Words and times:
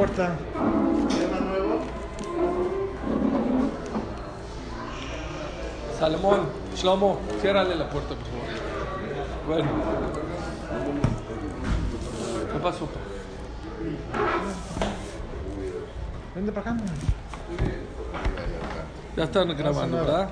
Puerta. 0.00 0.34
Salomón, 5.98 6.46
Shlomo, 6.74 7.20
ciérrale 7.42 7.74
la 7.74 7.90
puerta, 7.90 8.14
por 8.14 8.24
favor. 8.24 8.46
Bueno. 9.46 9.70
¿Qué 12.50 12.58
pasó? 12.60 12.88
Vente 16.34 16.52
para 16.52 16.70
acá. 16.70 16.82
Ya 19.18 19.24
están 19.24 19.54
grabando. 19.54 19.96
¿verdad? 19.98 20.30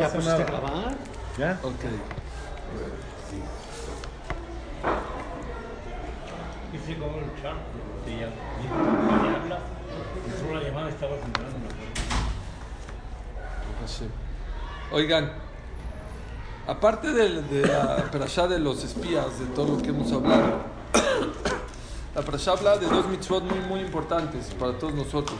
¿Ya 0.00 0.08
pusiste 0.08 0.42
a 0.42 0.44
grabar? 0.44 0.96
¿Ya? 1.38 1.60
Ok. 1.62 1.84
Dice 6.72 6.98
cómo 6.98 7.20
luchar. 7.20 7.54
Te 8.08 8.14
llama. 8.14 8.32
Me 9.22 9.36
habla. 9.36 9.58
Entró 10.26 10.54
la 10.54 10.62
llamada, 10.62 10.88
estaba 10.88 11.14
entrando. 11.16 11.58
Hashem. 13.82 14.08
Oigan, 14.92 15.32
aparte 16.66 17.12
de, 17.12 17.42
de 17.42 17.66
la 17.66 17.96
perashá 18.10 18.48
de 18.48 18.58
los 18.60 18.82
espías, 18.82 19.38
de 19.38 19.46
todo 19.54 19.76
lo 19.76 19.82
que 19.82 19.90
hemos 19.90 20.10
hablado, 20.10 20.62
la 22.14 22.22
perashá 22.22 22.52
habla 22.52 22.78
de 22.78 22.86
dos 22.86 23.06
mitzvot 23.08 23.42
muy, 23.44 23.60
muy 23.60 23.80
importantes 23.80 24.54
para 24.58 24.72
todos 24.78 24.94
nosotros. 24.94 25.38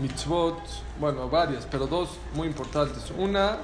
Mitzvot, 0.00 0.58
bueno, 0.98 1.28
varias, 1.28 1.66
pero 1.70 1.86
dos 1.86 2.16
muy 2.34 2.48
importantes. 2.48 3.12
Una, 3.18 3.58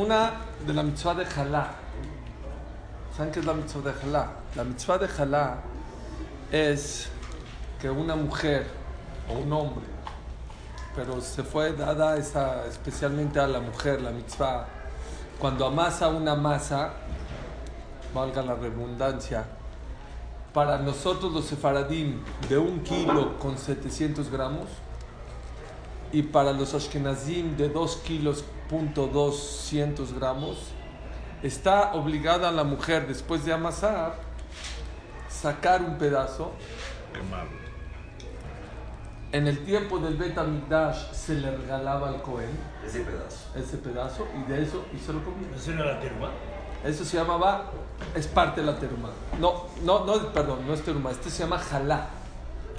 una 0.00 0.32
de 0.66 0.72
la 0.72 0.82
mitzvah 0.82 1.14
de 1.14 1.26
Jalá. 1.26 1.74
¿Saben 3.14 3.32
qué 3.32 3.40
es 3.40 3.44
la 3.44 3.52
mitzvah 3.52 3.82
de 3.82 3.92
Jalá? 3.92 4.32
La 4.56 4.64
mitzvah 4.64 4.96
de 4.96 5.08
Jalá 5.08 5.58
es 6.50 7.08
que 7.78 7.90
una 7.90 8.16
mujer 8.16 8.66
o 9.28 9.34
un 9.38 9.52
hombre, 9.52 9.84
pero 10.96 11.20
se 11.20 11.42
fue 11.42 11.74
dada 11.74 12.16
esa, 12.16 12.66
especialmente 12.66 13.38
a 13.40 13.46
la 13.46 13.60
mujer, 13.60 14.00
la 14.00 14.10
mitzvah, 14.10 14.66
cuando 15.38 15.66
amasa 15.66 16.08
una 16.08 16.34
masa, 16.34 16.92
valga 18.14 18.42
la 18.42 18.54
redundancia, 18.54 19.44
para 20.54 20.78
nosotros 20.78 21.30
los 21.30 21.44
sefaradim 21.44 22.22
de 22.48 22.56
un 22.56 22.80
kilo 22.80 23.38
con 23.38 23.58
700 23.58 24.30
gramos 24.30 24.68
y 26.10 26.22
para 26.22 26.52
los 26.52 26.74
ashkenazim 26.74 27.56
de 27.56 27.68
2 27.68 27.96
kilos 27.98 28.44
200 28.70 30.14
gramos, 30.14 30.58
está 31.42 31.92
obligada 31.94 32.52
la 32.52 32.64
mujer 32.64 33.06
después 33.08 33.44
de 33.44 33.52
amasar 33.52 34.30
sacar 35.28 35.82
un 35.82 35.96
pedazo. 35.96 36.52
En 39.32 39.46
el 39.46 39.64
tiempo 39.64 39.98
del 39.98 40.16
Bet 40.16 40.36
Hamikdash 40.36 41.12
se 41.12 41.34
le 41.34 41.56
regalaba 41.56 42.08
al 42.08 42.20
Cohen 42.20 42.50
Ese 42.84 43.00
pedazo. 43.00 43.46
ese 43.56 43.76
pedazo 43.76 44.26
y 44.36 44.50
de 44.50 44.62
eso 44.62 44.84
y 44.92 44.98
se 44.98 45.12
lo 45.12 45.24
comía. 45.24 45.48
¿Eso 45.54 45.72
era 45.72 45.84
la 45.84 46.00
terma? 46.00 46.30
Eso 46.84 47.04
se 47.04 47.16
llamaba, 47.16 47.70
es 48.14 48.26
parte 48.26 48.60
de 48.60 48.66
la 48.66 48.78
teruma. 48.78 49.10
No, 49.38 49.66
no, 49.82 50.04
no, 50.04 50.32
perdón, 50.32 50.66
no 50.66 50.74
es 50.74 50.82
teruma, 50.82 51.10
este 51.10 51.30
se 51.30 51.44
llama 51.44 51.58
jalá. 51.58 52.08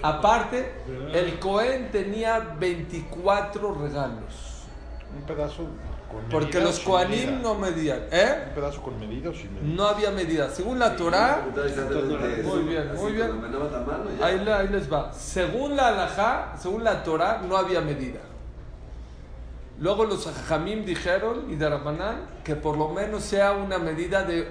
Aparte, 0.04 0.74
el 1.14 1.40
Cohen 1.40 1.92
tenía 1.92 2.40
24 2.40 3.74
regalos. 3.76 4.51
Un 5.18 5.24
pedazo 5.24 5.64
con 6.10 6.22
Porque 6.30 6.58
medida, 6.60 6.62
los 6.62 6.86
medida. 7.26 7.32
no 7.42 7.56
medían, 7.56 8.00
¿eh? 8.12 8.44
Un 8.50 8.54
pedazo 8.56 8.82
con 8.82 9.00
medida 9.00 9.30
o 9.30 9.34
sin 9.34 9.54
medida. 9.54 9.74
No 9.76 9.86
había 9.88 10.12
medida. 10.12 10.50
Según 10.50 10.80
la 10.80 10.96
Torah, 10.96 11.42
Muy 12.44 12.62
bien, 12.64 12.92
muy 12.96 13.12
bien. 13.14 13.32
ahí, 14.22 14.40
le- 14.40 14.54
ahí 14.54 14.68
les 14.70 14.92
va. 14.92 15.12
Según 15.14 15.76
la 15.76 15.88
halajá, 15.88 16.54
según 16.58 16.84
la 16.84 17.04
Torah, 17.04 17.42
no 17.48 17.56
había 17.58 17.82
medida. 17.82 18.20
Luego 19.80 20.06
los 20.06 20.28
Jamim 20.48 20.86
dijeron, 20.86 21.46
y 21.50 21.56
de 21.56 21.68
Rabanán, 21.70 22.28
que 22.44 22.56
por 22.56 22.78
lo 22.78 22.90
menos 22.90 23.24
sea 23.24 23.54
una 23.54 23.80
medida 23.80 24.24
de 24.24 24.48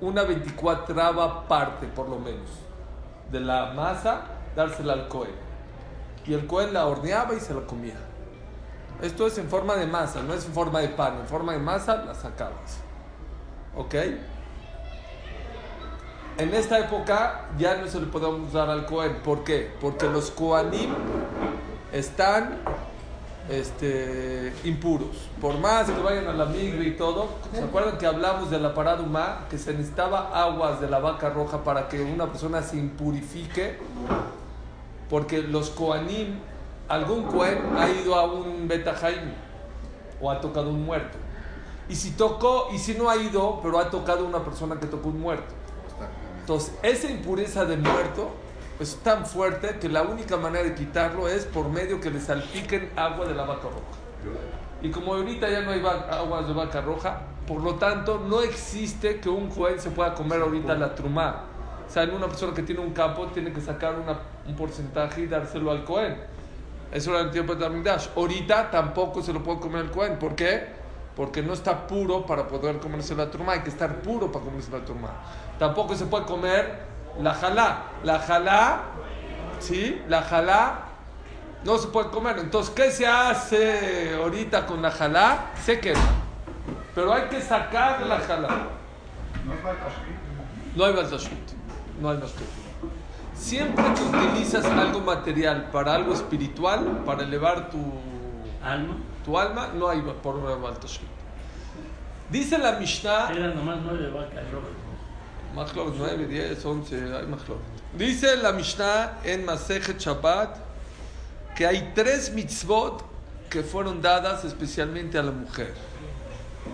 una 0.00 0.24
24 0.24 1.46
parte, 1.48 1.86
por 1.86 2.08
lo 2.08 2.18
menos, 2.18 2.50
de 3.30 3.40
la 3.40 3.72
masa, 3.72 4.22
dársela 4.54 4.92
al 4.92 5.08
Cohen. 5.08 5.32
Y 6.26 6.34
el 6.34 6.46
Cohen 6.46 6.72
la 6.74 6.86
horneaba 6.86 7.34
y 7.34 7.40
se 7.40 7.54
la 7.54 7.60
comía. 7.62 7.94
Esto 9.02 9.26
es 9.26 9.38
en 9.38 9.48
forma 9.48 9.74
de 9.76 9.86
masa, 9.86 10.22
no 10.22 10.34
es 10.34 10.46
en 10.46 10.52
forma 10.52 10.80
de 10.80 10.88
pan. 10.88 11.18
En 11.20 11.26
forma 11.26 11.52
de 11.52 11.58
masa 11.58 12.04
la 12.04 12.14
sacabas. 12.14 12.78
¿Ok? 13.76 13.94
En 16.36 16.52
esta 16.52 16.78
época 16.80 17.46
ya 17.58 17.76
no 17.76 17.86
se 17.86 18.00
le 18.00 18.06
podemos 18.06 18.52
dar 18.52 18.68
al 18.68 18.86
Cohen. 18.86 19.16
¿Por 19.24 19.44
qué? 19.44 19.72
Porque 19.80 20.06
los 20.06 20.30
Kohanim 20.30 20.92
están 21.92 22.58
este, 23.48 24.52
impuros. 24.64 25.28
Por 25.40 25.58
más 25.58 25.88
que 25.88 26.00
vayan 26.00 26.26
a 26.26 26.32
la 26.32 26.50
y 26.56 26.96
todo, 26.98 27.28
¿se 27.52 27.62
acuerdan 27.62 27.98
que 27.98 28.06
hablamos 28.06 28.50
de 28.50 28.58
la 28.58 28.74
parada? 28.74 29.46
Que 29.48 29.58
se 29.58 29.74
necesitaba 29.74 30.30
aguas 30.34 30.80
de 30.80 30.88
la 30.88 30.98
vaca 30.98 31.30
roja 31.30 31.62
para 31.62 31.88
que 31.88 32.02
una 32.02 32.26
persona 32.26 32.62
se 32.62 32.78
impurifique. 32.78 33.78
Porque 35.08 35.42
los 35.42 35.70
Kohanim, 35.70 36.38
algún 36.88 37.24
Kohen 37.24 37.58
ha 37.78 37.88
ido 37.90 38.14
a 38.14 38.24
un 38.24 38.68
Betajaim 38.68 39.32
o 40.20 40.30
ha 40.30 40.40
tocado 40.40 40.70
un 40.70 40.84
muerto. 40.84 41.18
Y 41.88 41.94
si 41.94 42.12
tocó, 42.12 42.68
y 42.72 42.78
si 42.78 42.94
no 42.94 43.10
ha 43.10 43.16
ido, 43.16 43.60
pero 43.62 43.78
ha 43.78 43.90
tocado 43.90 44.24
una 44.26 44.42
persona 44.42 44.80
que 44.80 44.86
tocó 44.86 45.08
un 45.08 45.20
muerto. 45.20 45.52
Entonces, 46.40 46.74
esa 46.82 47.10
impureza 47.10 47.64
del 47.64 47.80
muerto 47.80 48.30
es 48.80 48.96
tan 48.96 49.24
fuerte 49.26 49.78
que 49.78 49.88
la 49.88 50.02
única 50.02 50.36
manera 50.36 50.64
de 50.64 50.74
quitarlo 50.74 51.28
es 51.28 51.44
por 51.44 51.68
medio 51.68 52.00
que 52.00 52.10
le 52.10 52.20
salpiquen 52.20 52.90
agua 52.96 53.26
de 53.26 53.34
la 53.34 53.44
vaca 53.44 53.64
roja. 53.64 54.34
Y 54.82 54.90
como 54.90 55.14
ahorita 55.14 55.48
ya 55.48 55.62
no 55.62 55.70
hay 55.70 55.82
aguas 56.10 56.46
de 56.46 56.52
vaca 56.54 56.80
roja, 56.80 57.22
por 57.46 57.62
lo 57.62 57.74
tanto, 57.76 58.18
no 58.26 58.40
existe 58.42 59.20
que 59.20 59.28
un 59.28 59.50
juez 59.50 59.82
se 59.82 59.90
pueda 59.90 60.14
comer 60.14 60.40
ahorita 60.42 60.74
la 60.74 60.94
trumá. 60.94 61.44
O 61.86 61.90
sea, 61.92 62.02
en 62.04 62.14
una 62.14 62.26
persona 62.26 62.54
que 62.54 62.62
tiene 62.62 62.80
un 62.80 62.92
campo, 62.92 63.26
tiene 63.26 63.52
que 63.52 63.60
sacar 63.60 63.98
una- 63.98 64.20
un 64.46 64.56
porcentaje 64.56 65.22
y 65.22 65.26
dárselo 65.26 65.70
al 65.70 65.84
Cohen. 65.84 66.16
Eso 66.94 67.10
era 67.10 67.22
el 67.22 67.32
tiempo 67.32 67.56
de 67.56 67.66
Amidash. 67.66 68.06
Ahorita 68.14 68.70
tampoco 68.70 69.20
se 69.20 69.32
lo 69.32 69.42
puede 69.42 69.58
comer 69.58 69.86
el 69.86 69.90
Cohen. 69.90 70.16
¿Por 70.16 70.36
qué? 70.36 70.68
Porque 71.16 71.42
no 71.42 71.52
está 71.52 71.88
puro 71.88 72.24
para 72.24 72.46
poder 72.46 72.78
comerse 72.78 73.16
la 73.16 73.32
trumá. 73.32 73.54
Hay 73.54 73.60
que 73.62 73.70
estar 73.70 73.96
puro 73.96 74.30
para 74.30 74.44
comerse 74.44 74.70
la 74.70 74.84
trumá. 74.84 75.10
Tampoco 75.58 75.96
se 75.96 76.06
puede 76.06 76.24
comer 76.24 76.82
la 77.20 77.34
jalá. 77.34 77.82
La 78.04 78.20
jalá, 78.20 78.82
¿sí? 79.58 80.00
La 80.08 80.22
jalá 80.22 80.84
no 81.64 81.78
se 81.78 81.88
puede 81.88 82.10
comer. 82.10 82.38
Entonces, 82.38 82.72
¿qué 82.72 82.92
se 82.92 83.08
hace 83.08 84.14
ahorita 84.14 84.64
con 84.64 84.80
la 84.80 84.92
jalá? 84.92 85.50
Se 85.64 85.80
quema. 85.80 86.00
Pero 86.94 87.12
hay 87.12 87.22
que 87.22 87.40
sacar 87.40 88.06
la 88.06 88.20
jalá. 88.20 88.68
No 89.44 89.52
hay 89.52 89.62
baltashut. 90.92 91.32
No 92.00 92.10
hay 92.10 92.18
baltashut. 92.18 92.63
Siempre 93.34 93.84
que 93.94 94.02
utilizas 94.02 94.64
algo 94.64 95.00
material 95.00 95.70
para 95.70 95.94
algo 95.94 96.14
espiritual, 96.14 97.02
para 97.04 97.24
elevar 97.24 97.70
tu, 97.70 97.78
Alma. 98.62 98.96
tu 99.24 99.38
alma, 99.38 99.68
no 99.74 99.88
hay 99.88 100.00
por 100.22 100.40
baltashut. 100.60 101.08
Dice 102.30 102.58
la 102.58 102.72
Mishnah. 102.78 103.30
Eran 103.32 103.54
nomás 103.54 103.78
nueve 103.84 104.10
vacas 104.10 104.50
rojas. 104.50 104.70
Machlok 105.54 105.94
9, 105.96 106.26
10, 106.26 106.64
11, 106.64 106.96
hay 107.14 107.26
Machlok. 107.26 107.58
Dice 107.96 108.36
la 108.36 108.52
Mishnah 108.52 109.20
en 109.24 109.44
Masejet 109.44 109.98
Shabbat 109.98 110.56
que 111.54 111.66
hay 111.66 111.92
tres 111.94 112.32
mitzvot 112.32 113.04
que 113.48 113.62
fueron 113.62 114.02
dadas 114.02 114.44
especialmente 114.44 115.18
a 115.18 115.22
la 115.22 115.30
mujer. 115.30 115.74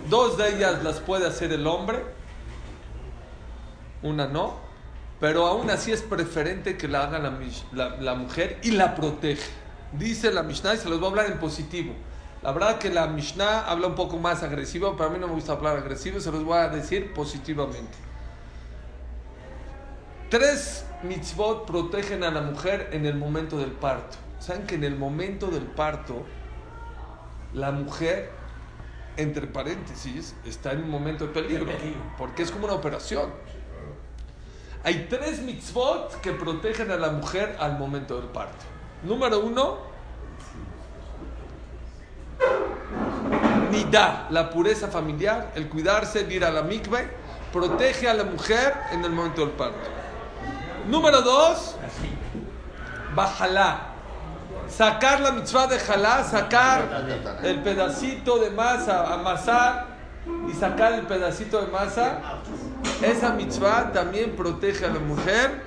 Dos 0.09 0.37
de 0.37 0.55
ellas 0.55 0.83
las 0.83 0.99
puede 0.99 1.27
hacer 1.27 1.51
el 1.51 1.67
hombre 1.67 2.03
una 4.03 4.27
no, 4.27 4.55
pero 5.21 5.45
aún 5.47 5.69
así 5.69 5.91
es 5.93 6.01
preferente 6.01 6.75
que 6.77 6.89
la 6.89 7.03
haga 7.03 7.19
la, 7.19 7.37
la- 7.71 7.95
la 7.97 8.15
mujer 8.15 8.57
y 8.63 8.71
la 8.71 8.93
protege. 8.95 9.49
Dice 9.93 10.31
la 10.33 10.43
Mishnah 10.43 10.73
y 10.73 10.77
se 10.77 10.89
los 10.89 10.99
voy 10.99 11.07
a 11.07 11.09
hablar 11.11 11.25
en 11.27 11.37
positivo. 11.39 11.93
La 12.41 12.51
verdad 12.51 12.79
que 12.79 12.89
la 12.89 13.07
Mishnah 13.07 13.61
habla 13.67 13.87
un 13.87 13.95
poco 13.95 14.17
más 14.17 14.41
agresivo, 14.43 14.95
pero 14.97 15.09
a 15.09 15.13
mí 15.13 15.19
no 15.19 15.27
me 15.27 15.33
gusta 15.35 15.53
hablar 15.53 15.77
agresivo, 15.77 16.19
se 16.19 16.31
los 16.31 16.43
voy 16.43 16.57
a 16.57 16.67
decir 16.69 17.13
positivamente. 17.13 17.97
Tres 20.29 20.85
mitzvot 21.03 21.65
protegen 21.67 22.23
a 22.23 22.31
la 22.31 22.41
mujer 22.41 22.89
en 22.93 23.05
el 23.05 23.15
momento 23.15 23.57
del 23.57 23.71
parto. 23.71 24.17
Saben 24.39 24.65
que 24.65 24.75
en 24.75 24.83
el 24.85 24.95
momento 24.95 25.47
del 25.47 25.63
parto, 25.63 26.23
la 27.53 27.71
mujer, 27.71 28.31
entre 29.17 29.45
paréntesis, 29.45 30.33
está 30.45 30.71
en 30.71 30.83
un 30.83 30.89
momento 30.89 31.27
De 31.27 31.33
peligro. 31.33 31.67
porque 32.17 32.43
es 32.43 32.51
como 32.51 32.65
una 32.65 32.73
operación. 32.73 33.29
Hay 34.83 35.07
tres 35.09 35.41
mitzvot 35.41 36.21
que 36.21 36.31
protegen 36.31 36.89
a 36.89 36.97
la 36.97 37.11
mujer 37.11 37.55
al 37.59 37.77
momento 37.77 38.19
del 38.19 38.29
parto. 38.29 38.65
Número 39.03 39.39
uno, 39.39 39.77
nidá, 43.71 44.27
la 44.31 44.49
pureza 44.49 44.87
familiar, 44.87 45.51
el 45.55 45.69
cuidarse, 45.69 46.21
el 46.21 46.31
ir 46.31 46.45
a 46.45 46.51
la 46.51 46.63
mikve, 46.63 47.07
protege 47.53 48.09
a 48.09 48.13
la 48.15 48.23
mujer 48.23 48.75
en 48.91 49.05
el 49.05 49.11
momento 49.11 49.41
del 49.41 49.51
parto. 49.51 49.89
Número 50.87 51.21
dos, 51.21 51.75
bajalá. 53.15 53.87
Sacar 54.67 55.19
la 55.19 55.31
mitzvah 55.31 55.67
de 55.67 55.77
jalá, 55.79 56.23
sacar 56.23 57.05
el 57.43 57.61
pedacito 57.61 58.39
de 58.39 58.49
masa, 58.49 59.13
amasar 59.13 59.87
y 60.49 60.53
sacar 60.53 60.93
el 60.93 61.05
pedacito 61.05 61.61
de 61.61 61.67
masa. 61.67 62.19
Esa 63.03 63.33
mitzvah 63.33 63.91
también 63.91 64.31
protege 64.31 64.85
a 64.85 64.89
la 64.89 64.99
mujer. 64.99 65.61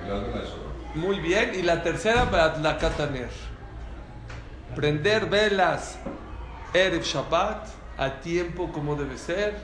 Muy 0.95 1.19
bien. 1.19 1.51
Y 1.55 1.61
la 1.63 1.83
tercera, 1.83 2.25
la 2.61 2.77
kataner. 2.77 3.29
Prender 4.75 5.29
velas 5.29 5.97
Erev 6.73 7.03
Shabbat 7.03 7.67
a 7.97 8.19
tiempo 8.21 8.71
como 8.71 8.95
debe 8.95 9.17
ser. 9.17 9.55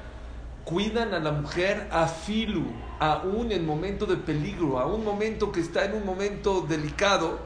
Cuidan 0.65 1.13
a 1.13 1.19
la 1.19 1.31
mujer 1.31 1.87
a 1.91 2.07
filu, 2.07 2.65
aún 2.99 3.51
en 3.51 3.65
momento 3.65 4.05
de 4.05 4.15
peligro, 4.15 4.79
a 4.79 4.85
un 4.85 5.03
momento 5.03 5.51
que 5.51 5.59
está 5.59 5.85
en 5.85 5.95
un 5.95 6.05
momento 6.05 6.61
delicado, 6.61 7.39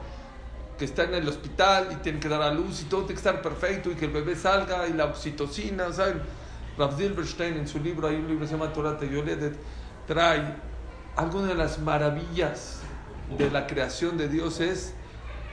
que 0.78 0.84
está 0.84 1.04
en 1.04 1.14
el 1.14 1.26
hospital 1.26 1.88
y 1.92 1.96
tiene 1.96 2.20
que 2.20 2.28
dar 2.28 2.42
a 2.42 2.52
luz 2.52 2.82
y 2.82 2.84
todo 2.84 3.00
tiene 3.00 3.14
que 3.14 3.28
estar 3.28 3.40
perfecto 3.40 3.90
y 3.90 3.94
que 3.94 4.04
el 4.04 4.10
bebé 4.10 4.36
salga 4.36 4.86
y 4.86 4.92
la 4.92 5.06
oxitocina, 5.06 5.90
¿saben? 5.92 6.20
Rav 6.76 6.94
Zilberstein 6.96 7.56
en 7.56 7.66
su 7.66 7.80
libro, 7.80 8.06
hay 8.06 8.16
un 8.16 8.26
libro 8.28 8.40
que 8.40 8.48
se 8.48 8.52
llama 8.52 8.70
Torah 8.72 8.98
Teyoledet, 8.98 9.56
trae 10.06 10.54
alguna 11.16 11.48
de 11.48 11.54
las 11.54 11.78
maravillas 11.78 12.80
de 13.36 13.50
la 13.50 13.66
creación 13.66 14.16
de 14.16 14.28
Dios 14.28 14.60
es 14.60 14.94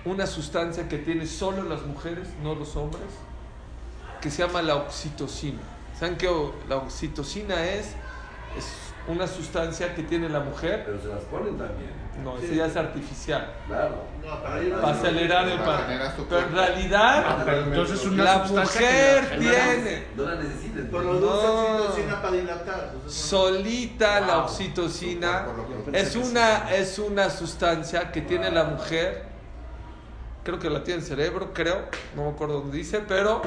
una 0.05 0.27
sustancia 0.27 0.87
que 0.87 0.97
tiene 0.97 1.25
solo 1.25 1.63
las 1.63 1.83
mujeres, 1.83 2.27
no 2.43 2.55
los 2.55 2.75
hombres, 2.75 3.05
que 4.21 4.29
se 4.29 4.45
llama 4.45 4.61
la 4.61 4.75
oxitocina. 4.75 5.59
¿Saben 5.97 6.17
qué 6.17 6.29
la 6.67 6.77
oxitocina 6.77 7.63
es? 7.65 7.87
Es 8.57 8.67
una 9.07 9.27
sustancia 9.27 9.95
que 9.95 10.03
tiene 10.03 10.29
la 10.29 10.41
mujer. 10.41 10.83
Pero 10.85 11.01
se 11.01 11.07
las 11.07 11.23
ponen 11.23 11.57
también. 11.57 12.02
No, 12.21 12.37
esa 12.37 12.53
ya 12.53 12.65
es 12.67 12.75
artificial. 12.75 13.53
Claro. 13.67 13.95
Para 14.81 14.93
acelerar 14.93 15.47
el 15.49 15.59
Para 15.59 16.13
Pero 16.29 16.39
en 16.47 16.53
realidad, 16.53 17.43
Pero 17.43 17.63
entonces 17.63 18.05
una 18.05 18.23
la 18.23 18.43
que 18.43 18.49
mujer 18.51 19.39
tiene 19.39 20.03
No 20.15 20.23
la 20.23 20.35
necesitan. 20.35 20.87
Pero 20.91 21.03
No. 21.03 21.19
dos 21.19 21.79
oxitocina 21.79 22.21
para 22.21 22.35
dilatar. 22.35 22.91
entonces, 22.93 23.19
solita 23.19 24.19
la 24.21 24.37
oxitocina. 24.39 25.45
Por 25.85 25.95
Es 25.95 26.15
una, 26.15 26.71
es 26.73 26.99
una 26.99 27.29
sustancia 27.29 28.11
que 28.11 28.21
tiene 28.21 28.51
la 28.51 28.65
mujer. 28.65 29.33
Creo 30.43 30.59
que 30.59 30.69
la 30.69 30.83
tiene 30.83 30.99
el 31.01 31.05
cerebro, 31.05 31.51
creo. 31.53 31.85
No 32.15 32.23
me 32.23 32.29
acuerdo 32.29 32.59
dónde 32.59 32.77
dice, 32.77 32.99
pero 33.07 33.41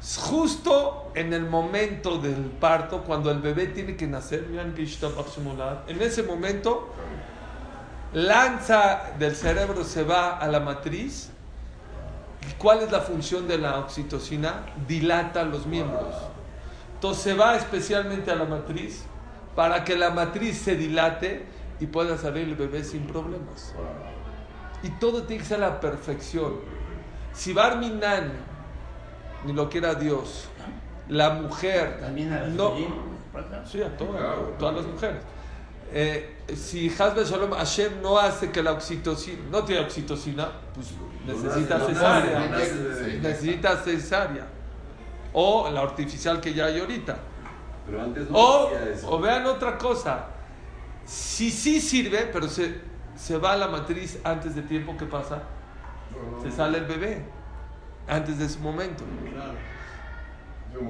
es 0.00 0.16
justo 0.18 1.10
en 1.14 1.32
el 1.32 1.44
momento 1.44 2.18
del 2.18 2.36
parto, 2.60 3.02
cuando 3.02 3.30
el 3.30 3.40
bebé 3.40 3.66
tiene 3.66 3.96
que 3.96 4.06
nacer. 4.06 4.46
En 5.88 6.02
ese 6.02 6.22
momento, 6.22 6.88
lanza 8.16 9.12
del 9.18 9.36
cerebro 9.36 9.84
se 9.84 10.02
va 10.02 10.38
a 10.38 10.48
la 10.48 10.58
matriz. 10.60 11.30
¿Y 12.48 12.54
cuál 12.54 12.80
es 12.80 12.90
la 12.90 13.00
función 13.00 13.46
de 13.46 13.58
la 13.58 13.78
oxitocina? 13.78 14.64
Dilata 14.88 15.42
los 15.42 15.66
miembros. 15.66 16.14
Entonces 16.94 17.22
se 17.22 17.34
va 17.34 17.56
especialmente 17.56 18.30
a 18.30 18.36
la 18.36 18.46
matriz 18.46 19.04
para 19.54 19.84
que 19.84 19.96
la 19.96 20.10
matriz 20.10 20.58
se 20.58 20.76
dilate 20.76 21.44
y 21.78 21.86
pueda 21.86 22.16
salir 22.16 22.44
el 22.44 22.54
bebé 22.54 22.84
sin 22.84 23.06
problemas. 23.06 23.74
Y 24.82 24.88
todo 24.98 25.24
tiene 25.24 25.42
que 25.42 25.48
ser 25.48 25.62
a 25.62 25.68
la 25.68 25.80
perfección. 25.80 26.54
Si 27.34 27.52
Barminan, 27.52 28.32
ni 29.44 29.52
lo 29.52 29.68
quiera 29.68 29.94
Dios, 29.94 30.48
la 31.08 31.30
mujer 31.30 32.00
También 32.00 32.32
a 32.32 32.40
las 32.40 32.48
no. 32.48 32.72
Sí, 33.66 33.82
a 33.82 33.94
todas 33.94 34.74
las 34.74 34.86
mujeres. 34.86 35.22
Eh, 35.92 36.35
si 36.54 36.88
Hasbe 36.88 37.24
Shalom 37.24 37.52
Hashem 37.52 38.00
no 38.02 38.18
hace 38.18 38.50
que 38.50 38.62
la 38.62 38.72
oxitocina, 38.72 39.38
no 39.50 39.64
tiene 39.64 39.82
oxitocina, 39.82 40.52
pues 40.74 40.92
necesita 41.26 41.80
cesárea. 41.80 42.48
Necesita 43.20 43.76
cesárea. 43.78 44.46
O 45.32 45.68
la 45.70 45.80
artificial 45.80 46.40
que 46.40 46.54
ya 46.54 46.66
hay 46.66 46.80
ahorita. 46.80 47.16
Pero 47.84 48.02
antes 48.02 48.30
no 48.30 48.38
O, 48.38 48.70
eso. 48.70 49.10
o 49.10 49.18
vean 49.18 49.46
otra 49.46 49.76
cosa. 49.76 50.26
Si 51.04 51.50
sí 51.50 51.80
sirve, 51.80 52.28
pero 52.32 52.48
se, 52.48 52.80
se 53.16 53.36
va 53.38 53.52
a 53.52 53.56
la 53.56 53.68
matriz 53.68 54.18
antes 54.24 54.54
de 54.54 54.62
tiempo, 54.62 54.96
¿qué 54.98 55.06
pasa? 55.06 55.42
Se 56.42 56.50
sale 56.50 56.78
el 56.78 56.84
bebé 56.84 57.24
antes 58.08 58.38
de 58.38 58.48
su 58.48 58.60
momento. 58.60 59.04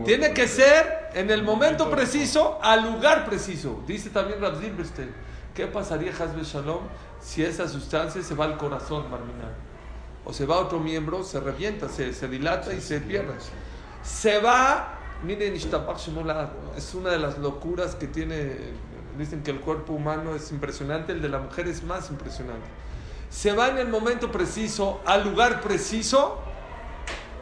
Tiene 0.04 0.32
que 0.32 0.48
ser 0.48 1.10
en 1.14 1.30
el 1.30 1.42
momento 1.42 1.90
preciso, 1.90 2.58
al 2.62 2.92
lugar 2.92 3.24
preciso. 3.24 3.82
Dice 3.86 4.10
también 4.10 4.40
Rav 4.40 4.58
Zilberstein. 4.60 5.10
¿Qué 5.56 5.66
pasaría, 5.66 6.10
Hasbe 6.10 6.42
Shalom, 6.44 6.82
si 7.18 7.42
esa 7.42 7.66
sustancia 7.66 8.22
se 8.22 8.34
va 8.34 8.44
al 8.44 8.58
corazón, 8.58 9.10
Marminal? 9.10 9.54
O 10.26 10.32
se 10.34 10.44
va 10.44 10.56
a 10.56 10.58
otro 10.58 10.78
miembro, 10.78 11.24
se 11.24 11.40
revienta, 11.40 11.88
se, 11.88 12.12
se 12.12 12.28
dilata 12.28 12.74
y 12.74 12.80
se 12.82 13.00
pierde. 13.00 13.32
Se 14.02 14.38
va, 14.38 14.98
miren, 15.24 15.54
es 15.54 16.94
una 16.94 17.10
de 17.10 17.18
las 17.18 17.38
locuras 17.38 17.94
que 17.94 18.06
tiene. 18.06 18.54
Dicen 19.16 19.42
que 19.42 19.50
el 19.50 19.60
cuerpo 19.60 19.94
humano 19.94 20.34
es 20.34 20.52
impresionante, 20.52 21.12
el 21.12 21.22
de 21.22 21.30
la 21.30 21.38
mujer 21.38 21.68
es 21.68 21.82
más 21.84 22.10
impresionante. 22.10 22.66
Se 23.30 23.52
va 23.52 23.68
en 23.68 23.78
el 23.78 23.88
momento 23.88 24.30
preciso, 24.30 25.00
al 25.06 25.24
lugar 25.24 25.62
preciso 25.62 26.38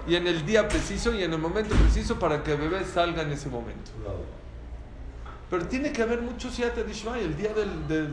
y 0.06 0.14
en 0.14 0.28
el 0.28 0.46
día 0.46 0.68
preciso 0.68 1.12
y 1.12 1.24
en 1.24 1.32
el 1.32 1.40
momento 1.40 1.74
preciso 1.74 2.16
para 2.20 2.44
que 2.44 2.52
el 2.52 2.58
bebé 2.58 2.84
salga 2.84 3.22
en 3.22 3.32
ese 3.32 3.48
momento. 3.48 3.90
Pero 5.50 5.66
tiene 5.66 5.92
que 5.92 6.02
haber 6.02 6.22
mucho 6.22 6.50
siate 6.50 6.84
dishmai, 6.84 7.22
el 7.22 7.36
día 7.36 7.52
del- 7.52 7.86
de, 7.86 8.06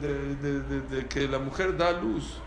de- 0.81 1.07
que 1.07 1.27
la 1.27 1.39
mujer 1.39 1.77
da 1.77 1.91
luz. 1.91 2.37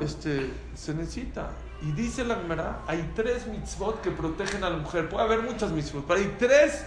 Este, 0.00 0.50
se 0.74 0.94
necesita. 0.94 1.50
Y 1.82 1.92
dice 1.92 2.24
la 2.24 2.36
Gemara, 2.36 2.80
hay 2.86 3.12
tres 3.14 3.46
mitzvot 3.46 4.00
que 4.02 4.10
protegen 4.10 4.64
a 4.64 4.70
la 4.70 4.76
mujer. 4.76 5.08
Puede 5.08 5.24
haber 5.24 5.42
muchas 5.42 5.70
mitzvot, 5.70 6.04
pero 6.06 6.20
hay 6.20 6.34
tres 6.38 6.84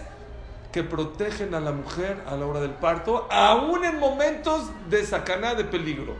que 0.72 0.82
protegen 0.82 1.54
a 1.54 1.60
la 1.60 1.72
mujer 1.72 2.22
a 2.26 2.36
la 2.36 2.46
hora 2.46 2.60
del 2.60 2.72
parto, 2.72 3.28
aún 3.30 3.84
en 3.84 3.98
momentos 3.98 4.70
de 4.90 5.04
sacaná, 5.06 5.54
de 5.54 5.64
peligro. 5.64 6.14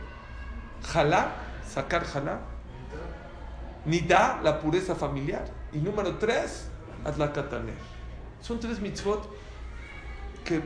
Jalá, 0.93 1.31
sacar 1.69 2.05
jalá. 2.05 2.39
Nidá, 3.85 4.39
la 4.43 4.59
pureza 4.59 4.95
familiar. 4.95 5.45
Y 5.73 5.77
número 5.77 6.15
tres, 6.17 6.67
Atlakataner. 7.03 7.75
Son 8.41 8.59
tres 8.59 8.79
mitzvot 8.79 9.29
que 10.43 10.61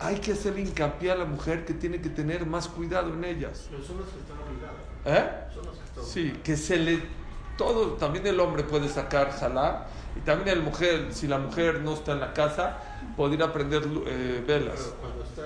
hay 0.00 0.16
que 0.16 0.32
hacerle 0.32 0.62
hincapié 0.62 1.12
a 1.12 1.16
la 1.16 1.24
mujer 1.24 1.64
que 1.64 1.74
tiene 1.74 2.00
que 2.00 2.08
tener 2.08 2.46
más 2.46 2.68
cuidado 2.68 3.12
en 3.12 3.24
ellas. 3.24 3.68
Pero 3.70 3.82
son 3.82 4.00
las 4.00 4.08
que 4.08 4.18
están 4.18 4.36
obligadas. 4.38 4.84
¿Eh? 5.04 5.54
Son 5.54 5.66
las 5.66 5.76
que 5.76 5.84
están 5.84 6.04
Sí, 6.04 6.40
que 6.42 6.56
se 6.56 6.76
le... 6.76 7.24
Todo, 7.56 7.92
también 7.92 8.26
el 8.26 8.40
hombre 8.40 8.64
puede 8.64 8.88
sacar 8.88 9.30
jalá 9.30 9.86
y 10.16 10.20
también 10.20 10.58
la 10.58 10.64
mujer, 10.64 11.08
si 11.10 11.26
la 11.26 11.38
mujer 11.38 11.80
no 11.80 11.94
está 11.94 12.12
en 12.12 12.20
la 12.20 12.32
casa, 12.32 12.78
podría 13.16 13.52
prender 13.52 13.82
eh, 14.06 14.42
velas. 14.46 14.76
Pero 14.76 14.96
cuando 15.00 15.24
está, 15.24 15.42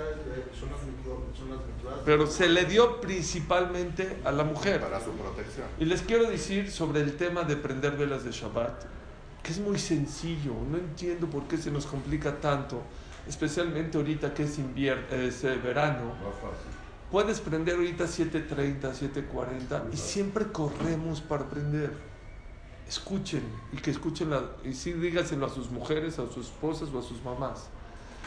son 0.59 0.71
las 0.71 0.81
son 1.39 1.51
las. 1.51 1.59
Pero 2.05 2.27
se 2.27 2.49
le 2.49 2.65
dio 2.65 3.01
principalmente 3.01 4.19
a 4.25 4.33
la 4.33 4.45
mujer. 4.45 4.81
Para 4.81 5.01
su 5.01 5.11
protección. 5.13 5.67
Y 5.79 5.85
les 5.87 6.03
quiero 6.03 6.29
decir 6.29 6.71
sobre 6.71 7.01
el 7.01 7.17
tema 7.17 7.45
de 7.45 7.57
prender 7.57 7.97
velas 7.97 8.25
de 8.25 8.31
Shabbat, 8.31 8.85
que 9.43 9.53
es 9.53 9.59
muy 9.59 9.79
sencillo, 9.79 10.53
no 10.71 10.77
entiendo 10.77 11.27
por 11.29 11.45
qué 11.45 11.57
se 11.57 11.71
nos 11.71 11.87
complica 11.87 12.37
tanto, 12.37 12.83
especialmente 13.29 13.99
ahorita 13.99 14.35
que 14.35 14.45
es, 14.45 14.59
invier 14.59 15.07
es 15.11 15.45
eh, 15.45 15.57
verano. 15.57 16.13
Puedes 17.11 17.41
prender 17.41 17.77
ahorita 17.77 18.05
7.30, 18.05 18.81
7.40 18.81 19.93
y 19.93 19.97
siempre 19.97 20.47
corremos 20.47 21.21
para 21.21 21.49
prender. 21.49 21.93
Escuchen 22.89 23.43
y 23.73 23.77
que 23.77 23.91
escuchen, 23.91 24.31
la, 24.31 24.43
y 24.65 24.73
sí 24.73 24.93
dígaselo 24.93 25.47
a 25.47 25.51
sus 25.51 25.71
mujeres, 25.71 26.19
a 26.19 26.27
sus 26.27 26.47
esposas 26.47 26.89
o 26.93 26.99
a 26.99 27.03
sus 27.03 27.23
mamás. 27.23 27.69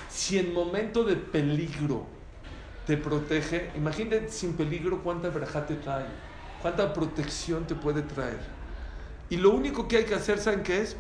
Si 0.10 0.38
en 0.38 0.54
momento 0.54 1.04
de 1.04 1.16
peligro 1.16 2.06
te 2.86 2.98
protege. 2.98 3.72
Imagínate 3.76 4.30
sin 4.30 4.54
peligro 4.54 5.02
cuánta 5.04 5.30
verajá 5.30 5.66
te 5.66 5.76
trae, 5.76 6.06
cuánta 6.62 6.94
protección 6.94 7.66
te 7.66 7.76
puede 7.76 8.02
traer. 8.02 8.40
Y 9.30 9.38
lo 9.38 9.52
único 9.52 9.88
que 9.88 9.98
hay 9.98 10.04
que 10.04 10.16
hacer, 10.16 10.40
¿saben 10.40 10.64
qué 10.64 10.82
es? 10.82 10.98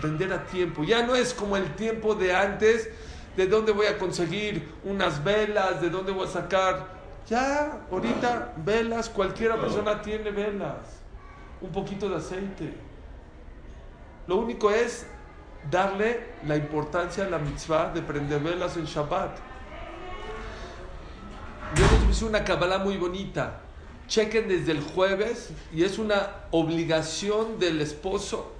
Prender 0.00 0.32
a 0.32 0.46
tiempo. 0.46 0.84
Ya 0.84 1.04
no 1.04 1.16
es 1.16 1.34
como 1.34 1.56
el 1.56 1.74
tiempo 1.74 2.14
de 2.14 2.34
antes, 2.34 2.88
de 3.36 3.46
dónde 3.46 3.72
voy 3.72 3.86
a 3.86 3.98
conseguir 3.98 4.72
unas 4.84 5.22
velas, 5.22 5.80
de 5.80 5.90
dónde 5.90 6.12
voy 6.12 6.26
a 6.26 6.30
sacar. 6.30 6.86
Ya, 7.28 7.80
ahorita, 7.90 8.54
velas, 8.64 9.08
cualquiera 9.08 9.60
persona 9.60 10.00
tiene 10.02 10.30
velas. 10.30 11.02
Un 11.60 11.70
poquito 11.70 12.08
de 12.08 12.16
aceite. 12.16 12.74
Lo 14.26 14.36
único 14.36 14.70
es 14.70 15.06
darle 15.70 16.34
la 16.46 16.56
importancia 16.56 17.24
a 17.24 17.30
la 17.30 17.38
mitzvah 17.38 17.92
de 17.92 18.02
prender 18.02 18.40
velas 18.40 18.76
en 18.76 18.84
Shabbat. 18.84 19.38
Yo 21.74 21.82
les 21.82 22.04
puse 22.04 22.24
una 22.24 22.44
kabbalah 22.44 22.78
muy 22.78 22.96
bonita. 22.96 23.60
Chequen 24.06 24.48
desde 24.48 24.72
el 24.72 24.82
jueves 24.82 25.50
y 25.72 25.82
es 25.82 25.98
una 25.98 26.28
obligación 26.50 27.58
del 27.58 27.80
esposo 27.80 28.52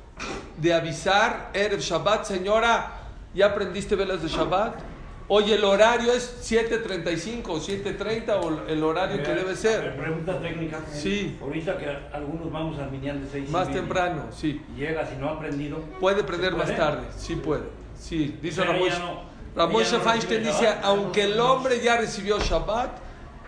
de 0.57 0.73
avisar 0.73 1.51
Erev 1.53 1.81
Shabbat, 1.81 2.25
señora, 2.25 2.94
¿ya 3.35 3.47
aprendiste 3.47 3.97
velas 3.97 4.23
de 4.23 4.29
Shabbat? 4.29 4.77
Oye, 5.27 5.55
el 5.55 5.65
horario 5.65 6.13
es 6.13 6.37
7.35 6.53 7.43
o 7.49 7.59
7.30 7.59 8.29
o 8.43 8.69
el 8.69 8.83
horario 8.85 9.23
que 9.23 9.35
debe 9.35 9.57
ser. 9.57 9.97
Pregunta 9.97 10.39
técnica. 10.39 10.81
Sí. 10.93 11.39
Ahorita 11.41 11.79
que 11.79 11.87
algunos 12.13 12.53
vamos 12.53 12.79
al 12.79 12.91
Minyan 12.91 13.23
de 13.23 13.31
6 13.31 13.49
Más 13.49 13.71
temprano, 13.73 14.25
sí. 14.31 14.61
Llega, 14.77 15.07
si 15.07 15.17
no 15.17 15.31
ha 15.31 15.33
aprendido. 15.33 15.79
Puede 15.99 16.23
prender 16.25 16.51
¿se 16.53 16.57
más 16.59 16.77
tarde, 16.77 17.07
sí 17.17 17.37
puede. 17.37 17.63
Sí, 17.99 18.39
dice 18.43 18.61
Pero 18.61 18.73
Ramón. 18.75 18.89
no- 19.01 19.35
Ramón 19.57 19.83
no 19.93 20.01
Feinstein 20.01 20.43
dice, 20.45 20.65
Shabbat. 20.65 20.85
aunque 20.85 21.23
el 21.25 21.41
hombre 21.41 21.81
ya 21.81 21.97
recibió 21.97 22.39
Shabbat, 22.39 22.91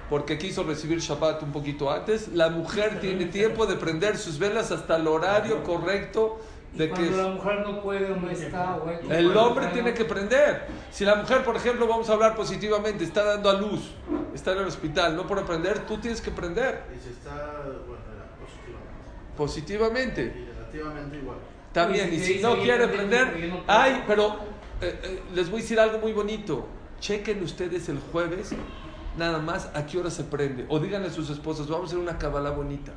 porque 0.09 0.39
quiso 0.39 0.63
recibir 0.63 1.01
Shabbat 1.01 1.43
un 1.43 1.53
poquito 1.53 1.91
antes, 1.91 2.29
la 2.29 2.49
mujer 2.49 3.01
tiene 3.01 3.27
tiempo 3.27 3.67
de 3.67 3.75
prender 3.77 4.17
sus 4.17 4.39
velas 4.39 4.71
hasta 4.73 4.97
el 4.97 5.07
horario 5.09 5.63
correcto 5.63 6.39
de 6.75 6.89
que 6.89 6.95
Cuando 6.95 7.17
la 7.17 7.29
mujer 7.29 7.61
no 7.61 7.83
puede 7.83 8.13
o 8.13 8.17
no 8.17 8.31
está, 8.31 8.77
o 8.77 8.91
el 9.11 9.37
hombre 9.37 9.67
tiene 9.69 9.95
que 9.95 10.05
prender. 10.05 10.67
Si 10.91 11.05
la 11.05 11.15
mujer, 11.15 11.43
por 11.43 11.57
ejemplo, 11.57 11.87
vamos 11.87 12.09
a 12.11 12.13
hablar 12.15 12.35
positivamente, 12.37 13.05
está 13.05 13.25
dando 13.25 13.49
a 13.51 13.55
luz, 13.55 13.93
está 14.35 14.53
en 14.53 14.59
el 14.59 14.67
hospital, 14.67 15.17
no 15.17 15.27
puede 15.27 15.43
prender, 15.43 15.87
tú 15.87 15.99
tienes 15.99 16.21
que 16.21 16.31
prender 16.31 16.85
Y 16.95 17.03
si 17.03 17.11
está, 17.11 17.63
bueno, 17.65 18.03
positivamente. 19.37 19.37
positivamente. 19.37 20.23
Y 20.23 20.53
relativamente 20.53 21.17
igual. 21.17 21.39
También, 21.73 22.07
y 22.09 22.17
Pues, 22.17 22.25
si 22.27 22.35
sí, 22.35 22.41
no 22.43 22.55
sí, 22.57 22.61
quiere 22.63 22.87
yo 22.87 22.93
prender, 22.93 23.25
también, 23.31 23.51
yo 23.51 23.57
no 23.57 23.63
ay, 23.67 24.05
pero 24.07 24.37
eh, 24.81 24.99
eh, 25.03 25.23
les 25.35 25.51
voy 25.51 25.61
a 25.61 25.63
decir 25.63 25.81
algo 25.81 25.99
muy 25.99 26.13
bonito. 26.13 26.67
Chequen 27.01 27.43
ustedes 27.43 27.89
el 27.91 27.99
jueves, 28.01 28.55
nada 29.19 29.39
más 29.39 29.71
a 29.75 29.85
qué 29.87 29.99
hora 29.99 30.11
se 30.11 30.25
prende. 30.25 30.65
O 30.69 30.79
díganle 30.79 31.09
a 31.09 31.11
sus 31.11 31.29
esposas, 31.31 31.69
vamos 31.69 31.85
a 31.85 31.87
hacer 31.89 31.99
una 31.99 32.17
cabala 32.19 32.51
bonita. 32.51 32.93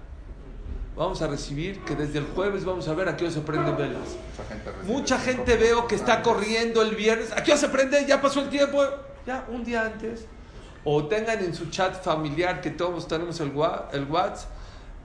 Vamos 0.96 1.22
a 1.22 1.28
recibir 1.28 1.80
que 1.86 1.96
desde 1.96 2.20
el 2.20 2.26
jueves 2.26 2.66
vamos 2.66 2.88
a 2.88 2.94
ver 2.94 3.08
a 3.08 3.16
qué 3.16 3.26
hora 3.26 3.34
se 3.34 3.42
prenden 3.42 3.78
velas. 3.78 4.18
Mucha 4.38 4.44
gente 4.46 4.72
Mucha 4.86 5.20
gente 5.20 5.56
veo 5.56 5.88
que 5.88 5.96
está 5.96 6.22
corriendo 6.22 6.82
el 6.82 6.96
viernes. 6.96 7.32
¿A 7.32 7.44
qué 7.44 7.52
hora 7.52 7.60
se 7.62 7.70
prende? 7.70 8.06
Ya 8.06 8.22
pasó 8.22 8.42
el 8.42 8.50
tiempo. 8.50 8.84
Ya, 9.26 9.46
un 9.50 9.64
día 9.64 9.84
antes. 9.86 10.26
O 10.84 11.06
tengan 11.06 11.44
en 11.44 11.54
su 11.54 11.70
chat 11.70 12.02
familiar 12.04 12.62
que 12.62 12.72
todos 12.72 13.08
tenemos 13.08 13.40
el, 13.40 13.52
el 13.94 14.06
WhatsApp. 14.06 14.50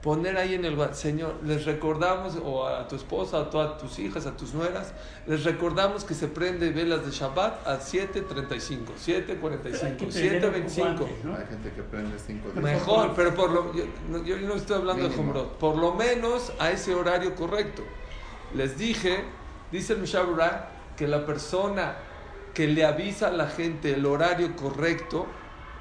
Poner 0.05 0.37
ahí 0.37 0.53
en 0.53 0.63
el 0.65 0.77
Señor, 0.93 1.37
les 1.43 1.65
recordamos, 1.65 2.37
o 2.45 2.67
a 2.67 2.87
tu 2.87 2.95
esposa, 2.95 3.39
a 3.39 3.49
todas 3.49 3.79
tus 3.79 3.97
hijas, 3.97 4.27
a 4.27 4.37
tus 4.37 4.53
nueras, 4.53 4.93
les 5.25 5.43
recordamos 5.43 6.03
que 6.03 6.13
se 6.13 6.27
prende 6.27 6.69
velas 6.69 7.03
de 7.03 7.11
Shabbat 7.11 7.67
a 7.67 7.79
7.35, 7.79 8.85
7.45, 9.03 10.11
7.25. 10.11 11.07
Hay 11.35 11.47
gente 11.47 11.71
que 11.75 11.81
prende 11.81 12.19
cinco 12.19 12.51
días. 12.51 12.63
Mejor, 12.63 13.13
pero 13.15 13.33
por 13.33 13.49
lo 13.49 13.73
yo, 13.73 13.85
no- 14.11 14.23
yo 14.23 14.37
no 14.37 14.53
estoy 14.53 14.77
hablando 14.77 15.03
de 15.05 15.09
Mínimo. 15.09 15.33
Jumrot, 15.33 15.57
por 15.57 15.75
lo 15.75 15.95
menos 15.95 16.53
a 16.59 16.69
ese 16.69 16.93
horario 16.93 17.33
correcto. 17.33 17.81
Les 18.53 18.77
dije, 18.77 19.23
dice 19.71 19.93
el 19.93 19.99
Mishabura, 20.01 20.69
que 20.95 21.07
la 21.07 21.25
persona 21.25 21.95
que 22.53 22.67
le 22.67 22.85
avisa 22.85 23.29
a 23.29 23.31
la 23.31 23.47
gente 23.47 23.95
el 23.95 24.05
horario 24.05 24.55
correcto, 24.55 25.25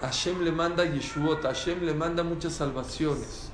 Hashem 0.00 0.42
le 0.44 0.50
manda 0.50 0.86
Yeshuot, 0.86 1.42
Hashem 1.42 1.82
le 1.84 1.92
manda 1.92 2.22
muchas 2.22 2.54
salvaciones. 2.54 3.50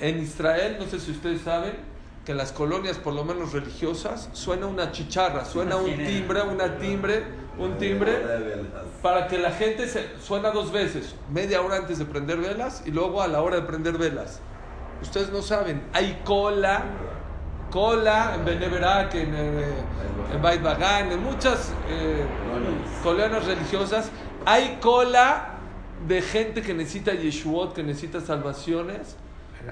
En 0.00 0.22
Israel, 0.22 0.76
no 0.78 0.86
sé 0.86 1.00
si 1.00 1.10
ustedes 1.10 1.42
saben, 1.42 1.72
que 2.24 2.32
en 2.32 2.38
las 2.38 2.52
colonias, 2.52 2.98
por 2.98 3.14
lo 3.14 3.24
menos 3.24 3.52
religiosas, 3.52 4.28
suena 4.32 4.66
una 4.66 4.92
chicharra, 4.92 5.44
suena 5.44 5.76
un 5.76 5.96
timbre, 5.96 6.42
una 6.42 6.76
timbre, 6.76 7.24
un 7.58 7.78
timbre 7.78 8.12
para 9.02 9.26
que 9.26 9.38
la 9.38 9.50
gente 9.50 9.88
se 9.88 10.06
suena 10.20 10.50
dos 10.50 10.70
veces, 10.70 11.14
media 11.32 11.62
hora 11.62 11.76
antes 11.76 11.98
de 11.98 12.04
prender 12.04 12.38
velas 12.38 12.82
y 12.86 12.90
luego 12.90 13.22
a 13.22 13.28
la 13.28 13.42
hora 13.42 13.56
de 13.56 13.62
prender 13.62 13.98
velas. 13.98 14.40
Ustedes 15.00 15.30
no 15.30 15.42
saben, 15.42 15.82
hay 15.92 16.20
cola, 16.24 16.84
cola 17.70 18.34
en 18.34 18.44
Beneverak, 18.44 19.14
en, 19.14 19.34
eh, 19.34 19.64
en 20.34 20.42
Beit 20.42 20.62
Bagán, 20.62 21.10
en 21.10 21.22
muchas 21.22 21.72
eh, 21.88 22.24
colonias 23.02 23.46
religiosas, 23.46 24.10
hay 24.44 24.78
cola 24.80 25.54
de 26.06 26.22
gente 26.22 26.62
que 26.62 26.74
necesita 26.74 27.14
Yeshuot, 27.14 27.74
que 27.74 27.82
necesita 27.82 28.20
salvaciones, 28.20 29.16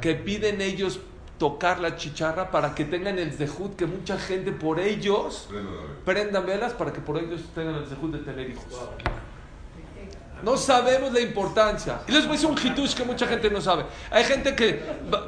que 0.00 0.14
piden 0.14 0.60
ellos 0.60 1.00
tocar 1.38 1.80
la 1.80 1.96
chicharra 1.96 2.50
para 2.50 2.74
que 2.74 2.84
tengan 2.84 3.18
el 3.18 3.32
zehut, 3.32 3.76
que 3.76 3.86
mucha 3.86 4.18
gente 4.18 4.52
por 4.52 4.80
ellos 4.80 5.48
prendan 6.04 6.46
velas 6.46 6.72
para 6.72 6.92
que 6.92 7.00
por 7.00 7.18
ellos 7.18 7.42
tengan 7.54 7.74
el 7.74 7.86
zehut 7.86 8.12
de 8.12 8.18
tener 8.18 8.50
hijos. 8.50 8.64
No 10.42 10.56
sabemos 10.56 11.12
la 11.12 11.20
importancia. 11.20 12.00
Y 12.06 12.12
les 12.12 12.22
voy 12.26 12.36
a 12.36 12.40
decir 12.40 12.50
un 12.50 12.58
hitush 12.58 12.94
que 12.94 13.04
mucha 13.04 13.26
gente 13.26 13.50
no 13.50 13.60
sabe. 13.60 13.86
Hay 14.10 14.24
gente 14.24 14.54
que 14.54 14.82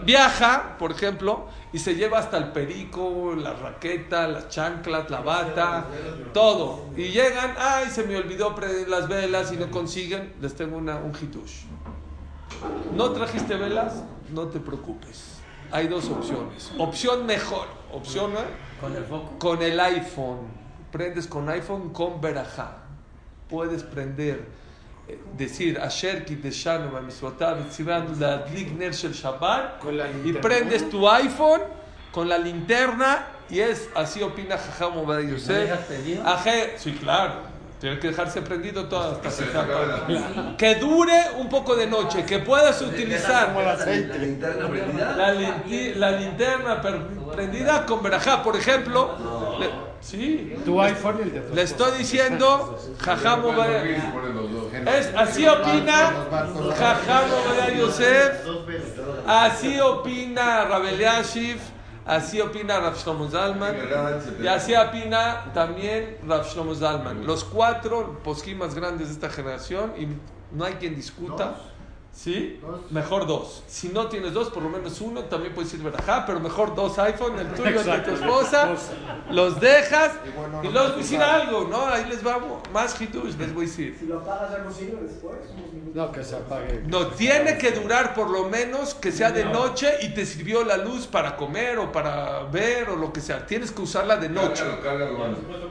viaja, 0.04 0.76
por 0.78 0.92
ejemplo, 0.92 1.46
y 1.72 1.78
se 1.78 1.94
lleva 1.94 2.18
hasta 2.18 2.36
el 2.36 2.48
perico, 2.52 3.34
la 3.34 3.54
raqueta, 3.54 4.28
las 4.28 4.48
chanclas, 4.48 5.08
la 5.10 5.20
bata, 5.20 5.86
todo. 6.34 6.84
Y 6.94 7.08
llegan, 7.08 7.54
ay, 7.58 7.88
se 7.90 8.04
me 8.04 8.16
olvidó 8.16 8.54
prender 8.54 8.88
las 8.88 9.08
velas 9.08 9.50
y 9.50 9.56
no 9.56 9.70
consiguen. 9.70 10.34
Les 10.42 10.54
tengo 10.54 10.76
una, 10.76 10.96
un 10.96 11.12
hitush. 11.12 11.62
¿No 12.94 13.10
trajiste 13.10 13.56
velas? 13.56 14.02
No 14.32 14.48
te 14.48 14.60
preocupes. 14.60 15.38
Hay 15.70 15.88
dos 15.88 16.08
opciones. 16.08 16.72
Opción 16.78 17.26
mejor. 17.26 17.66
Opción. 17.92 18.32
Con 18.80 18.96
el 18.96 19.04
foco. 19.04 19.38
con 19.38 19.62
el 19.62 19.78
iPhone. 19.80 20.38
Prendes 20.92 21.26
con 21.26 21.48
iPhone 21.48 21.90
con 21.90 22.20
Berajá. 22.20 22.78
Puedes 23.48 23.82
prender, 23.82 24.46
eh, 25.08 25.18
decir 25.36 25.78
Asher 25.78 26.24
Ner 28.76 28.92
Shel 28.92 29.12
Shabbat 29.12 29.82
la 29.84 30.10
y 30.10 30.32
prendes 30.34 30.88
tu 30.90 31.08
iPhone 31.08 31.62
con 32.12 32.28
la 32.28 32.38
linterna 32.38 33.26
y 33.50 33.60
es 33.60 33.88
así 33.94 34.22
opina 34.22 34.58
Jajam 34.58 34.98
Obadiah 34.98 35.30
Yosef. 35.30 35.70
sí, 36.76 36.92
claro. 36.92 37.47
Tiene 37.80 37.98
que 38.00 38.08
dejarse 38.08 38.42
prendido 38.42 38.86
todo 38.86 39.12
hasta 39.12 39.22
que 39.22 39.30
se 39.30 39.44
acabe. 39.44 40.56
Que 40.56 40.74
dure 40.76 41.16
un 41.38 41.48
poco 41.48 41.76
de 41.76 41.86
noche, 41.86 42.24
que 42.24 42.40
puedas 42.40 42.80
utilizar 42.82 43.54
La 43.54 43.86
linterna 44.16 44.68
prendida. 44.68 45.16
la, 45.16 45.32
la 46.10 46.10
linterna 46.18 46.80
per- 46.82 47.06
prendida 47.34 47.86
con 47.86 48.02
verajá, 48.02 48.42
por 48.42 48.56
ejemplo. 48.56 49.14
le- 49.60 49.70
sí, 50.00 50.54
Tu 50.64 50.80
iPhone 50.80 51.16
y 51.20 51.22
el 51.22 51.32
de 51.32 51.54
le 51.54 51.62
estoy 51.62 51.98
diciendo, 51.98 52.76
Jajam 53.00 53.44
Obadiah- 53.44 53.84
Es, 54.98 55.12
así 55.16 55.46
opina 55.46 56.12
Jajam 56.76 57.24
Obadiah 57.32 57.78
Yosef, 57.78 58.44
así 59.26 59.78
opina 59.80 60.64
Rabel 60.64 60.98
Yashiv, 60.98 61.58
así 62.08 62.40
opina 62.40 62.80
Rav 62.80 62.96
Shlomo 62.96 63.30
Zalman, 63.30 63.76
y 64.42 64.46
así 64.46 64.74
opina 64.74 65.52
también 65.54 66.18
Rav 66.26 66.46
Shlomo 66.46 66.74
Zalman. 66.74 67.26
Los 67.26 67.44
cuatro 67.44 68.18
posquí 68.24 68.54
más 68.54 68.74
grandes 68.74 69.08
de 69.08 69.14
esta 69.14 69.30
generación, 69.30 69.92
y 69.96 70.08
no 70.56 70.64
hay 70.64 70.74
quien 70.74 70.96
discuta. 70.96 71.54
¿Sí? 72.18 72.58
Mejor 72.90 73.28
dos. 73.28 73.62
Si 73.68 73.90
no 73.90 74.08
tienes 74.08 74.32
dos, 74.32 74.50
por 74.50 74.60
lo 74.60 74.68
menos 74.68 75.00
uno, 75.00 75.22
también 75.26 75.54
puedes 75.54 75.72
ir 75.74 75.84
verajá, 75.84 76.26
pero 76.26 76.40
mejor 76.40 76.74
dos 76.74 76.98
iPhone, 76.98 77.38
el 77.38 77.46
tuyo, 77.54 77.80
el 77.80 77.86
de 77.86 77.98
tu 78.00 78.10
esposa, 78.10 78.70
los 79.30 79.60
dejas 79.60 80.10
y 80.64 80.66
voy 80.66 80.76
a 80.78 80.88
decir 80.96 81.22
algo, 81.22 81.68
¿no? 81.70 81.86
Ahí 81.86 82.06
les 82.06 82.24
vamos, 82.24 82.60
más 82.72 83.00
hitush 83.00 83.36
les 83.36 83.54
voy 83.54 83.66
a 83.66 83.68
decir. 83.68 83.96
Si 84.00 84.06
lo 84.06 84.18
apagas 84.18 84.50
ya 84.50 84.58
no 84.58 84.72
sirve 84.72 85.00
después. 85.02 85.36
No, 85.94 86.10
que 86.10 86.24
se 86.24 86.34
apague. 86.34 86.82
No, 86.88 87.06
tiene 87.06 87.56
que 87.56 87.70
durar 87.70 88.14
por 88.14 88.30
lo 88.30 88.48
menos 88.48 88.94
que 88.94 89.12
sea 89.12 89.30
de 89.30 89.44
noche 89.44 89.98
y 90.02 90.08
te 90.08 90.26
sirvió 90.26 90.64
la 90.64 90.76
luz 90.76 91.06
para 91.06 91.36
comer 91.36 91.78
o 91.78 91.92
para 91.92 92.42
ver 92.50 92.90
o 92.90 92.96
lo 92.96 93.12
que 93.12 93.20
sea. 93.20 93.46
Tienes 93.46 93.70
que 93.70 93.82
usarla 93.82 94.16
de 94.16 94.28
noche. 94.28 94.64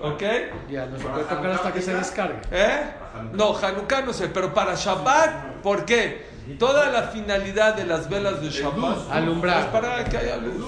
¿Ok? 0.02 0.24
Ya, 0.72 0.86
no 0.86 0.98
se 0.98 1.04
puede 1.04 1.24
tocar 1.26 1.48
hasta 1.48 1.74
que 1.74 1.82
se 1.82 1.94
descargue. 1.94 2.40
¿Eh? 2.52 3.07
No, 3.34 3.56
Hanukkah 3.58 4.02
no 4.02 4.14
sé, 4.14 4.28
pero 4.30 4.54
para 4.54 4.76
Shabbat, 4.76 5.62
¿por 5.64 5.86
qué? 5.86 6.26
Toda 6.60 6.90
la 6.92 7.04
finalidad 7.10 7.76
de 7.76 7.86
las 7.86 8.10
velas 8.10 8.42
de 8.42 8.50
Shabbat 8.50 9.12
Alumbrar. 9.12 9.60
es 9.62 9.66
para 9.68 10.06
que 10.06 10.18
haya 10.18 10.38
luz. 10.38 10.66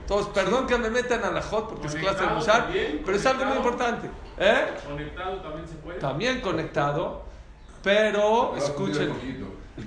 Entonces, 0.00 0.32
perdón 0.32 0.66
que 0.66 0.78
me 0.78 0.88
metan 0.90 1.22
a 1.24 1.30
la 1.30 1.42
hot 1.42 1.68
porque 1.68 1.86
es 1.88 1.94
clase 1.94 2.24
de 2.26 2.34
usar, 2.36 2.68
pero 3.04 3.16
es 3.16 3.26
algo 3.26 3.44
muy 3.44 3.56
importante. 3.58 4.08
¿Eh? 4.38 4.66
Conectado 4.86 5.36
también 5.40 5.68
se 5.68 5.74
puede. 5.76 5.98
También 5.98 6.40
conectado. 6.40 7.24
Pero, 7.82 8.54
escuchen, 8.56 9.12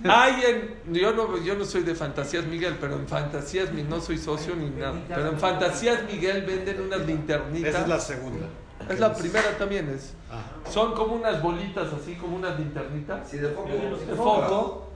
hay 0.10 0.44
en, 0.86 0.94
yo 0.94 1.12
no, 1.14 1.38
yo 1.44 1.56
no 1.56 1.66
soy 1.66 1.82
de 1.84 1.94
Fantasías 1.96 2.46
Miguel, 2.46 2.78
pero 2.80 2.96
en 2.96 3.08
Fantasías 3.08 3.72
Mi- 3.74 3.84
no 3.84 4.00
soy 4.00 4.18
socio 4.18 4.56
ni 4.56 4.70
nada. 4.70 4.94
Pero 5.10 5.28
en 5.30 5.40
Fantasías 5.40 6.04
Miguel 6.04 6.44
venden 6.44 6.82
unas 6.82 7.02
linternitas. 7.02 7.70
Esa 7.70 7.82
es 7.82 7.88
la 7.88 8.00
segunda. 8.00 8.46
Es 8.90 9.00
la 9.00 9.14
primera 9.14 9.58
también 9.58 9.90
es. 9.90 10.14
Ah. 10.32 10.42
Son 10.70 10.94
como 10.94 11.16
unas 11.16 11.42
bolitas 11.42 11.92
así, 11.94 12.16
como 12.16 12.36
unas 12.38 12.58
linternitas 12.60 13.30
Sí, 13.30 13.38
de 13.38 13.50
foco. 13.50 13.70
de 13.70 14.16
foco. 14.16 14.88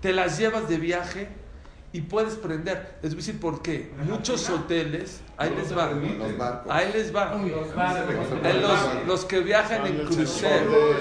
Te 0.00 0.12
las 0.12 0.38
llevas 0.38 0.68
de 0.68 0.78
viaje 0.78 1.28
y 1.92 2.02
puedes 2.02 2.34
prender. 2.34 2.98
Les 3.02 3.12
voy 3.14 3.22
a 3.22 3.26
decir 3.26 3.40
por 3.40 3.62
qué. 3.62 3.92
Muchos 4.04 4.48
hoteles, 4.50 5.20
ahí 5.36 5.54
les 5.56 5.76
va. 5.76 5.90
Ahí 6.68 6.92
les 6.92 7.14
va. 7.14 7.34
Los 7.34 8.54
los, 8.62 9.06
los 9.06 9.24
que 9.24 9.40
viajan 9.40 9.86
en 9.86 10.04
cruceros, 10.06 10.96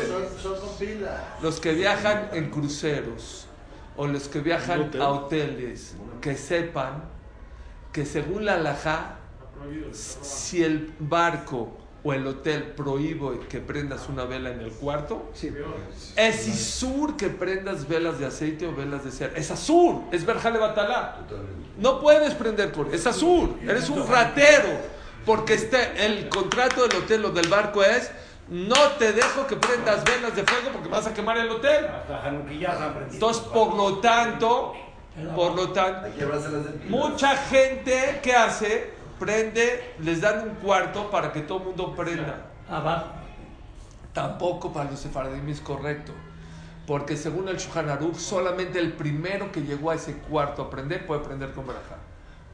los 1.41 1.59
que 1.59 1.73
viajan 1.73 2.29
en 2.33 2.49
cruceros 2.49 3.47
o 3.95 4.07
los 4.07 4.27
que 4.27 4.39
viajan 4.39 4.91
a 4.99 5.09
hoteles, 5.09 5.95
que 6.21 6.35
sepan 6.35 7.03
que 7.91 8.05
según 8.05 8.45
la 8.45 8.53
alajá, 8.55 9.15
si 9.91 10.63
el 10.63 10.93
barco 10.99 11.75
o 12.03 12.13
el 12.13 12.25
hotel 12.27 12.63
prohíbe 12.77 13.39
que 13.49 13.59
prendas 13.59 14.07
una 14.07 14.23
vela 14.25 14.51
en 14.51 14.61
el 14.61 14.71
cuarto, 14.71 15.29
Sí. 15.33 15.51
es 16.15 16.47
isur 16.47 17.17
que 17.17 17.27
prendas 17.29 17.87
velas 17.87 18.19
de 18.19 18.25
aceite 18.27 18.67
o 18.67 18.73
velas 18.75 19.03
de 19.03 19.11
cera. 19.11 19.33
Es 19.35 19.51
azur, 19.51 20.03
es 20.11 20.25
verjale 20.25 20.59
batalá. 20.59 21.17
No 21.77 21.99
puedes 21.99 22.33
prender 22.35 22.71
con 22.71 22.93
es 22.93 23.05
azul, 23.07 23.57
eres 23.63 23.89
un 23.89 24.07
ratero, 24.07 24.69
porque 25.25 25.55
este, 25.55 26.05
el 26.05 26.29
contrato 26.29 26.87
del 26.87 26.97
hotel 26.97 27.25
o 27.25 27.29
del 27.31 27.47
barco 27.49 27.83
es 27.83 28.11
no 28.49 28.91
te 28.97 29.11
dejo 29.11 29.45
que 29.45 29.57
prendas 29.57 30.03
velas 30.05 30.33
de 30.35 30.43
fuego 30.43 30.69
porque 30.71 30.87
vas 30.87 31.05
a 31.07 31.13
quemar 31.13 31.37
el 31.37 31.49
hotel. 31.49 31.85
Entonces, 33.11 33.43
por 33.43 33.75
lo 33.75 33.97
tanto, 33.97 34.73
por 35.35 35.55
lo 35.55 35.69
tanto, 35.71 36.07
mucha 36.87 37.35
gente 37.35 38.19
que 38.23 38.33
hace 38.33 38.96
prende, 39.19 39.95
les 39.99 40.21
dan 40.21 40.47
un 40.47 40.55
cuarto 40.55 41.09
para 41.09 41.31
que 41.31 41.41
todo 41.41 41.59
el 41.59 41.63
mundo 41.65 41.95
prenda. 41.95 42.47
Abajo. 42.69 43.11
Tampoco 44.13 44.73
para 44.73 44.89
los 44.89 44.99
sefaradim 44.99 45.47
es 45.49 45.61
correcto. 45.61 46.11
Porque 46.87 47.17
según 47.17 47.49
el 47.49 47.57
Shulchan 47.57 47.89
Aruch, 47.89 48.15
solamente 48.15 48.79
el 48.79 48.93
primero 48.93 49.51
que 49.51 49.61
llegó 49.61 49.91
a 49.91 49.95
ese 49.95 50.17
cuarto 50.17 50.63
a 50.63 50.69
prender 50.69 51.05
puede 51.05 51.21
prender 51.21 51.51
con 51.53 51.67
verajá. 51.67 51.97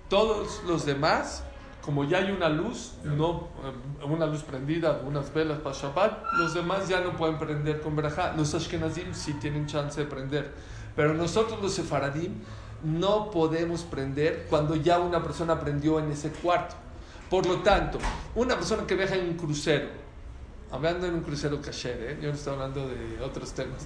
Todos 0.09 0.63
los 0.67 0.85
demás, 0.85 1.43
como 1.81 2.03
ya 2.03 2.17
hay 2.17 2.31
una 2.31 2.49
luz, 2.49 2.95
no, 3.03 3.49
eh, 3.63 4.05
una 4.05 4.25
luz 4.25 4.43
prendida, 4.43 5.01
unas 5.05 5.33
velas 5.33 5.59
para 5.59 5.75
Shabbat, 5.75 6.33
los 6.33 6.53
demás 6.53 6.89
ya 6.89 7.01
no 7.01 7.15
pueden 7.15 7.37
prender 7.37 7.79
con 7.81 7.95
verajá. 7.95 8.33
Los 8.35 8.53
Ashkenazim 8.55 9.13
sí 9.13 9.33
tienen 9.33 9.67
chance 9.67 10.01
de 10.01 10.07
prender. 10.07 10.53
Pero 10.95 11.13
nosotros 11.13 11.61
los 11.61 11.73
sefaradim 11.73 12.41
no 12.83 13.31
podemos 13.31 13.83
prender 13.83 14.45
cuando 14.49 14.75
ya 14.75 14.99
una 14.99 15.21
persona 15.23 15.59
prendió 15.59 15.99
en 15.99 16.11
ese 16.11 16.29
cuarto. 16.31 16.75
Por 17.29 17.45
lo 17.45 17.57
tanto, 17.61 17.97
una 18.35 18.55
persona 18.55 18.85
que 18.85 18.95
viaja 18.95 19.15
en 19.15 19.27
un 19.29 19.33
crucero, 19.35 19.87
hablando 20.71 21.07
en 21.07 21.15
un 21.15 21.21
crucero 21.21 21.61
kasher, 21.61 21.97
¿eh? 22.01 22.17
yo 22.21 22.29
no 22.29 22.35
estoy 22.35 22.53
hablando 22.53 22.87
de 22.87 23.21
otros 23.23 23.53
temas. 23.53 23.85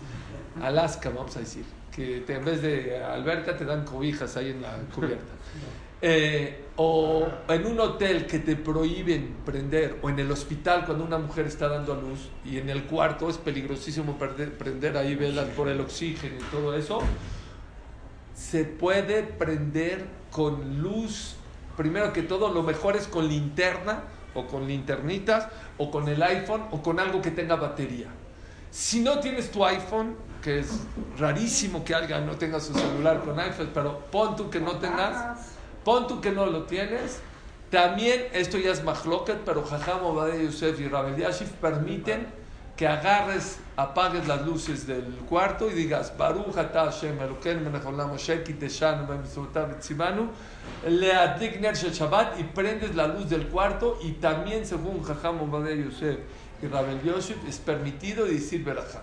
Alaska, 0.61 1.09
vamos 1.09 1.35
a 1.37 1.39
decir, 1.39 1.63
que 1.95 2.21
te- 2.21 2.35
en 2.35 2.43
vez 2.45 2.61
de 2.61 3.03
alberca 3.03 3.55
te 3.55 3.63
dan 3.65 3.85
cobijas 3.85 4.35
ahí 4.37 4.49
en 4.51 4.61
la 4.61 4.75
cubierta. 4.93 5.23
Eh, 5.99 6.65
o 6.75 7.25
en 7.49 7.65
un 7.65 7.79
hotel 7.79 8.27
que 8.27 8.37
te 8.37 8.55
prohíben 8.55 9.37
prender, 9.43 9.97
o 10.03 10.09
en 10.11 10.19
el 10.19 10.29
hospital 10.31 10.85
cuando 10.85 11.03
una 11.03 11.17
mujer 11.17 11.47
está 11.47 11.67
dando 11.67 11.93
a 11.93 11.95
luz 11.95 12.29
y 12.45 12.59
en 12.59 12.69
el 12.69 12.83
cuarto 12.83 13.27
es 13.31 13.39
peligrosísimo 13.39 14.15
perder- 14.19 14.51
prender 14.51 14.95
ahí 14.95 15.15
velas 15.15 15.47
por 15.55 15.67
el 15.69 15.81
oxígeno 15.81 16.35
y 16.35 16.43
todo 16.51 16.77
eso, 16.77 16.99
se 18.38 18.63
puede 18.63 19.23
prender 19.23 20.06
con 20.32 20.82
luz. 20.82 21.36
Primero 21.76 22.13
que 22.13 22.21
todo, 22.21 22.54
lo 22.54 22.63
mejor 22.63 22.95
es 22.95 23.08
con 23.08 23.28
linterna 23.28 24.04
o 24.36 24.45
con 24.45 24.67
linternitas 24.67 25.47
o 25.78 25.89
con 25.89 26.08
el 26.08 26.21
iPhone 26.21 26.63
o 26.71 26.82
con 26.82 27.00
algo 27.00 27.21
que 27.21 27.32
tenga 27.32 27.56
batería. 27.56 28.08
Si 28.69 29.00
no 29.00 29.19
tienes 29.19 29.52
tu 29.52 29.65
iPhone, 29.65 30.15
que 30.43 30.60
es 30.60 30.82
rarísimo 31.17 31.84
que 31.84 31.95
alguien 31.95 32.26
no 32.26 32.36
tenga 32.36 32.60
su 32.60 32.73
celular 32.73 33.23
con 33.23 33.39
iPhone, 33.39 33.71
pero 33.73 34.00
pon 34.12 34.36
tú 34.36 34.50
que 34.50 34.60
no 34.60 34.78
tengas, 34.78 35.39
pon 35.84 36.08
tú 36.08 36.21
que 36.21 36.32
no 36.32 36.45
lo 36.45 36.63
tienes. 36.63 37.19
También 37.71 38.28
esto 38.34 38.58
ya 38.58 38.71
es 38.71 38.84
mahloket, 38.84 39.39
pero 39.45 39.63
Jajam 39.63 40.06
Obadiah 40.06 40.43
Yosef 40.43 40.80
y 40.80 40.88
Rabel 40.88 41.26
permiten 41.60 42.28
que 42.77 42.87
agarres, 42.87 43.57
apagues 43.75 44.27
las 44.27 44.45
luces 44.45 44.85
del 44.85 45.05
cuarto 45.27 45.69
y 45.69 45.73
digas 45.73 46.15
Baruch 46.15 46.55
atah 46.55 46.85
Hashem 46.85 47.19
Elokeinu 47.19 47.61
melech 47.71 48.43
kiteshanu 48.45 49.07
b'mitzvotav 49.07 49.81
le'adlik 50.85 51.59
ner 51.59 51.75
Shabbat 51.75 52.39
y 52.39 52.43
prendes 52.43 52.95
la 52.95 53.07
luz 53.07 53.27
del 53.29 53.47
cuarto 53.47 53.97
y 54.03 54.11
también 54.13 54.63
según 54.65 55.01
Jajam 55.01 55.41
Obadiah 55.41 55.85
Yosef 55.85 56.19
y 56.61 56.67
Rabel 56.67 57.01
Yosef 57.03 57.37
es 57.47 57.57
permitido 57.57 58.25
decir 58.25 58.63
Berajá. 58.63 59.01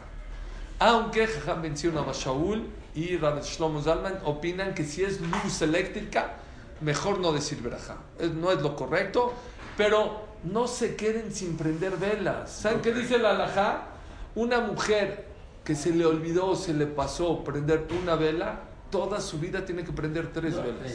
Aunque 0.78 1.26
Jajam 1.26 1.60
menciona 1.60 2.02
a 2.02 2.12
Shaul 2.12 2.68
y 2.94 3.16
Rabel 3.16 3.42
Shlomo 3.42 3.82
Zalman 3.82 4.20
opinan 4.24 4.74
que 4.74 4.84
si 4.84 5.02
es 5.02 5.20
luz 5.20 5.62
eléctrica 5.62 6.36
mejor 6.80 7.18
no 7.18 7.32
decir 7.32 7.60
Berajá. 7.60 7.96
No 8.34 8.52
es 8.52 8.62
lo 8.62 8.76
correcto, 8.76 9.34
pero 9.76 10.33
no 10.44 10.66
se 10.66 10.96
queden 10.96 11.32
sin 11.32 11.56
prender 11.56 11.96
velas. 11.96 12.50
¿Saben 12.50 12.80
qué 12.80 12.92
dice 12.92 13.18
la 13.18 13.30
alajá? 13.30 13.88
Una 14.34 14.60
mujer 14.60 15.26
que 15.64 15.74
se 15.74 15.90
le 15.90 16.04
olvidó 16.04 16.48
o 16.48 16.56
se 16.56 16.74
le 16.74 16.86
pasó 16.86 17.42
prender 17.42 17.86
una 18.02 18.16
vela, 18.16 18.60
toda 18.90 19.20
su 19.20 19.38
vida 19.38 19.64
tiene 19.64 19.84
que 19.84 19.92
prender 19.92 20.32
tres 20.32 20.56
velas. 20.56 20.92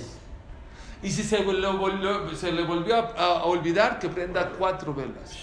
Y 1.02 1.10
si 1.12 1.24
se 1.24 1.40
le 1.40 1.68
volvió, 1.72 2.36
se 2.36 2.52
le 2.52 2.64
volvió 2.64 2.96
a, 2.98 3.40
a 3.40 3.44
olvidar, 3.46 4.00
que 4.00 4.10
prenda 4.10 4.50
cuatro 4.58 4.94
velas. 4.94 5.36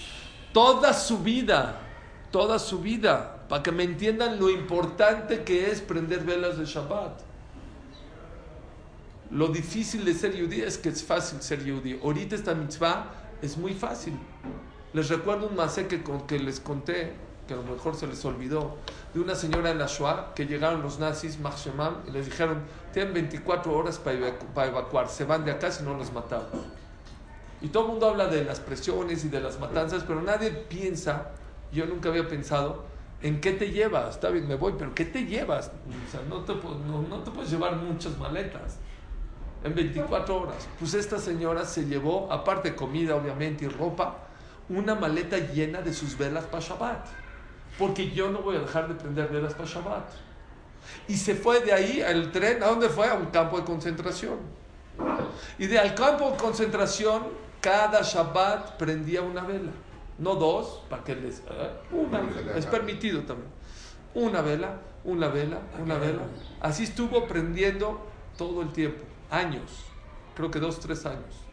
Toda 0.53 0.92
su 0.92 1.19
vida, 1.19 1.81
toda 2.31 2.59
su 2.59 2.81
vida, 2.81 3.47
para 3.49 3.62
que 3.62 3.73
me 3.73 3.83
entiendan 3.83 4.38
lo 4.38 4.51
importante 4.51 5.42
que 5.42 5.71
es 5.71 5.81
prender 5.81 6.21
velas 6.21 6.59
de 6.59 6.66
Shabbat. 6.66 7.21
Lo 9.31 9.49
difícil 9.49 10.05
de 10.05 10.14
ser 10.14 10.40
judí 10.40 10.61
es 10.61 10.79
que 10.79 10.90
es 10.90 11.03
fácil 11.03 11.42
ser 11.42 11.61
judí. 11.61 11.99
Ahorita 12.03 12.37
esta 12.37 12.55
mitzvah 12.55 13.26
es 13.42 13.57
muy 13.57 13.75
fácil. 13.75 14.18
Les 14.92 15.09
recuerdo 15.09 15.49
un 15.49 15.57
masé 15.57 15.87
que, 15.88 16.03
que 16.27 16.38
les 16.38 16.61
conté, 16.61 17.12
que 17.46 17.55
a 17.55 17.57
lo 17.57 17.62
mejor 17.62 17.94
se 17.96 18.07
les 18.07 18.25
olvidó, 18.25 18.77
de 19.14 19.20
una 19.20 19.35
señora 19.35 19.70
en 19.70 19.79
la 19.79 19.87
Shoah 19.87 20.33
que 20.35 20.46
llegaron 20.46 20.83
los 20.83 20.99
nazis, 20.99 21.38
Machshemam, 21.38 22.03
y 22.09 22.11
les 22.11 22.27
dijeron, 22.27 22.61
tienen 22.92 23.12
24 23.14 23.72
horas 23.77 23.99
para, 23.99 24.16
evacu- 24.18 24.46
para 24.55 24.68
evacuar, 24.68 25.09
se 25.09 25.25
van 25.25 25.44
de 25.44 25.51
acá 25.53 25.70
si 25.70 25.83
no 25.85 25.94
los 25.94 26.12
matamos. 26.12 26.49
Y 27.61 27.68
todo 27.68 27.85
el 27.85 27.90
mundo 27.92 28.09
habla 28.09 28.27
de 28.29 28.44
las 28.44 28.61
presiones 28.61 29.25
y 29.25 29.29
de 29.29 29.40
las 29.40 29.59
matanzas, 29.61 30.05
pero 30.07 30.20
nadie 30.22 30.51
piensa, 30.51 31.31
yo 31.72 31.87
nunca 31.87 32.09
había 32.11 32.29
pensado, 32.29 32.85
¿en 33.22 33.40
qué 33.40 33.53
te 33.53 33.70
llevas? 33.70 34.16
Está 34.16 34.31
bien, 34.31 34.46
me 34.46 34.57
voy, 34.57 34.75
pero 34.79 34.94
¿qué 34.94 35.05
te 35.05 35.25
llevas? 35.25 35.70
No 37.09 37.18
te 37.22 37.31
puedes 37.31 37.51
llevar 37.51 37.77
muchas 37.77 38.16
maletas 38.18 38.79
en 39.64 39.75
24 39.75 40.42
horas. 40.42 40.69
Pues 40.79 40.95
esta 40.95 41.19
señora 41.19 41.64
se 41.64 41.87
llevó, 41.87 42.31
aparte 42.33 42.71
de 42.71 42.77
comida 42.77 43.16
obviamente 43.16 43.64
y 43.64 43.69
ropa, 43.69 44.19
una 44.69 44.95
maleta 44.95 45.38
llena 45.38 45.83
de 45.83 45.92
sus 45.92 46.16
velas 46.16 46.45
para 46.45 46.62
Shabbat. 46.62 47.07
Porque 47.79 48.11
yo 48.11 48.31
no 48.31 48.40
voy 48.40 48.57
a 48.57 48.61
dejar 48.61 48.88
de 48.88 48.95
prender 48.95 49.29
velas 49.29 49.55
para 49.55 49.69
Shabbat. 49.69 50.09
Y 51.09 51.16
se 51.16 51.35
fue 51.35 51.61
de 51.61 51.73
ahí 51.73 52.01
al 52.01 52.31
tren, 52.33 52.62
¿a 52.62 52.66
dónde 52.66 52.88
fue? 52.88 53.09
A 53.09 53.14
un 53.14 53.27
campo 53.27 53.59
de 53.59 53.64
concentración. 53.64 54.38
Y 55.59 55.66
de 55.66 55.79
al 55.79 55.95
campo 55.95 56.31
de 56.31 56.37
concentración, 56.37 57.25
cada 57.61 58.03
Shabbat 58.03 58.77
prendía 58.77 59.23
una 59.23 59.42
vela. 59.42 59.73
No 60.19 60.35
dos, 60.37 60.83
para 60.88 61.05
que 61.05 61.14
les... 61.14 61.40
¿eh? 61.40 61.71
Una, 61.92 62.23
es 62.57 62.66
permitido 62.66 63.23
también. 63.23 63.51
Una 64.14 64.40
vela, 64.40 64.79
una 65.05 65.29
vela, 65.29 65.61
una 65.79 65.99
vela. 65.99 66.23
Así 66.61 66.85
estuvo 66.85 67.27
prendiendo 67.27 68.01
todo 68.38 68.62
el 68.62 68.73
tiempo, 68.73 69.05
años, 69.31 69.85
creo 70.35 70.51
que 70.51 70.59
dos, 70.59 70.81
tres 70.81 71.05
años. 71.07 71.47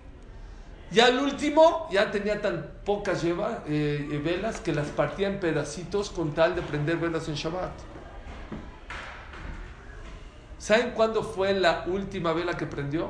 Y 0.92 1.00
al 1.00 1.18
último 1.18 1.88
ya 1.92 2.12
tenía 2.12 2.40
tan 2.40 2.70
pocas 2.86 3.24
lleva, 3.24 3.64
eh, 3.68 4.22
velas 4.24 4.60
que 4.60 4.74
las 4.74 4.88
partía 4.90 5.28
en 5.28 5.40
pedacitos 5.40 6.12
con 6.12 6.34
tal 6.34 6.56
de 6.56 6.62
prender 6.62 6.98
velas 6.98 7.28
en 7.28 7.34
Shabbat. 7.34 7.72
¿Saben 10.60 10.92
cuándo 10.92 11.24
fue 11.24 11.54
la 11.54 11.84
última 11.88 12.32
vela 12.32 12.56
que 12.56 12.68
prendió? 12.68 13.10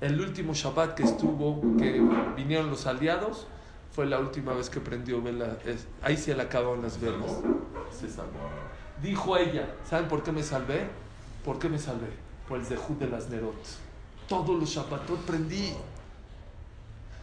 El 0.00 0.20
último 0.20 0.54
Shabbat 0.54 0.94
que 0.94 1.02
estuvo, 1.02 1.60
que 1.76 2.00
vinieron 2.36 2.70
los 2.70 2.86
aliados, 2.86 3.48
fue 3.92 4.06
la 4.06 4.20
última 4.20 4.54
vez 4.54 4.70
que 4.70 4.80
prendió 4.80 5.20
vela. 5.20 5.58
Ahí 6.00 6.16
se 6.16 6.34
le 6.34 6.42
acabaron 6.42 6.80
las 6.80 7.00
velas. 7.00 7.30
Se 7.90 8.08
salvó. 8.08 8.38
Dijo 9.02 9.36
ella, 9.36 9.68
¿saben 9.84 10.08
por 10.08 10.22
qué 10.22 10.30
me 10.30 10.42
salvé? 10.42 10.86
¿Por 11.44 11.58
qué 11.58 11.68
me 11.68 11.78
salvé? 11.78 12.29
Por 12.50 12.58
el 12.58 12.66
zehut 12.66 12.98
de 12.98 13.06
las 13.06 13.30
Nerot. 13.30 13.54
Todos 14.26 14.58
los 14.58 14.68
Shabbatot 14.68 15.20
prendí. 15.20 15.72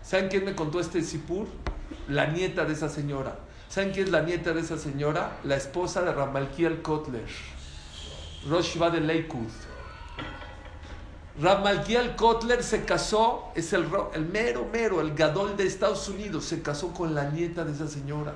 ¿Saben 0.01 0.29
quién 0.29 0.45
me 0.45 0.55
contó 0.55 0.79
este 0.79 1.01
Sipur? 1.01 1.47
La 2.07 2.27
nieta 2.27 2.63
de 2.63 2.71
esa 2.71 2.87
señora. 2.87 3.37
¿Saben 3.67 3.91
quién 3.91 4.05
es 4.05 4.11
la 4.13 4.21
nieta 4.21 4.53
de 4.53 4.61
esa 4.61 4.77
señora? 4.77 5.37
La 5.43 5.57
esposa 5.57 6.01
de 6.01 6.13
Ramalkiel 6.13 6.81
Kotler, 6.81 7.25
Rosh 8.49 8.77
de 8.77 9.01
Lakewood. 9.01 9.51
Ramalkiel 11.41 12.15
Kotler 12.15 12.63
se 12.63 12.85
casó, 12.85 13.51
es 13.53 13.73
el, 13.73 13.85
el 14.13 14.27
mero, 14.27 14.65
mero, 14.71 15.01
el 15.01 15.13
gadol 15.13 15.57
de 15.57 15.67
Estados 15.67 16.07
Unidos, 16.07 16.45
se 16.45 16.61
casó 16.61 16.93
con 16.93 17.13
la 17.13 17.29
nieta 17.31 17.65
de 17.65 17.73
esa 17.73 17.89
señora. 17.89 18.33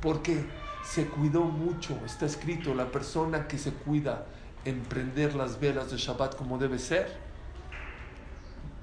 ¿Por 0.00 0.22
qué? 0.22 0.44
Se 0.84 1.06
cuidó 1.06 1.42
mucho, 1.42 1.96
está 2.04 2.26
escrito, 2.26 2.74
la 2.74 2.90
persona 2.90 3.46
que 3.46 3.58
se 3.58 3.72
cuida 3.72 4.26
en 4.64 4.80
prender 4.82 5.34
las 5.34 5.58
velas 5.58 5.90
de 5.90 5.96
Shabbat 5.96 6.36
como 6.36 6.58
debe 6.58 6.78
ser. 6.78 7.16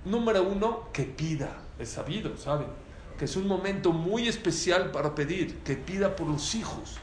Número 0.05 0.43
uno, 0.43 0.89
que 0.93 1.03
pida, 1.03 1.57
es 1.77 1.89
sabido, 1.89 2.37
¿saben? 2.37 2.67
Que 3.17 3.25
es 3.25 3.35
un 3.35 3.47
momento 3.47 3.91
muy 3.91 4.27
especial 4.27 4.91
para 4.91 5.13
pedir, 5.13 5.57
que 5.59 5.75
pida 5.75 6.15
por 6.15 6.27
los 6.27 6.55
hijos. 6.55 6.97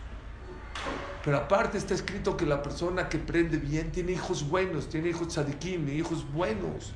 Pero 1.25 1.39
aparte 1.39 1.77
está 1.77 1.95
escrito 1.95 2.37
que 2.37 2.47
la 2.47 2.63
persona 2.63 3.09
que 3.09 3.19
prende 3.19 3.59
bien 3.59 3.91
tiene 3.91 4.13
hijos 4.13 4.49
buenos, 4.49 4.89
tiene 4.89 5.09
hijos 5.09 5.29
tzadikim, 5.29 5.89
hijos 5.89 6.25
buenos. 6.33 6.93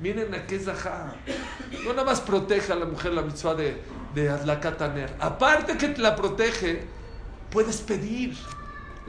Miren 0.00 0.34
a 0.34 0.46
qué 0.46 0.60
ajá. 0.70 1.14
No 1.84 1.90
nada 1.92 2.04
más 2.04 2.20
protege 2.20 2.72
a 2.72 2.76
la 2.76 2.86
mujer 2.86 3.12
la 3.12 3.22
mitzvah 3.22 3.54
de, 3.54 3.82
de 4.14 4.28
Adlakataner. 4.28 5.14
Aparte 5.18 5.76
que 5.76 5.88
te 5.88 6.00
la 6.00 6.16
protege, 6.16 6.84
puedes 7.50 7.80
pedir. 7.80 8.36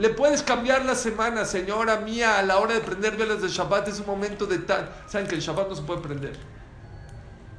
Le 0.01 0.09
puedes 0.09 0.41
cambiar 0.41 0.83
la 0.83 0.95
semana, 0.95 1.45
señora 1.45 1.97
mía, 1.97 2.39
a 2.39 2.41
la 2.41 2.57
hora 2.57 2.73
de 2.73 2.79
prender 2.79 3.15
velas 3.15 3.39
de 3.39 3.49
Shabbat 3.49 3.87
es 3.87 3.99
un 3.99 4.07
momento 4.07 4.47
de 4.47 4.57
tal. 4.57 4.89
Saben 5.05 5.27
que 5.27 5.35
el 5.35 5.41
Shabbat 5.41 5.69
no 5.69 5.75
se 5.75 5.83
puede 5.83 6.01
prender. 6.01 6.33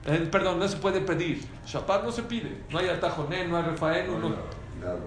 Eh, 0.07 0.29
perdón, 0.29 0.59
no 0.59 0.67
se 0.67 0.77
puede 0.79 1.01
pedir. 1.03 1.47
Shabbat 1.65 2.03
no 2.03 2.11
se 2.11 2.25
pide. 2.25 2.65
No 2.69 2.81
hay 2.81 2.89
atajoné, 2.89 3.47
no 3.47 3.59
hay 3.59 3.63
refaeno, 3.63 4.19
no. 4.19 4.35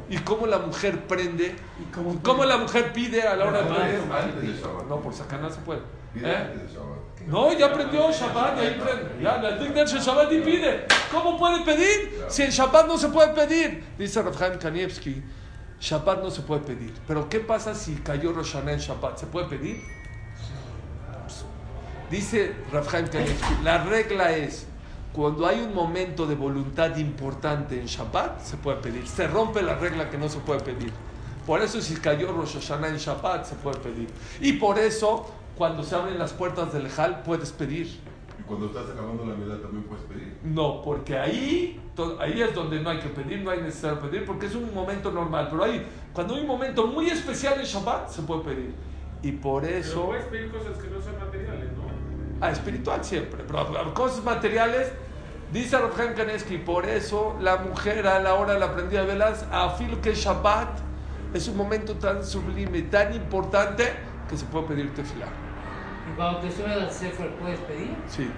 ¿Y 0.10 0.15
cómo 0.19 0.48
la 0.48 0.60
mujer 0.60 1.08
prende? 1.08 1.58
¿Y 1.78 1.93
cómo 1.93 2.17
¿Cómo 2.24 2.45
la 2.45 2.56
mujer 2.56 2.93
pide 2.93 3.24
a 3.24 3.36
la 3.36 3.48
hora 3.48 3.63
de 3.63 3.98
Shabbat. 3.98 4.88
No, 4.88 5.02
por 5.02 5.13
sacar 5.13 5.41
se 5.52 5.60
puede. 5.60 5.82
¿Eh? 6.15 6.54
No, 7.28 7.52
ya 7.52 7.65
aprendió 7.65 8.13
Shabbat, 8.13 8.58
y 8.60 8.65
ahí 8.65 8.82
prende. 8.82 9.21
Ya, 9.21 9.41
la 9.41 9.52
del 9.58 9.86
Shabbat 9.86 10.32
y 10.32 10.39
pide. 10.39 10.86
¿Cómo 11.12 11.38
puede 11.38 11.65
pedir? 11.65 12.24
Si 12.30 12.43
en 12.43 12.52
Shabbat 12.52 12.88
no 12.88 12.98
se 12.98 13.10
puede 13.10 13.34
pedir. 13.34 13.84
Dice 13.98 14.21
Rav 14.21 14.38
Chaim 14.39 14.58
Kanievski, 14.58 15.21
Shabbat 15.79 16.23
no 16.23 16.31
se 16.31 16.41
puede 16.41 16.61
pedir. 16.61 16.93
Pero 17.07 17.29
¿qué 17.29 17.39
pasa 17.39 17.75
si 17.75 17.95
cayó 17.95 18.33
Rosh 18.33 18.53
Hashanah 18.53 18.73
en 18.73 18.79
Shabbat? 18.79 19.17
¿Se 19.17 19.27
puede 19.27 19.47
pedir? 19.47 19.83
Dice 22.09 22.55
Rav 22.71 22.88
Chaim 22.89 23.07
Kanievski, 23.07 23.55
la 23.63 23.83
regla 23.83 24.31
es, 24.31 24.67
cuando 25.11 25.47
hay 25.47 25.59
un 25.59 25.73
momento 25.73 26.27
de 26.27 26.35
voluntad 26.35 26.95
importante 26.97 27.79
en 27.79 27.88
Shabbat, 27.88 28.41
se 28.41 28.57
puede 28.57 28.77
pedir. 28.77 29.07
Se 29.07 29.27
rompe 29.27 29.61
la 29.61 29.75
regla 29.75 30.09
que 30.09 30.17
no 30.17 30.29
se 30.29 30.39
puede 30.39 30.61
pedir. 30.61 30.93
Por 31.47 31.61
eso 31.61 31.81
si 31.81 31.95
cayó 31.95 32.31
Rosh 32.31 32.55
Hashanah 32.55 32.89
en 32.89 32.97
Shabbat, 32.97 33.45
se 33.45 33.55
puede 33.55 33.77
pedir. 33.79 34.07
Y 34.39 34.53
por 34.53 34.79
eso, 34.79 35.31
cuando 35.57 35.83
se 35.83 35.95
abren 35.95 36.17
las 36.17 36.33
puertas 36.33 36.73
del 36.73 36.89
Hal, 36.95 37.23
puedes 37.23 37.51
pedir. 37.51 37.99
Y 38.39 38.43
cuando 38.43 38.67
estás 38.67 38.89
acabando 38.89 39.25
la 39.25 39.33
vida 39.33 39.59
también 39.61 39.83
puedes 39.83 40.05
pedir. 40.05 40.38
No, 40.43 40.81
porque 40.83 41.17
ahí, 41.17 41.79
ahí 42.19 42.41
es 42.41 42.53
donde 42.53 42.79
no 42.81 42.89
hay 42.89 42.99
que 42.99 43.10
pedir, 43.10 43.41
no 43.41 43.51
hay 43.51 43.62
necesidad 43.62 43.95
de 43.95 44.10
pedir, 44.10 44.25
porque 44.25 44.47
es 44.47 44.55
un 44.55 44.73
momento 44.73 45.12
normal. 45.12 45.47
Pero 45.49 45.63
ahí, 45.63 45.86
cuando 46.13 46.36
hay 46.36 46.41
un 46.41 46.47
momento 46.47 46.88
muy 46.88 47.10
especial 47.10 47.60
en 47.60 47.65
Shabbat, 47.65 48.10
se 48.10 48.21
puede 48.23 48.41
pedir. 48.41 48.75
Y 49.21 49.31
por 49.31 49.63
Pero 49.63 49.77
eso... 49.77 50.05
puedes 50.08 50.25
pedir 50.25 50.51
cosas 50.51 50.77
que 50.77 50.89
no 50.89 51.01
son 51.01 51.17
materiales, 51.19 51.71
¿no? 51.73 51.86
Ah, 52.41 52.51
espiritual 52.51 53.03
siempre, 53.03 53.43
pero 53.47 53.65
pero 53.71 53.93
cosas 53.93 54.23
materiales, 54.23 54.91
dice 55.53 55.77
Rav 55.77 55.95
Chaim 55.95 56.13
Kanievski, 56.13 56.58
por 56.58 56.86
eso 56.86 57.38
la 57.39 57.58
mujer 57.58 58.05
a 58.08 58.19
la 58.19 58.34
hora 58.36 58.53
de 58.53 58.60
la 58.60 58.73
prendida 58.73 59.01
de 59.01 59.08
velas, 59.08 59.45
a 59.51 59.69
filo 59.69 60.01
que 60.01 60.13
Shabbat 60.13 60.79
es 61.34 61.47
un 61.47 61.58
momento 61.58 61.95
tan 61.95 62.23
sublime, 62.25 62.81
tan 62.84 63.13
importante, 63.13 63.93
que 64.29 64.38
se 64.38 64.45
puede 64.45 64.67
pedir 64.67 64.93
tefilá. 64.93 65.27
Y 66.12 66.15
cuando 66.15 66.39
te 66.39 66.51
subes 66.51 66.71
al 66.71 66.91
Sefer, 66.91 67.29
¿puedes 67.36 67.60
pedir? 67.62 67.95
Sí. 68.08 68.29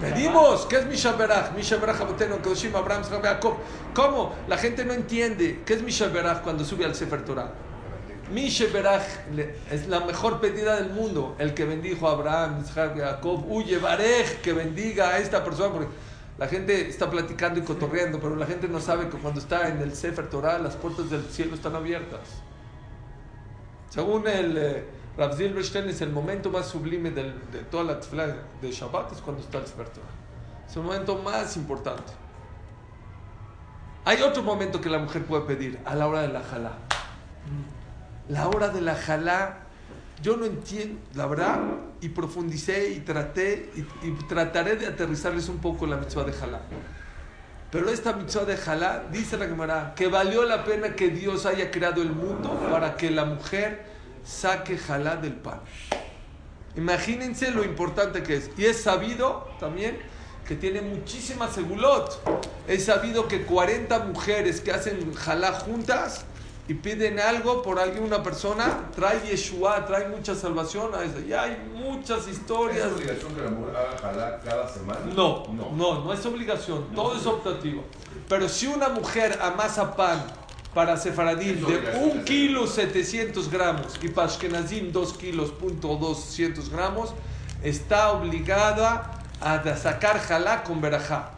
Pedimos, 0.00 0.66
¿qué 0.66 0.76
es 0.76 0.86
Misha 0.86 1.12
Berach? 1.12 1.52
Misha 1.54 1.76
Berach 1.76 2.00
Aboteno, 2.00 2.40
Kedoshim, 2.42 2.74
Abraham, 2.74 3.02
Jacob. 3.22 3.54
¿Cómo? 3.94 4.34
La 4.48 4.56
gente 4.58 4.84
no 4.84 4.92
entiende. 4.92 5.62
¿Qué 5.64 5.74
es 5.74 5.82
Misha 5.82 6.08
Berach 6.08 6.42
cuando 6.42 6.64
sube 6.64 6.84
al 6.84 6.94
Sefer 6.94 7.24
Torah? 7.24 7.52
Misha 8.32 8.64
Berach 8.72 9.02
le- 9.34 9.54
es 9.70 9.86
la 9.88 10.00
mejor 10.00 10.40
pedida 10.40 10.76
del 10.76 10.90
mundo. 10.90 11.36
El 11.38 11.54
que 11.54 11.64
bendijo 11.64 12.08
a 12.08 12.12
Abraham, 12.12 12.64
Jacob. 12.74 13.44
Huye, 13.48 13.78
Barej, 13.78 14.40
que 14.42 14.52
bendiga 14.52 15.10
a 15.10 15.18
esta 15.18 15.44
persona. 15.44 15.72
Porque 15.72 15.88
la 16.38 16.48
gente 16.48 16.88
está 16.88 17.10
platicando 17.10 17.60
y 17.60 17.62
cotorreando, 17.62 18.18
pero 18.18 18.34
la 18.36 18.46
gente 18.46 18.66
no 18.68 18.80
sabe 18.80 19.08
que 19.08 19.18
cuando 19.18 19.38
está 19.40 19.68
en 19.68 19.82
el 19.82 19.94
Sefer 19.94 20.28
Torah, 20.30 20.58
las 20.58 20.76
puertas 20.76 21.10
del 21.10 21.24
cielo 21.26 21.54
están 21.54 21.74
abiertas. 21.76 22.20
Según 23.90 24.26
el 24.26 24.56
eh, 24.56 24.84
Rav 25.16 25.36
Zilberstein, 25.36 25.88
es 25.88 26.00
el 26.00 26.10
momento 26.10 26.50
más 26.50 26.66
sublime 26.66 27.10
de 27.10 27.32
toda 27.70 27.84
la 27.84 28.00
tefilá 28.00 28.34
de 28.60 28.70
Shabbat, 28.70 29.12
es 29.12 29.20
cuando 29.20 29.42
está 29.42 29.58
el 29.58 29.64
Torah. 29.64 29.88
Es 30.68 30.76
el 30.76 30.82
momento 30.82 31.18
más 31.18 31.56
importante. 31.56 32.12
Hay 34.04 34.22
otro 34.22 34.42
momento 34.42 34.80
que 34.80 34.88
la 34.88 34.98
mujer 34.98 35.24
puede 35.24 35.42
pedir, 35.42 35.78
a 35.84 35.94
la 35.94 36.08
hora 36.08 36.22
de 36.22 36.28
la 36.28 36.42
jalá. 36.42 36.72
La 38.28 38.48
hora 38.48 38.68
de 38.68 38.80
la 38.80 38.94
jalá, 38.94 39.58
yo 40.22 40.36
no 40.36 40.46
entiendo, 40.46 40.98
la 41.14 41.26
verdad, 41.26 41.60
y 42.00 42.08
profundicé 42.08 42.90
y 42.90 43.00
traté, 43.00 43.70
y, 43.74 44.06
y 44.06 44.12
trataré 44.28 44.76
de 44.76 44.86
aterrizarles 44.86 45.48
un 45.48 45.58
poco 45.58 45.86
la 45.86 45.96
mitzvah 45.96 46.24
de 46.24 46.32
jalá. 46.32 46.62
Pero 47.72 47.88
esta 47.88 48.12
mitzvah 48.12 48.44
de 48.44 48.58
Jalá, 48.58 49.04
dice 49.10 49.38
la 49.38 49.46
Gemara, 49.46 49.94
que 49.96 50.06
valió 50.06 50.44
la 50.44 50.62
pena 50.62 50.94
que 50.94 51.08
Dios 51.08 51.46
haya 51.46 51.70
creado 51.70 52.02
el 52.02 52.10
mundo 52.10 52.50
para 52.70 52.98
que 52.98 53.10
la 53.10 53.24
mujer 53.24 53.91
saque 54.24 54.76
Jalá 54.78 55.16
del 55.16 55.34
pan. 55.34 55.60
Imagínense 56.76 57.50
lo 57.50 57.64
importante 57.64 58.22
que 58.22 58.36
es. 58.36 58.50
Y 58.56 58.64
es 58.64 58.82
sabido 58.82 59.48
también 59.60 59.98
que 60.46 60.56
tiene 60.56 60.80
muchísima 60.80 61.50
segulot. 61.50 62.20
Es 62.66 62.86
sabido 62.86 63.28
que 63.28 63.44
40 63.44 63.98
mujeres 64.00 64.60
que 64.60 64.72
hacen 64.72 65.14
Jalá 65.14 65.52
juntas 65.52 66.24
y 66.68 66.74
piden 66.74 67.18
algo 67.18 67.60
por 67.62 67.78
alguna 67.78 68.22
persona, 68.22 68.88
trae 68.94 69.20
Yeshua, 69.28 69.84
trae 69.84 70.08
mucha 70.08 70.34
salvación. 70.34 70.90
Ya 71.28 71.42
hay 71.42 71.56
muchas 71.74 72.26
¿Es 72.26 72.38
historias. 72.38 72.86
obligación 72.92 73.34
que 73.34 73.42
la 73.42 73.50
mujer 73.50 73.76
haga 73.76 73.98
jalá 73.98 74.40
cada 74.40 74.68
semana? 74.68 75.00
No, 75.14 75.44
no, 75.52 76.04
no, 76.04 76.12
es 76.12 76.24
obligación, 76.24 76.86
todo 76.94 77.16
es 77.16 77.26
optativo. 77.26 77.84
Pero 78.28 78.48
si 78.48 78.66
una 78.68 78.88
mujer 78.88 79.38
amasa 79.42 79.94
pan 79.94 80.24
para 80.74 80.96
Sefaradim 80.96 81.58
Es 81.58 81.60
de 81.60 81.64
obligación 81.66 82.04
1 82.04 82.14
de 82.14 82.24
kilo 82.24 82.66
700 82.66 83.50
gramos 83.50 83.98
y 84.02 84.08
para 84.08 84.28
Ashkenazim 84.28 84.92
2 84.92 85.12
kilos 85.14 85.50
punto 85.50 85.96
200 85.96 86.70
gramos, 86.70 87.14
está 87.62 88.12
obligada 88.12 89.22
a 89.40 89.76
sacar 89.76 90.18
jalá 90.20 90.62
con 90.62 90.80
verajá. 90.80 91.32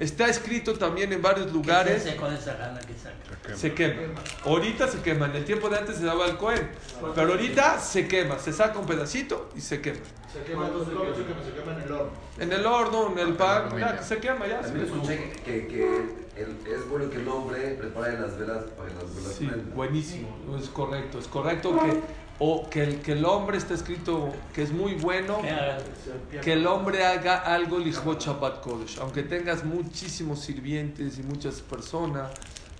Está 0.00 0.28
escrito 0.28 0.72
también 0.78 1.12
en 1.12 1.20
varios 1.20 1.52
lugares. 1.52 2.02
¿Qué 2.02 2.12
se 2.12 2.16
con 2.16 2.32
esa 2.32 2.54
lana 2.54 2.80
que 2.80 2.94
saca? 2.94 3.54
Se 3.54 3.74
quema. 3.74 4.22
Ahorita 4.46 4.88
se 4.88 5.02
quema. 5.02 5.26
En 5.26 5.36
el 5.36 5.44
tiempo 5.44 5.68
de 5.68 5.76
antes 5.76 5.96
se 5.96 6.04
daba 6.06 6.24
al 6.24 6.38
Cohen. 6.38 6.70
Pero 7.14 7.32
ahorita 7.32 7.78
se 7.78 8.08
quema. 8.08 8.38
Se 8.38 8.50
saca 8.50 8.78
un 8.78 8.86
pedacito 8.86 9.50
y 9.54 9.60
se 9.60 9.82
quema. 9.82 9.98
Se 10.32 10.42
quema, 10.42 10.68
entonces, 10.68 10.94
¿cómo 10.94 11.14
se 11.14 11.22
quema? 11.24 11.44
Se 11.44 11.52
quema 11.52 11.72
en 11.72 11.82
el 11.82 11.92
horno. 11.92 12.12
En 12.38 12.52
el 12.52 12.66
horno, 12.66 13.12
en 13.12 13.18
el 13.18 13.34
pan, 13.34 13.78
ya, 13.78 14.02
se 14.02 14.16
quema 14.16 14.46
ya. 14.46 14.62
También 14.62 14.86
escuché 14.86 15.32
que, 15.44 15.66
que 15.66 16.19
el- 16.36 16.72
es 16.72 16.88
bueno 16.88 17.10
que 17.10 17.18
el 17.18 17.28
hombre 17.28 17.74
prepare 17.78 18.18
las 18.18 18.38
velas 18.38 18.64
para 18.76 18.88
que 18.88 18.94
las 18.94 19.14
velas 19.14 19.32
Sí, 19.38 19.46
prendan. 19.46 19.74
buenísimo, 19.74 20.28
es 20.58 20.68
correcto, 20.68 21.18
es 21.18 21.26
correcto 21.28 21.78
que, 21.78 22.00
o 22.38 22.70
que, 22.70 22.82
el, 22.82 23.00
que 23.02 23.12
el 23.12 23.24
hombre 23.24 23.58
está 23.58 23.74
escrito 23.74 24.32
que 24.54 24.62
es 24.62 24.72
muy 24.72 24.94
bueno, 24.94 25.40
que 26.42 26.52
el 26.52 26.66
hombre 26.66 27.04
haga 27.04 27.38
algo 27.38 27.78
lijot 27.78 28.20
Shabbat 28.20 28.60
Kodesh, 28.62 28.98
aunque 29.00 29.22
tengas 29.22 29.64
muchísimos 29.64 30.40
sirvientes 30.40 31.18
y 31.18 31.22
muchas 31.22 31.60
personas 31.60 32.30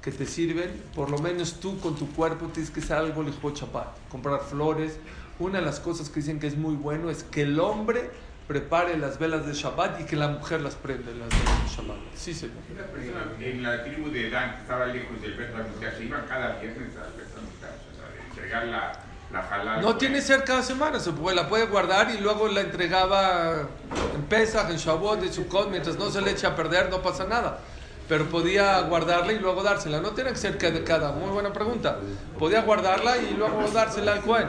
que 0.00 0.10
te 0.12 0.24
sirven, 0.24 0.82
por 0.94 1.10
lo 1.10 1.18
menos 1.18 1.54
tú 1.60 1.78
con 1.78 1.94
tu 1.94 2.10
cuerpo 2.12 2.46
tienes 2.46 2.70
que 2.70 2.80
hacer 2.80 2.96
algo 2.96 3.22
lijot 3.22 3.54
Shabbat, 3.56 4.08
comprar 4.08 4.40
flores. 4.40 4.98
Una 5.38 5.58
de 5.58 5.64
las 5.64 5.80
cosas 5.80 6.08
que 6.10 6.20
dicen 6.20 6.38
que 6.38 6.46
es 6.46 6.56
muy 6.56 6.74
bueno 6.76 7.08
es 7.10 7.22
que 7.24 7.42
el 7.42 7.58
hombre 7.60 8.10
prepare 8.50 8.98
las 8.98 9.16
velas 9.16 9.46
de 9.46 9.52
Shabbat 9.52 10.00
y 10.00 10.04
que 10.06 10.16
la 10.16 10.26
mujer 10.26 10.60
las 10.60 10.74
prende 10.74 11.14
las 11.14 11.28
velas 11.28 11.62
de 11.62 11.76
Shabbat. 11.76 11.98
Sí, 12.16 12.34
señor. 12.34 12.56
Una 12.74 12.82
persona 12.82 13.20
en 13.38 13.62
la 13.62 13.84
tribu 13.84 14.10
de 14.10 14.28
Dan 14.28 14.56
que 14.56 14.62
estaba 14.62 14.86
lejos 14.86 15.22
del 15.22 15.34
Bet 15.34 15.54
Hamikdash, 15.54 15.96
se 15.96 16.04
iban 16.04 16.26
cada 16.26 16.58
viernes 16.58 16.96
al 16.96 17.12
Bet 17.12 17.28
Hamikdash, 17.36 17.78
o 17.92 17.94
sea, 17.94 18.10
de 18.12 18.20
entregar 18.28 18.66
la, 18.66 18.92
la 19.32 19.38
halal. 19.38 19.80
No 19.80 19.96
tiene 19.96 20.16
que 20.16 20.22
ser 20.22 20.42
cada 20.42 20.64
semana, 20.64 20.98
se 20.98 21.12
puede, 21.12 21.36
la 21.36 21.48
puede 21.48 21.66
guardar 21.66 22.10
y 22.10 22.18
luego 22.18 22.48
la 22.48 22.62
entregaba 22.62 23.68
en 24.16 24.22
Pesach, 24.22 24.68
en 24.68 24.78
Shavuot, 24.78 25.22
en 25.22 25.32
Sukkot, 25.32 25.70
mientras 25.70 25.96
no 25.96 26.10
se 26.10 26.20
le 26.20 26.32
eche 26.32 26.48
a 26.48 26.56
perder, 26.56 26.90
no 26.90 27.02
pasa 27.02 27.26
nada. 27.26 27.60
Pero 28.08 28.28
podía 28.28 28.80
guardarla 28.80 29.32
y 29.32 29.38
luego 29.38 29.62
dársela. 29.62 30.00
No 30.00 30.10
tiene 30.10 30.30
que 30.30 30.38
ser 30.38 30.58
cada, 30.58 30.82
cada. 30.82 31.12
Muy 31.12 31.30
buena 31.30 31.52
pregunta. 31.52 31.98
Podía 32.36 32.62
guardarla 32.62 33.18
y 33.18 33.36
luego 33.36 33.70
dársela 33.72 34.14
al 34.14 34.22
Cohen. 34.22 34.48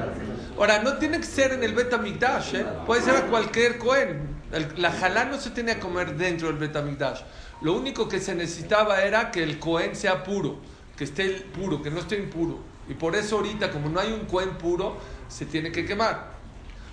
Ahora, 0.58 0.82
no 0.84 0.98
tiene 0.98 1.18
que 1.20 1.26
ser 1.26 1.54
en 1.54 1.64
el 1.64 1.74
Bet 1.74 1.94
HaMikdash, 1.94 2.56
¿eh? 2.56 2.66
puede 2.86 3.02
ser 3.02 3.16
a 3.16 3.28
cualquier 3.28 3.78
Cohen. 3.78 4.42
La 4.78 4.92
jalá 4.92 5.26
no 5.26 5.40
se 5.40 5.52
tenía 5.52 5.76
que 5.76 5.80
comer 5.80 6.16
dentro 6.16 6.48
del 6.48 6.58
Betamigdash. 6.58 7.22
Lo 7.62 7.74
único 7.74 8.10
que 8.10 8.20
se 8.20 8.36
necesitaba 8.36 9.02
era 9.02 9.32
que 9.32 9.44
el 9.44 9.60
Cohen 9.60 9.96
sea 9.96 10.24
puro, 10.24 10.58
que 10.98 11.06
esté 11.06 11.30
puro, 11.30 11.82
que 11.82 11.90
no 11.90 12.00
esté 12.00 12.18
impuro. 12.18 12.60
Y 12.90 12.94
por 12.94 13.16
eso 13.16 13.38
ahorita, 13.38 13.72
como 13.72 13.90
no 13.90 14.00
hay 14.00 14.12
un 14.12 14.26
Cohen 14.26 14.58
puro, 14.58 14.98
se 15.30 15.46
tiene 15.46 15.72
que 15.72 15.86
quemar. 15.86 16.32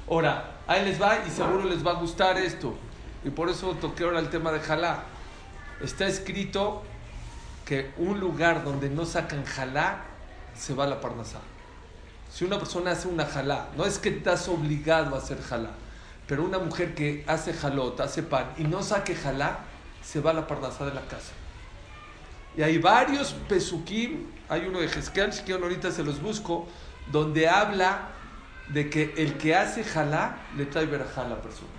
Ahora, 0.09 0.59
ahí 0.69 0.85
les 0.85 1.03
va 1.03 1.19
y 1.27 1.31
seguro 1.31 1.65
les 1.65 1.85
va 1.85 1.93
a 1.93 1.95
gustar 1.95 2.39
esto. 2.39 2.77
Y 3.25 3.31
por 3.31 3.49
eso 3.49 3.75
toqué 3.81 4.05
ahora 4.05 4.21
el 4.21 4.31
tema 4.31 4.53
de 4.53 4.61
jalá. 4.61 5.03
Está 5.83 6.07
escrito 6.07 6.85
que 7.65 7.91
un 7.97 8.21
lugar 8.21 8.63
donde 8.63 8.89
no 8.89 9.05
sacan 9.05 9.45
jalá, 9.45 10.05
se 10.57 10.75
va 10.75 10.85
a 10.85 10.87
la 10.87 11.01
parnasá. 11.01 11.41
Si 12.31 12.45
una 12.45 12.59
persona 12.59 12.93
hace 12.93 13.09
una 13.09 13.25
jalá, 13.27 13.69
no 13.77 13.85
es 13.85 13.99
que 13.99 14.11
estás 14.11 14.49
obligado 14.49 15.15
a 15.15 15.19
hacer 15.19 15.41
jalá, 15.43 15.71
pero 16.27 16.45
una 16.45 16.59
mujer 16.59 16.95
que 16.95 17.25
hace 17.27 17.53
jalot, 17.53 17.99
hace 18.01 18.23
pan 18.23 18.53
y 18.59 18.65
no 18.65 18.83
saque 18.83 19.15
jalá, 19.15 19.61
se 20.03 20.21
va 20.21 20.31
a 20.31 20.35
la 20.35 20.47
parnasá 20.47 20.85
de 20.85 20.95
la 20.95 21.03
casa. 21.03 21.33
Y 22.57 22.63
hay 22.63 22.79
varios 22.79 23.35
pesukim, 23.49 24.27
hay 24.49 24.67
uno 24.67 24.81
de 24.81 24.89
si 24.89 25.11
quieren 25.11 25.63
ahorita 25.63 25.91
se 25.91 26.03
los 26.03 26.21
busco, 26.21 26.67
donde 27.11 27.49
habla 27.49 28.09
de 28.69 28.91
que 28.91 29.15
el 29.17 29.39
que 29.39 29.55
hace 29.55 29.85
jalá 29.85 30.39
le 30.57 30.67
trae 30.67 30.87
verajá 30.87 31.23
a 31.23 31.29
la 31.29 31.41
persona. 31.41 31.71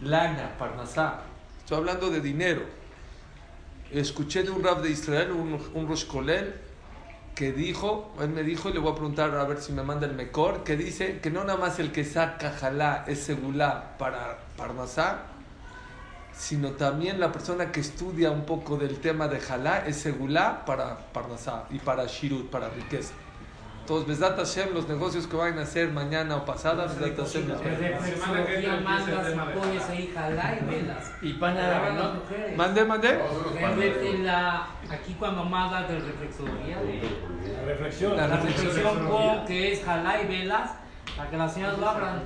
Lana, 0.00 0.56
parnasá. 0.58 1.22
Estoy 1.58 1.78
hablando 1.78 2.10
de 2.10 2.20
dinero. 2.20 2.62
Escuché 3.90 4.42
de 4.42 4.50
un 4.50 4.62
rab 4.62 4.82
de 4.82 4.90
Israel, 4.90 5.32
un, 5.32 5.58
un 5.74 5.88
Rosh 5.88 6.06
Kolel, 6.06 6.54
que 7.38 7.52
dijo, 7.52 8.10
él 8.20 8.30
me 8.30 8.42
dijo, 8.42 8.68
y 8.68 8.72
le 8.72 8.80
voy 8.80 8.90
a 8.90 8.94
preguntar 8.96 9.32
a 9.32 9.44
ver 9.44 9.62
si 9.62 9.70
me 9.72 9.84
manda 9.84 10.08
el 10.08 10.14
mejor, 10.14 10.64
que 10.64 10.76
dice 10.76 11.20
que 11.20 11.30
no 11.30 11.44
nada 11.44 11.56
más 11.56 11.78
el 11.78 11.92
que 11.92 12.04
saca 12.04 12.50
jalá 12.50 13.04
es 13.06 13.20
segulá 13.20 13.96
para 13.96 14.38
parnasá, 14.56 15.20
sino 16.36 16.72
también 16.72 17.20
la 17.20 17.30
persona 17.30 17.70
que 17.70 17.78
estudia 17.78 18.32
un 18.32 18.44
poco 18.44 18.76
del 18.76 18.98
tema 18.98 19.28
de 19.28 19.38
jalá 19.38 19.86
es 19.86 19.98
segulá 19.98 20.64
para 20.64 21.12
parnasá 21.12 21.66
y 21.70 21.78
para 21.78 22.06
shirut, 22.06 22.50
para 22.50 22.70
riqueza. 22.70 23.14
Entonces, 23.88 24.06
Besdat 24.06 24.36
Hashem, 24.36 24.74
los 24.74 24.86
negocios 24.86 25.26
que 25.26 25.34
vayan 25.34 25.58
a 25.60 25.62
hacer 25.62 25.90
mañana 25.90 26.36
o 26.36 26.44
pasada, 26.44 26.84
Besdat 26.84 27.16
Hashem. 27.26 27.50
a- 27.50 27.54
Reflexología, 27.56 28.82
jalá 30.14 30.58
y 30.60 30.64
velas. 30.66 31.12
Y 31.22 31.32
pan 31.32 31.56
árabe, 31.56 31.80
Para 31.88 31.94
las 31.94 32.14
mujeres. 32.16 32.56
Mande, 32.58 32.84
mande. 32.84 33.18
La, 34.24 34.66
aquí 34.90 35.14
cuando 35.18 35.42
mandas 35.44 35.88
de 35.88 36.00
reflexología, 36.00 36.76
de 36.80 37.00
La 37.56 37.62
reflexión. 37.66 38.14
La 38.14 38.28
la 38.28 38.36
reflexión. 38.36 39.46
que 39.46 39.72
es 39.72 39.82
jalá 39.82 40.20
y 40.20 40.26
velas, 40.26 40.70
para 41.16 41.30
que 41.30 41.36
las 41.38 41.54
señoras 41.54 41.78
lo 41.78 41.88
abran. 41.88 42.22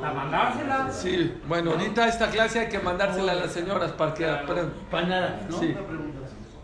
Para 0.00 0.14
mandárselas. 0.14 0.96
Sí, 0.96 1.40
bueno, 1.46 1.70
ahorita 1.70 2.08
esta 2.08 2.28
clase 2.28 2.58
hay 2.58 2.68
que 2.68 2.80
mandársela 2.80 3.32
a 3.32 3.36
las 3.36 3.52
señoras 3.52 3.92
para 3.92 4.12
que 4.14 4.28
aprendan. 4.28 4.72
Pan 4.90 5.12
árabe, 5.12 5.36
¿no? 5.48 5.58
Sí. 5.60 5.76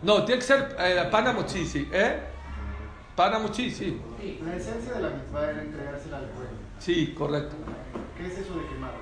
No, 0.01 0.25
tiene 0.25 0.39
que 0.41 0.45
ser 0.45 0.75
eh, 0.77 1.07
pana 1.09 1.31
mochi, 1.31 1.65
sí. 1.65 1.87
¿Eh? 1.93 2.19
Pana 3.19 3.37
mochi, 3.37 3.69
sí. 3.69 3.99
La 4.45 4.55
esencia 4.55 4.93
de 4.93 5.01
la 5.01 5.09
mitzvah 5.09 5.49
era 5.51 5.61
entregársela 5.61 6.19
al 6.19 6.29
pueblo. 6.29 6.51
Sí, 6.79 7.13
correcto. 7.17 7.53
¿Qué 8.17 8.27
es 8.27 8.37
eso 8.37 8.55
de 8.55 8.65
quemar? 8.67 8.93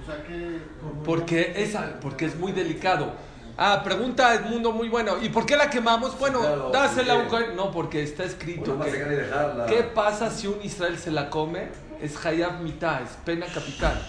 O 0.00 0.06
sea, 0.06 0.22
¿qué...? 0.22 0.60
Porque 1.04 1.54
es, 1.56 1.76
porque 2.00 2.26
es 2.26 2.36
muy 2.36 2.52
delicado. 2.52 3.14
Ah, 3.58 3.82
pregunta 3.82 4.32
Edmundo 4.32 4.70
muy 4.70 4.88
bueno. 4.88 5.20
¿Y 5.20 5.28
por 5.28 5.44
qué 5.44 5.56
la 5.56 5.70
quemamos? 5.70 6.16
Bueno, 6.20 6.38
Claro, 6.38 6.70
dásela 6.70 7.14
a 7.14 7.16
un. 7.16 7.56
No, 7.56 7.72
porque 7.72 8.04
está 8.04 8.22
escrito. 8.22 8.78
Que-. 8.78 9.64
¿Qué 9.66 9.82
pasa 9.82 10.30
si 10.30 10.46
un 10.46 10.62
Israel 10.62 10.96
se 10.96 11.10
la 11.10 11.28
come? 11.28 11.66
Es 12.00 12.24
Hayab 12.24 12.60
mitad, 12.60 13.02
es 13.02 13.10
pena 13.24 13.46
capital. 13.46 14.00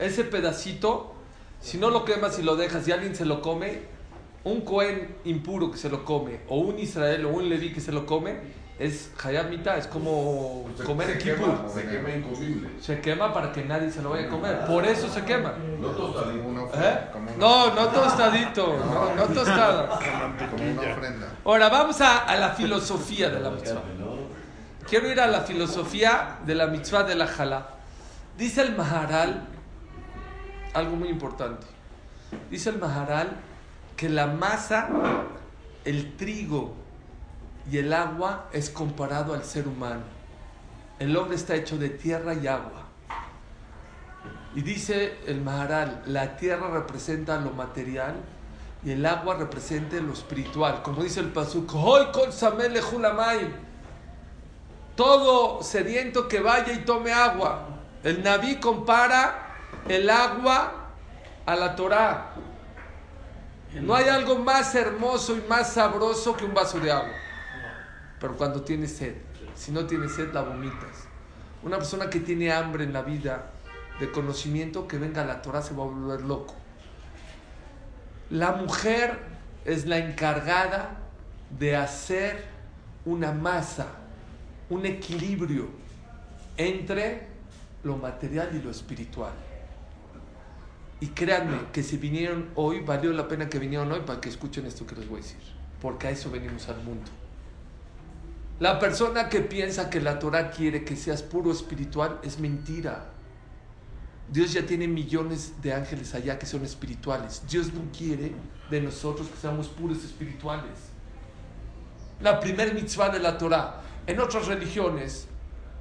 Ese 0.00 0.24
pedacito, 0.24 1.14
si 1.60 1.78
no 1.78 1.88
lo 1.88 2.04
quemas 2.04 2.36
y 2.40 2.42
lo 2.42 2.56
dejas 2.56 2.88
y 2.88 2.90
alguien 2.90 3.14
se 3.14 3.26
lo 3.26 3.40
come, 3.40 3.93
un 4.44 4.60
Cohen 4.62 5.16
impuro 5.24 5.70
que 5.70 5.78
se 5.78 5.88
lo 5.88 6.04
come, 6.04 6.40
o 6.48 6.58
un 6.58 6.78
Israel 6.78 7.24
o 7.26 7.30
un 7.30 7.48
Leví 7.48 7.72
que 7.72 7.80
se 7.80 7.92
lo 7.92 8.04
come, 8.06 8.64
es 8.78 9.12
Hayab 9.22 9.50
mitad, 9.50 9.78
es 9.78 9.86
como 9.86 10.68
Se- 10.76 10.82
comer 10.84 11.06
se 11.06 11.12
en 11.12 11.18
quema, 11.20 11.36
Kippur. 11.38 11.70
Se 11.72 11.88
quema 11.88 12.10
incomible. 12.10 12.68
Se 12.80 13.00
quema 13.00 13.32
para 13.32 13.52
que 13.52 13.64
nadie 13.64 13.90
se 13.90 14.02
lo 14.02 14.10
vaya 14.10 14.26
a 14.26 14.30
comer. 14.30 14.66
Por 14.66 14.84
eso 14.84 15.08
se 15.08 15.22
quema. 15.24 15.54
No 15.80 15.88
tostadito. 15.88 16.70
¿Eh? 16.74 16.98
No, 17.38 17.74
no 17.74 17.86
tostadito, 17.88 18.76
no, 18.76 19.14
no 19.14 19.22
tostada. 19.32 19.88
como 20.50 20.70
una 20.72 20.92
ofrenda. 20.92 21.28
Ahora 21.44 21.68
vamos 21.68 22.00
a, 22.00 22.24
a 22.24 22.36
la 22.36 22.50
filosofía 22.50 23.30
de 23.30 23.40
la 23.40 23.50
mitzvah. 23.50 23.82
Quiero 24.88 25.10
ir 25.10 25.20
a 25.20 25.28
la 25.28 25.40
filosofía 25.42 26.38
de 26.44 26.54
la 26.56 26.66
mitzvah 26.66 27.04
de 27.04 27.14
la 27.14 27.26
jalá. 27.28 27.68
Dice 28.36 28.60
el 28.60 28.76
Maharal 28.76 29.46
algo 30.74 30.96
muy 30.96 31.08
importante. 31.08 31.66
Dice 32.50 32.70
el 32.70 32.78
Maharal 32.78 33.36
que 33.96 34.08
la 34.08 34.26
masa, 34.26 34.88
el 35.84 36.16
trigo 36.16 36.74
y 37.70 37.78
el 37.78 37.92
agua 37.92 38.48
es 38.52 38.70
comparado 38.70 39.34
al 39.34 39.44
ser 39.44 39.68
humano. 39.68 40.02
El 40.98 41.16
hombre 41.16 41.36
está 41.36 41.54
hecho 41.54 41.78
de 41.78 41.90
tierra 41.90 42.34
y 42.34 42.46
agua. 42.46 42.84
Y 44.54 44.62
dice 44.62 45.18
el 45.26 45.40
Maharal, 45.40 46.02
la 46.06 46.36
tierra 46.36 46.70
representa 46.70 47.40
lo 47.40 47.50
material 47.50 48.14
y 48.84 48.92
el 48.92 49.04
agua 49.04 49.36
representa 49.36 49.96
lo 49.96 50.12
espiritual. 50.12 50.82
Como 50.82 51.02
dice 51.02 51.20
el 51.20 51.32
Pasuk, 51.32 51.74
hoy 51.74 52.06
con. 52.12 52.30
Todo 54.94 55.62
sediento 55.62 56.28
que 56.28 56.38
vaya 56.38 56.72
y 56.72 56.84
tome 56.84 57.12
agua. 57.12 57.66
El 58.04 58.22
Naví 58.22 58.56
compara 58.56 59.56
el 59.88 60.08
agua 60.08 60.90
a 61.46 61.56
la 61.56 61.74
Torah. 61.74 62.34
No 63.80 63.94
hay 63.94 64.08
algo 64.08 64.38
más 64.38 64.74
hermoso 64.74 65.36
y 65.36 65.42
más 65.48 65.72
sabroso 65.72 66.36
que 66.36 66.44
un 66.44 66.54
vaso 66.54 66.78
de 66.78 66.92
agua. 66.92 67.14
Pero 68.20 68.36
cuando 68.36 68.62
tienes 68.62 68.96
sed, 68.96 69.16
si 69.54 69.72
no 69.72 69.86
tienes 69.86 70.14
sed, 70.14 70.32
la 70.32 70.42
vomitas. 70.42 71.08
Una 71.62 71.78
persona 71.78 72.08
que 72.08 72.20
tiene 72.20 72.52
hambre 72.52 72.84
en 72.84 72.92
la 72.92 73.02
vida 73.02 73.50
de 73.98 74.10
conocimiento, 74.10 74.86
que 74.86 74.98
venga 74.98 75.22
a 75.22 75.24
la 75.24 75.42
Torah, 75.42 75.62
se 75.62 75.74
va 75.74 75.82
a 75.82 75.86
volver 75.86 76.22
loco. 76.22 76.54
La 78.30 78.52
mujer 78.52 79.18
es 79.64 79.86
la 79.86 79.98
encargada 79.98 80.98
de 81.50 81.76
hacer 81.76 82.44
una 83.04 83.32
masa, 83.32 83.86
un 84.70 84.86
equilibrio 84.86 85.68
entre 86.56 87.28
lo 87.82 87.96
material 87.96 88.50
y 88.54 88.62
lo 88.62 88.70
espiritual. 88.70 89.32
Y 91.04 91.08
créanme 91.08 91.58
que 91.70 91.82
si 91.82 91.98
vinieron 91.98 92.48
hoy, 92.54 92.80
valió 92.80 93.12
la 93.12 93.28
pena 93.28 93.50
que 93.50 93.58
vinieron 93.58 93.92
hoy 93.92 94.00
para 94.06 94.22
que 94.22 94.30
escuchen 94.30 94.64
esto 94.64 94.86
que 94.86 94.94
les 94.94 95.06
voy 95.06 95.18
a 95.18 95.22
decir. 95.22 95.36
Porque 95.82 96.06
a 96.06 96.10
eso 96.10 96.30
venimos 96.30 96.66
al 96.70 96.78
mundo. 96.82 97.10
La 98.58 98.78
persona 98.78 99.28
que 99.28 99.40
piensa 99.40 99.90
que 99.90 100.00
la 100.00 100.18
Torah 100.18 100.50
quiere 100.50 100.82
que 100.82 100.96
seas 100.96 101.22
puro 101.22 101.52
espiritual 101.52 102.20
es 102.22 102.38
mentira. 102.40 103.10
Dios 104.32 104.54
ya 104.54 104.64
tiene 104.64 104.88
millones 104.88 105.60
de 105.60 105.74
ángeles 105.74 106.14
allá 106.14 106.38
que 106.38 106.46
son 106.46 106.64
espirituales. 106.64 107.42
Dios 107.50 107.74
no 107.74 107.82
quiere 107.94 108.32
de 108.70 108.80
nosotros 108.80 109.28
que 109.28 109.36
seamos 109.36 109.68
puros 109.68 110.02
espirituales. 110.02 110.88
La 112.22 112.40
primer 112.40 112.72
mitzvah 112.72 113.10
de 113.10 113.18
la 113.18 113.36
Torah. 113.36 113.82
En 114.06 114.20
otras 114.20 114.46
religiones 114.46 115.26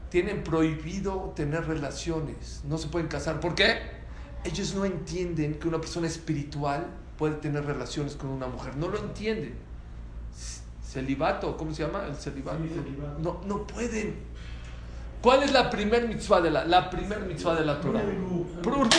tienen 0.10 0.44
prohibido 0.44 1.32
tener 1.34 1.66
relaciones. 1.66 2.62
No 2.68 2.78
se 2.78 2.90
pueden 2.90 3.08
casar. 3.08 3.40
¿Por 3.40 3.56
qué? 3.56 4.03
Ellos 4.44 4.74
no 4.76 4.86
entienden 4.86 5.56
que 5.56 5.68
una 5.68 5.80
persona 5.80 6.08
espiritual 6.08 6.88
puede 7.18 7.36
tener 7.36 7.66
relaciones 7.66 8.16
con 8.16 8.30
una 8.30 8.48
mujer. 8.48 8.76
No 8.76 8.90
lo 8.90 8.98
entienden. 8.98 9.56
Celibato, 10.86 11.56
¿cómo 11.58 11.74
se 11.74 11.84
llama? 11.84 12.06
El 12.08 12.16
celibato. 12.16 12.60
No, 13.20 13.42
no 13.46 13.66
pueden. 13.66 14.16
¿Cuál 15.22 15.44
es 15.44 15.54
la 15.54 15.70
primer 15.70 16.08
mitzvah 16.08 16.42
de 16.42 16.52
la, 16.52 16.66
la 16.66 16.90
primer 16.90 17.22
mitzvah 17.22 17.56
de 17.56 17.66
la 17.66 17.80
Torah? 17.80 18.02
Prurú. 18.62 18.90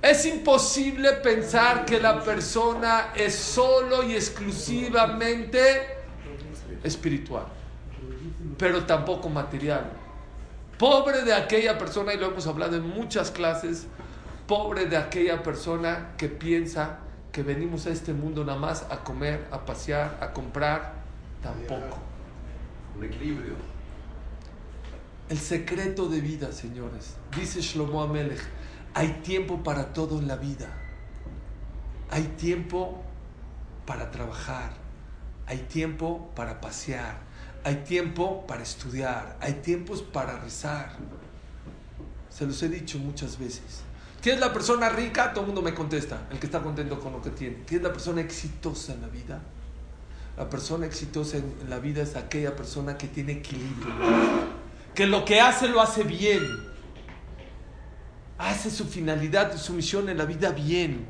Es 0.00 0.24
imposible 0.24 1.14
pensar 1.14 1.84
que 1.84 1.98
la 1.98 2.22
persona 2.22 3.12
es 3.16 3.34
solo 3.34 4.04
y 4.04 4.14
exclusivamente 4.14 5.96
espiritual, 6.84 7.46
pero 8.56 8.84
tampoco 8.84 9.28
material. 9.28 9.90
Pobre 10.78 11.22
de 11.22 11.32
aquella 11.32 11.78
persona, 11.78 12.12
y 12.12 12.18
lo 12.18 12.26
hemos 12.26 12.46
hablado 12.46 12.76
en 12.76 12.86
muchas 12.86 13.30
clases, 13.30 13.86
pobre 14.46 14.86
de 14.86 14.96
aquella 14.96 15.42
persona 15.42 16.12
que 16.18 16.28
piensa 16.28 16.98
que 17.32 17.42
venimos 17.42 17.86
a 17.86 17.90
este 17.90 18.12
mundo 18.12 18.44
nada 18.44 18.58
más 18.58 18.86
a 18.90 19.04
comer, 19.04 19.46
a 19.50 19.64
pasear, 19.64 20.18
a 20.20 20.32
comprar, 20.32 20.94
tampoco. 21.42 21.98
Un 22.96 23.04
equilibrio. 23.04 23.54
El 25.28 25.38
secreto 25.38 26.08
de 26.08 26.20
vida, 26.20 26.52
señores. 26.52 27.16
Dice 27.36 27.60
Shlomo 27.60 28.02
Amelech, 28.02 28.40
hay 28.94 29.20
tiempo 29.22 29.62
para 29.62 29.92
todo 29.92 30.18
en 30.18 30.28
la 30.28 30.36
vida. 30.36 30.68
Hay 32.10 32.22
tiempo 32.38 33.02
para 33.84 34.10
trabajar. 34.10 34.70
Hay 35.46 35.58
tiempo 35.58 36.30
para 36.34 36.60
pasear. 36.60 37.25
Hay 37.66 37.82
tiempo 37.82 38.46
para 38.46 38.62
estudiar. 38.62 39.36
Hay 39.40 39.54
tiempos 39.54 40.00
para 40.00 40.38
rezar. 40.38 40.92
Se 42.30 42.46
los 42.46 42.62
he 42.62 42.68
dicho 42.68 42.96
muchas 42.96 43.40
veces. 43.40 43.82
¿Quién 44.22 44.36
es 44.36 44.40
la 44.40 44.52
persona 44.52 44.88
rica? 44.88 45.32
Todo 45.32 45.40
el 45.40 45.46
mundo 45.48 45.62
me 45.62 45.74
contesta. 45.74 46.28
El 46.30 46.38
que 46.38 46.46
está 46.46 46.62
contento 46.62 47.00
con 47.00 47.12
lo 47.12 47.20
que 47.20 47.30
tiene. 47.30 47.64
¿Quién 47.66 47.80
es 47.80 47.88
la 47.88 47.92
persona 47.92 48.20
exitosa 48.20 48.92
en 48.92 49.00
la 49.00 49.08
vida? 49.08 49.42
La 50.36 50.48
persona 50.48 50.86
exitosa 50.86 51.38
en 51.38 51.68
la 51.68 51.80
vida 51.80 52.02
es 52.02 52.14
aquella 52.14 52.54
persona 52.54 52.96
que 52.96 53.08
tiene 53.08 53.32
equilibrio. 53.32 53.92
Que 54.94 55.08
lo 55.08 55.24
que 55.24 55.40
hace 55.40 55.66
lo 55.66 55.80
hace 55.80 56.04
bien. 56.04 56.46
Hace 58.38 58.70
su 58.70 58.84
finalidad 58.84 59.52
y 59.52 59.58
su 59.58 59.72
misión 59.72 60.08
en 60.08 60.18
la 60.18 60.24
vida 60.24 60.52
bien. 60.52 61.04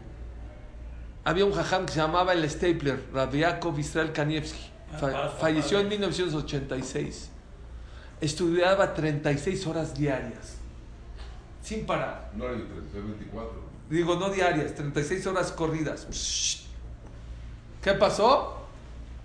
Había 1.23 1.45
un 1.45 1.53
jajam 1.53 1.85
que 1.85 1.93
se 1.93 1.99
llamaba 1.99 2.33
el 2.33 2.49
Stapler, 2.49 3.09
Rabbi 3.13 3.41
Yaakov 3.41 3.79
Israel 3.79 4.11
Kanievski. 4.13 4.76
Fa- 5.01 5.29
falleció 5.31 5.81
en 5.81 5.89
1986. 5.89 7.31
Estudiaba 8.21 8.95
36 8.95 9.67
horas 9.67 9.95
diarias. 9.95 10.55
Sin 11.63 11.85
parar. 11.85 12.31
No, 12.35 12.49
el 12.49 12.67
24. 12.67 13.67
Digo, 13.91 14.17
no 14.17 14.31
diarias, 14.31 14.75
36 14.75 15.27
horas 15.27 15.53
corridas. 15.53 16.07
¿Qué 17.83 17.93
pasó? 17.93 18.67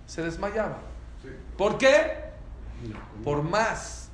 Se 0.06 0.22
desmayaba. 0.22 0.78
Sí. 1.22 1.28
¿Por 1.56 1.78
qué? 1.78 2.22
Por 3.24 3.42
más 3.42 4.08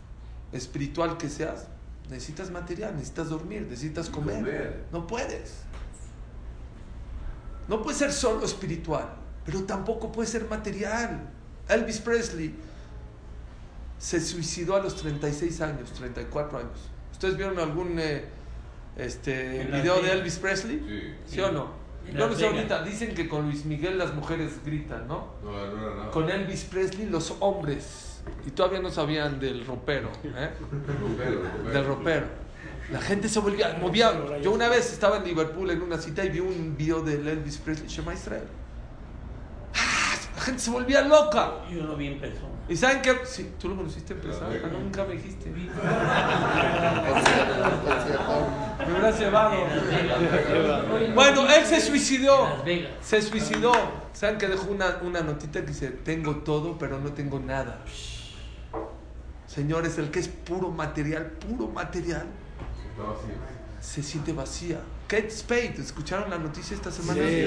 espiritual 0.53 1.17
que 1.17 1.29
seas, 1.29 1.67
necesitas 2.09 2.51
material, 2.51 2.95
necesitas 2.95 3.29
dormir, 3.31 3.63
necesitas 3.63 4.09
comer. 4.11 4.37
Comer. 4.37 4.85
No 4.93 5.07
puedes. 5.07 5.63
No 7.67 7.83
puede 7.83 7.97
ser 7.99 8.13
solo 8.13 8.45
espiritual, 8.45 9.09
pero 9.45 9.65
tampoco 9.65 10.11
puede 10.13 10.29
ser 10.29 10.49
material. 10.49 11.29
Elvis 11.69 11.99
Presley 12.01 12.55
se 13.99 14.21
suicidó 14.21 14.77
a 14.77 14.81
los 14.81 14.97
36 14.97 15.61
años, 15.61 15.93
34 15.93 16.59
años. 16.59 16.91
¿Ustedes 17.13 17.37
vieron 17.37 17.59
algún 17.59 17.99
eh, 17.99 18.25
este, 18.97 19.65
video 19.65 20.01
de. 20.01 20.13
Elvis 20.13 20.37
Presley? 20.37 20.79
Sí. 21.27 21.35
¿Sí 21.35 21.41
o 21.41 21.51
no? 21.51 21.79
No 22.13 22.27
Las 22.27 22.39
sé 22.39 22.47
ahorita, 22.47 22.83
dicen 22.85 23.15
que 23.15 23.29
con 23.29 23.47
Luis 23.47 23.65
Miguel 23.67 23.99
las 23.99 24.15
mujeres 24.15 24.53
gritan, 24.65 25.07
¿no? 25.07 25.35
No, 25.43 25.67
no 25.67 25.95
nada. 25.97 26.11
Con 26.11 26.31
Elvis 26.31 26.65
Presley 26.65 27.07
los 27.07 27.35
hombres. 27.41 28.21
Y 28.47 28.51
todavía 28.51 28.81
no 28.81 28.91
sabían 28.91 29.41
del 29.41 29.67
ropero, 29.67 30.11
¿eh? 30.25 30.51
Ropero, 30.61 31.43
ropero. 31.43 31.71
Del 31.71 31.85
ropero. 31.85 32.27
La 32.93 33.01
gente 33.01 33.29
se 33.29 33.41
volvía, 33.41 33.77
movía. 33.81 34.41
Yo 34.41 34.53
una 34.53 34.69
vez 34.69 34.93
estaba 34.93 35.19
en 35.19 35.25
Liverpool 35.25 35.71
en 35.71 35.83
una 35.83 35.99
cita 35.99 36.25
y 36.25 36.31
vi 36.31 36.41
un 36.41 36.77
video 36.77 37.03
de 37.03 37.15
Elvis 37.15 37.59
Presley, 37.59 37.89
Shema 37.89 38.15
Israel. 38.15 38.45
Se 40.57 40.71
volvía 40.71 41.03
loca. 41.03 41.55
Yo 41.71 41.85
lo 41.85 41.97
vi 41.97 42.09
en 42.09 42.21
persona. 42.21 42.49
¿Y 42.69 42.77
saben 42.77 43.01
qué? 43.03 43.19
Sí, 43.25 43.53
tú 43.59 43.69
lo 43.71 43.77
conociste 43.77 44.13
en 44.13 44.21
persona. 44.21 44.49
Ah, 44.53 44.69
nunca 44.73 45.05
me 45.05 45.15
dijiste. 45.15 45.51
Me 45.51 45.69
hubieras 48.93 49.19
llevado. 49.19 49.55
Bueno, 51.15 51.49
él 51.49 51.65
se 51.65 51.81
suicidó. 51.81 52.45
En 52.45 52.51
Las 52.51 52.65
Vegas. 52.65 52.93
Se 53.01 53.23
suicidó. 53.23 53.73
¿Saben 54.13 54.39
que 54.39 54.49
dejó 54.49 54.71
una, 54.71 54.99
una 55.03 55.21
notita 55.23 55.61
que 55.61 55.69
dice, 55.69 55.89
tengo 55.91 56.37
todo, 56.37 56.79
pero 56.79 56.99
no 56.99 57.13
tengo 57.13 57.41
nada? 57.41 57.81
Señores, 59.47 59.97
el 59.99 60.11
que 60.11 60.19
es 60.19 60.29
puro 60.29 60.71
material, 60.71 61.25
puro 61.33 61.69
material, 61.69 62.27
se 63.81 64.03
siente 64.03 64.33
vacía. 64.33 64.81
Kate 65.07 65.31
Spade, 65.31 65.77
¿escucharon 65.79 66.29
la 66.29 66.39
noticia 66.39 66.77
esta 66.77 66.91
semana? 66.91 67.23
Sí. 67.23 67.47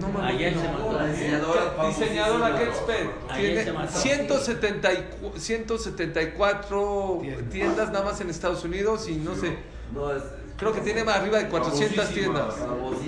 No 0.00 0.08
me 0.08 0.26
Ayer 0.26 0.52
se 0.54 0.60
acuerdo. 0.66 0.86
mató. 0.86 0.98
La 0.98 1.06
diseñadora 1.12 1.88
Diseñadora 1.88 2.46
Ayer 3.30 3.48
tiene 3.48 3.64
se 3.64 3.72
mató. 3.72 3.98
174, 3.98 5.32
174 5.40 7.22
tiendas 7.50 7.90
nada 7.92 8.04
más 8.04 8.20
en 8.20 8.30
Estados 8.30 8.64
Unidos 8.64 9.08
y 9.08 9.16
no 9.16 9.34
sé, 9.34 9.56
No, 9.94 10.12
es. 10.14 10.22
creo 10.56 10.72
que 10.72 10.80
tiene 10.80 11.04
más 11.04 11.16
arriba 11.16 11.38
de 11.38 11.48
400 11.48 12.08
tiendas. 12.10 12.54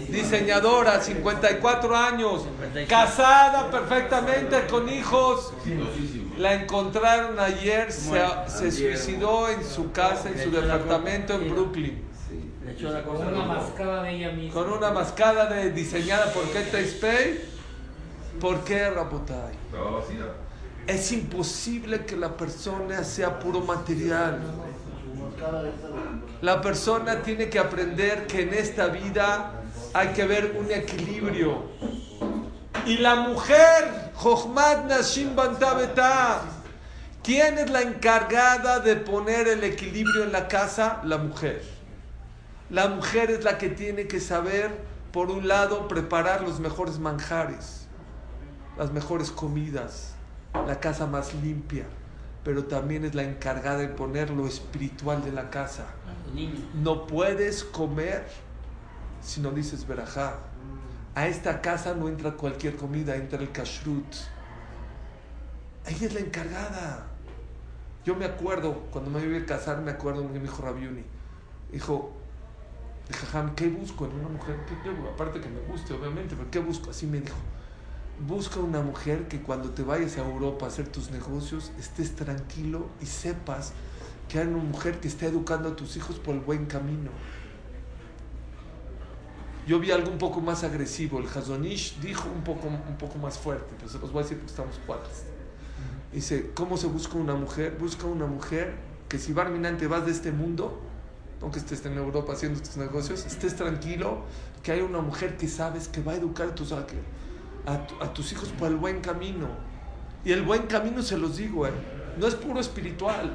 Diseñadora, 0.08 1.00
54 1.00 1.96
años, 1.96 2.42
55. 2.42 2.88
casada 2.88 3.70
perfectamente 3.70 4.66
con 4.70 4.88
hijos. 4.88 5.52
La 6.38 6.54
encontraron 6.54 7.38
ayer, 7.40 7.90
se, 7.92 8.20
se 8.46 8.70
suicidó 8.70 9.48
en 9.48 9.64
su 9.64 9.90
casa, 9.92 10.28
en 10.30 10.40
su 10.42 10.50
departamento 10.52 11.34
en 11.34 11.50
Brooklyn, 11.50 12.02
Con 12.76 13.26
una 13.28 13.44
mascada 13.44 14.02
de 14.02 14.16
ella 14.16 14.33
misma. 14.33 14.52
con 14.52 14.72
una 14.72 14.90
mascada 14.90 15.46
de, 15.46 15.70
diseñada 15.70 16.33
por 16.33 16.50
Kate 16.52 16.87
Spade. 16.87 17.44
¿Por 18.40 18.62
qué, 18.64 18.90
Rabotai? 18.90 19.54
Estaba 19.66 19.90
vacía. 19.90 20.26
Es 20.87 21.12
imposible 21.12 22.04
que 22.04 22.16
la 22.16 22.37
persona 22.37 23.04
sea 23.04 23.38
puro 23.38 23.61
material. 23.61 24.40
La 26.40 26.61
persona 26.61 27.22
tiene 27.22 27.48
que 27.48 27.59
aprender 27.59 28.26
que 28.26 28.42
en 28.42 28.54
esta 28.54 28.87
vida 28.87 29.52
hay 29.92 30.09
que 30.09 30.26
ver 30.26 30.57
un 30.59 30.70
equilibrio. 30.70 31.62
Y 32.87 32.98
la 32.98 33.16
mujer, 33.16 34.12
Jochmat 34.14 34.87
Nashim 34.87 35.37
Bantabeta, 35.37 36.42
¿quién 37.22 37.59
es 37.59 37.70
la 37.70 37.83
encargada 37.83 38.81
de 38.81 38.96
poner 38.96 39.48
el 39.48 39.64
equilibrio 39.64 40.24
en 40.24 40.33
la 40.33 40.48
casa? 40.48 41.00
La 41.04 41.18
mujer. 41.18 41.77
La 42.70 42.88
mujer 42.88 43.31
es 43.31 43.44
la 43.44 43.57
que 43.57 43.70
tiene 43.70 44.07
que 44.07 44.20
saber, 44.20 44.70
por 45.11 45.31
un 45.31 45.48
lado, 45.48 45.88
preparar 45.88 46.42
los 46.42 46.61
mejores 46.61 46.98
manjares, 46.98 47.87
las 48.76 48.92
mejores 48.92 49.31
comidas, 49.31 50.14
la 50.66 50.78
casa 50.78 51.07
más 51.07 51.33
limpia, 51.35 51.87
pero 52.44 52.64
también 52.64 53.07
es 53.07 53.14
la 53.14 53.22
encargada 53.22 53.78
de 53.78 53.88
poner 53.88 54.28
lo 54.31 54.46
espiritual 54.46 55.24
de 55.24 55.33
la 55.33 55.48
casa. 55.48 55.87
No 56.74 57.07
puedes 57.07 57.64
comer 57.64 58.26
si 59.22 59.40
no 59.40 59.50
dices 59.50 59.87
verajá. 59.87 60.38
A 61.14 61.26
esta 61.26 61.62
casa 61.62 61.94
no 61.94 62.07
entra 62.09 62.33
cualquier 62.33 62.76
comida, 62.76 63.16
entra 63.16 63.40
el 63.40 63.50
kashrut. 63.50 64.14
Ella 65.87 66.07
es 66.07 66.14
la 66.14 66.20
encargada. 66.20 67.07
Yo 68.04 68.14
me 68.14 68.26
acuerdo, 68.26 68.74
cuando 68.90 69.11
me 69.11 69.24
iba 69.24 69.38
a 69.38 69.46
casar, 69.46 69.81
me 69.81 69.90
acuerdo 69.90 70.22
que 70.22 70.35
me 70.35 70.40
dijo 70.40 70.62
Rabiuni. 70.62 71.02
Dijo, 71.72 72.17
Jajam, 73.10 73.54
¿qué 73.54 73.68
busco 73.68 74.04
en 74.06 74.12
una 74.12 74.28
mujer? 74.28 74.64
¿Qué- 74.66 74.78
qué- 74.82 74.90
aparte 74.90 75.40
que 75.40 75.48
me 75.48 75.60
guste, 75.60 75.94
obviamente, 75.94 76.36
pero 76.36 76.50
¿qué 76.50 76.58
busco? 76.58 76.90
Así 76.90 77.06
me 77.06 77.20
dijo. 77.20 77.36
Busca 78.26 78.60
una 78.60 78.82
mujer 78.82 79.28
que 79.28 79.40
cuando 79.42 79.70
te 79.70 79.82
vayas 79.82 80.18
a 80.18 80.22
Europa 80.22 80.66
a 80.66 80.68
hacer 80.68 80.88
tus 80.88 81.10
negocios 81.10 81.72
estés 81.78 82.16
tranquilo 82.16 82.90
y 83.00 83.06
sepas 83.06 83.72
que 84.28 84.38
hay 84.40 84.46
una 84.48 84.58
mujer 84.62 85.00
que 85.00 85.08
está 85.08 85.26
educando 85.26 85.70
a 85.70 85.76
tus 85.76 85.96
hijos 85.96 86.18
por 86.18 86.34
el 86.34 86.40
buen 86.40 86.66
camino. 86.66 87.10
Yo 89.66 89.78
vi 89.78 89.90
algo 89.90 90.10
un 90.10 90.18
poco 90.18 90.40
más 90.40 90.64
agresivo. 90.64 91.18
El 91.18 91.26
Hazonish 91.28 92.00
dijo 92.00 92.28
un 92.30 92.42
poco, 92.42 92.68
un 92.68 92.96
poco 92.98 93.18
más 93.18 93.38
fuerte, 93.38 93.74
pero 93.76 93.88
se 93.90 93.98
los 93.98 94.12
voy 94.12 94.20
a 94.20 94.22
decir 94.22 94.38
porque 94.38 94.50
estamos 94.50 94.78
cuadras. 94.78 95.24
Dice, 96.12 96.52
¿cómo 96.54 96.76
se 96.76 96.86
busca 96.86 97.18
una 97.18 97.34
mujer? 97.34 97.76
Busca 97.78 98.06
una 98.06 98.26
mujer 98.26 98.74
que 99.08 99.18
si 99.18 99.32
Barminan 99.32 99.76
te 99.78 99.86
vas 99.86 100.06
de 100.06 100.12
este 100.12 100.32
mundo, 100.32 100.88
aunque 101.40 101.59
estés 101.59 101.85
en 101.87 101.96
Europa 101.96 102.33
haciendo 102.33 102.61
tus 102.61 102.77
negocios, 102.77 103.24
estés 103.27 103.55
tranquilo, 103.57 104.22
que 104.62 104.72
hay 104.72 104.81
una 104.81 105.01
mujer 105.01 105.37
que 105.37 105.48
sabes 105.48 105.88
que 105.88 106.03
va 106.03 106.12
a 106.12 106.16
educar 106.16 106.48
a 106.48 106.55
tus, 108.14 108.33
hijos 108.33 108.48
por 108.59 108.68
el 108.68 108.77
buen 108.77 109.01
camino. 109.01 109.48
Y 110.24 110.33
el 110.33 110.42
buen 110.42 110.66
camino 110.66 111.03
se 111.03 111.16
los 111.16 111.37
digo, 111.37 111.66
eh, 111.66 111.72
no 112.18 112.27
es 112.27 112.35
puro 112.35 112.61
espiritual. 112.61 113.33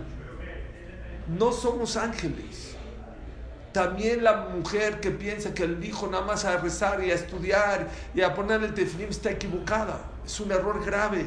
No 1.27 1.51
somos 1.53 1.95
ángeles. 1.95 2.75
También 3.71 4.23
la 4.23 4.49
mujer 4.49 4.99
que 4.99 5.09
piensa 5.09 5.53
que 5.53 5.63
el 5.63 5.83
hijo 5.83 6.07
nada 6.07 6.25
más 6.25 6.45
a 6.45 6.57
rezar 6.57 7.03
y 7.03 7.11
a 7.11 7.15
estudiar 7.15 7.89
y 8.13 8.21
a 8.21 8.35
ponerle 8.35 8.67
el 8.67 9.01
está 9.09 9.31
equivocada. 9.31 10.11
Es 10.25 10.39
un 10.39 10.51
error 10.51 10.83
grave. 10.85 11.25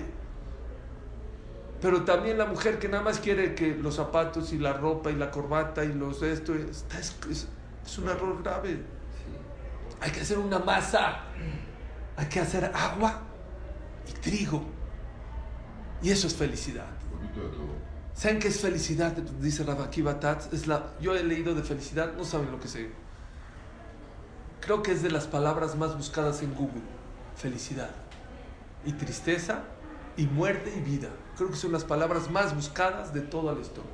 Pero 1.86 2.02
también 2.02 2.36
la 2.36 2.46
mujer 2.46 2.80
que 2.80 2.88
nada 2.88 3.04
más 3.04 3.20
quiere 3.20 3.54
que 3.54 3.76
los 3.76 3.94
zapatos 3.94 4.52
y 4.52 4.58
la 4.58 4.72
ropa 4.72 5.08
y 5.12 5.14
la 5.14 5.30
corbata 5.30 5.84
y 5.84 5.92
los 5.94 6.20
esto, 6.20 6.52
está- 6.52 6.98
es, 6.98 7.14
es- 7.30 7.46
es 7.86 7.98
un 7.98 8.08
error 8.08 8.42
grave. 8.42 8.82
Hay 10.00 10.10
que 10.10 10.20
hacer 10.22 10.36
una 10.40 10.58
masa. 10.58 11.20
Hay 12.16 12.26
que 12.26 12.40
hacer 12.40 12.72
agua 12.74 13.20
y 14.08 14.12
trigo. 14.14 14.64
Y 16.02 16.10
eso 16.10 16.26
es 16.26 16.34
felicidad. 16.34 16.88
¿Saben 18.14 18.40
qué 18.40 18.48
es 18.48 18.60
felicidad? 18.60 19.12
Dice 19.12 19.62
Rabaki 19.62 20.02
Batat. 20.02 20.52
Es 20.52 20.66
la, 20.66 20.92
yo 21.00 21.14
he 21.14 21.22
leído 21.22 21.54
de 21.54 21.62
felicidad, 21.62 22.14
no 22.16 22.24
saben 22.24 22.50
lo 22.50 22.58
que 22.58 22.66
sé. 22.66 22.90
Creo 24.60 24.82
que 24.82 24.90
es 24.90 25.04
de 25.04 25.10
las 25.12 25.28
palabras 25.28 25.76
más 25.76 25.96
buscadas 25.96 26.42
en 26.42 26.52
Google. 26.52 26.82
Felicidad. 27.36 27.90
Y 28.84 28.92
tristeza, 28.94 29.60
y 30.16 30.26
muerte 30.26 30.74
y 30.76 30.80
vida. 30.80 31.10
Creo 31.36 31.50
que 31.50 31.56
son 31.56 31.72
las 31.72 31.84
palabras 31.84 32.30
más 32.30 32.54
buscadas 32.54 33.12
de 33.12 33.20
toda 33.20 33.52
la 33.54 33.60
historia. 33.60 33.90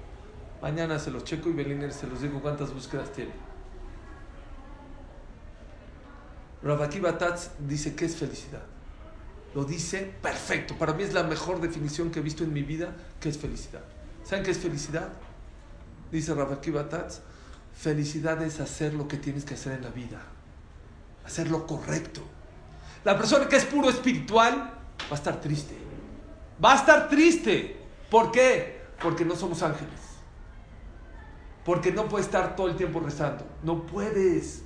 Mañana 0.60 0.98
se 1.00 1.10
los 1.10 1.24
checo 1.24 1.48
y 1.48 1.52
Beliner 1.52 1.92
se 1.92 2.06
los 2.06 2.22
digo 2.22 2.40
cuántas 2.40 2.72
búsquedas 2.72 3.12
tiene. 3.12 3.32
Rabaki 6.62 7.00
Batat 7.00 7.58
dice 7.58 7.96
que 7.96 8.04
es 8.04 8.14
felicidad. 8.14 8.62
Lo 9.54 9.64
dice 9.64 10.14
perfecto. 10.22 10.78
Para 10.78 10.94
mí 10.94 11.02
es 11.02 11.12
la 11.12 11.24
mejor 11.24 11.60
definición 11.60 12.12
que 12.12 12.20
he 12.20 12.22
visto 12.22 12.44
en 12.44 12.52
mi 12.52 12.62
vida 12.62 12.94
que 13.20 13.28
es 13.28 13.38
felicidad. 13.38 13.82
¿Saben 14.22 14.44
qué 14.44 14.52
es 14.52 14.58
felicidad? 14.58 15.08
Dice 16.12 16.34
Rabaki 16.34 16.70
Batatz, 16.70 17.20
felicidad 17.74 18.40
es 18.42 18.60
hacer 18.60 18.94
lo 18.94 19.08
que 19.08 19.16
tienes 19.16 19.44
que 19.44 19.54
hacer 19.54 19.72
en 19.72 19.82
la 19.82 19.90
vida. 19.90 20.22
Hacer 21.24 21.50
lo 21.50 21.66
correcto. 21.66 22.20
La 23.04 23.18
persona 23.18 23.48
que 23.48 23.56
es 23.56 23.64
puro 23.64 23.90
espiritual 23.90 24.54
va 24.54 25.10
a 25.10 25.14
estar 25.14 25.40
triste. 25.40 25.81
Va 26.62 26.72
a 26.72 26.76
estar 26.76 27.08
triste. 27.08 27.76
¿Por 28.10 28.30
qué? 28.30 28.82
Porque 29.00 29.24
no 29.24 29.34
somos 29.34 29.62
ángeles. 29.62 30.00
Porque 31.64 31.92
no 31.92 32.08
puedes 32.08 32.26
estar 32.26 32.56
todo 32.56 32.68
el 32.68 32.76
tiempo 32.76 33.00
rezando. 33.00 33.46
No 33.62 33.86
puedes. 33.86 34.62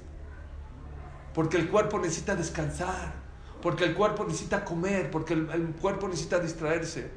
Porque 1.35 1.59
el 1.59 1.69
cuerpo 1.69 1.99
necesita 1.99 2.35
descansar. 2.35 3.15
Porque 3.61 3.85
el 3.85 3.95
cuerpo 3.95 4.25
necesita 4.25 4.65
comer. 4.65 5.11
Porque 5.11 5.35
el, 5.35 5.75
cuerpo 5.81 6.09
necesita 6.09 6.39
distraerse. 6.39 7.11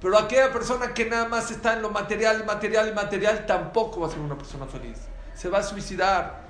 Pero 0.00 0.18
aquella 0.18 0.52
persona 0.52 0.92
que 0.92 1.06
nada 1.06 1.28
más 1.28 1.50
está 1.50 1.74
en 1.74 1.82
lo 1.82 1.90
material, 1.90 2.44
material 2.44 2.94
material, 2.94 3.46
tampoco 3.46 4.00
va 4.00 4.08
a 4.08 4.10
ser 4.10 4.20
una 4.20 4.36
persona 4.36 4.66
feliz. 4.66 4.98
Se 5.34 5.48
va 5.48 5.58
a 5.58 5.62
suicidar, 5.62 6.44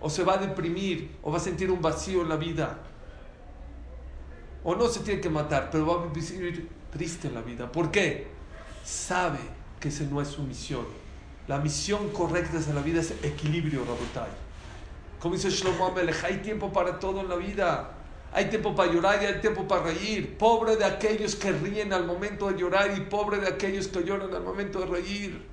o 0.00 0.10
se 0.10 0.22
va 0.24 0.34
a 0.34 0.36
deprimir, 0.36 1.16
o 1.22 1.30
va 1.30 1.38
a 1.38 1.40
sentir 1.40 1.70
un 1.70 1.80
vacío 1.80 2.20
en 2.22 2.28
la 2.28 2.36
vida. 2.36 2.78
O 4.62 4.74
no 4.74 4.88
se 4.88 5.00
tiene 5.00 5.20
que 5.20 5.30
matar, 5.30 5.70
pero 5.70 5.86
va 5.86 6.04
a 6.04 6.06
vivir 6.06 6.68
triste 6.90 7.28
en 7.28 7.34
la 7.34 7.42
vida. 7.42 7.70
¿Por 7.70 7.90
qué? 7.90 8.28
Sabe 8.84 9.38
que 9.80 9.88
esa 9.88 10.04
no 10.04 10.20
es 10.20 10.28
su 10.28 10.42
misión. 10.42 10.86
La 11.46 11.58
misión 11.58 12.10
correcta 12.10 12.58
de 12.58 12.74
la 12.74 12.82
vida 12.82 13.00
es 13.00 13.12
equilibrio, 13.22 13.80
Rabotai. 13.80 14.30
Como 15.20 15.34
dice 15.34 15.50
Shlomo 15.50 15.86
Amelech, 15.86 16.22
hay 16.24 16.38
tiempo 16.38 16.72
para 16.72 16.98
todo 16.98 17.20
en 17.20 17.28
la 17.28 17.36
vida. 17.36 17.90
Hay 18.32 18.50
tiempo 18.50 18.74
para 18.74 18.92
llorar 18.92 19.22
y 19.22 19.26
hay 19.26 19.40
tiempo 19.40 19.66
para 19.66 19.84
reír. 19.84 20.36
Pobre 20.36 20.76
de 20.76 20.84
aquellos 20.84 21.34
que 21.34 21.50
ríen 21.50 21.92
al 21.92 22.06
momento 22.06 22.50
de 22.50 22.58
llorar 22.58 22.96
y 22.96 23.00
pobre 23.02 23.38
de 23.38 23.48
aquellos 23.48 23.88
que 23.88 24.04
lloran 24.04 24.34
al 24.34 24.42
momento 24.42 24.80
de 24.80 24.86
reír. 24.86 25.46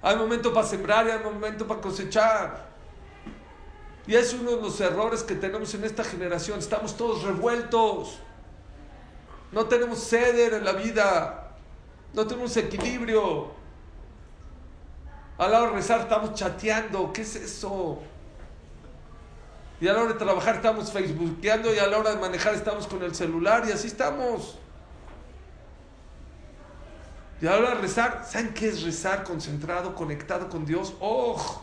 Hay 0.00 0.16
momento 0.16 0.52
para 0.52 0.66
sembrar 0.66 1.06
y 1.06 1.10
hay 1.10 1.18
momento 1.18 1.66
para 1.66 1.80
cosechar. 1.80 2.68
Y 4.06 4.14
es 4.14 4.32
uno 4.32 4.52
de 4.52 4.62
los 4.62 4.80
errores 4.80 5.22
que 5.22 5.34
tenemos 5.34 5.74
en 5.74 5.84
esta 5.84 6.04
generación. 6.04 6.60
Estamos 6.60 6.96
todos 6.96 7.24
revueltos. 7.24 8.20
No 9.52 9.66
tenemos 9.66 9.98
ceder 10.08 10.54
en 10.54 10.64
la 10.64 10.72
vida. 10.72 11.52
No 12.14 12.26
tenemos 12.26 12.56
equilibrio. 12.56 13.50
A 15.38 15.48
la 15.48 15.60
hora 15.60 15.70
de 15.70 15.76
rezar 15.76 16.00
estamos 16.00 16.34
chateando. 16.34 17.12
¿Qué 17.12 17.22
es 17.22 17.36
eso? 17.36 18.00
Y 19.80 19.86
a 19.86 19.92
la 19.92 20.00
hora 20.00 20.12
de 20.12 20.18
trabajar 20.18 20.56
estamos 20.56 20.92
facebookeando 20.92 21.72
y 21.72 21.78
a 21.78 21.86
la 21.86 21.98
hora 21.98 22.10
de 22.10 22.20
manejar 22.20 22.54
estamos 22.54 22.86
con 22.88 23.02
el 23.02 23.14
celular 23.14 23.64
y 23.68 23.72
así 23.72 23.86
estamos. 23.86 24.58
Y 27.40 27.46
a 27.46 27.52
la 27.52 27.58
hora 27.58 27.68
de 27.76 27.82
rezar, 27.82 28.26
¿saben 28.28 28.52
qué 28.52 28.68
es 28.68 28.82
rezar 28.82 29.22
concentrado, 29.22 29.94
conectado 29.94 30.48
con 30.48 30.66
Dios? 30.66 30.94
¡Oh! 30.98 31.62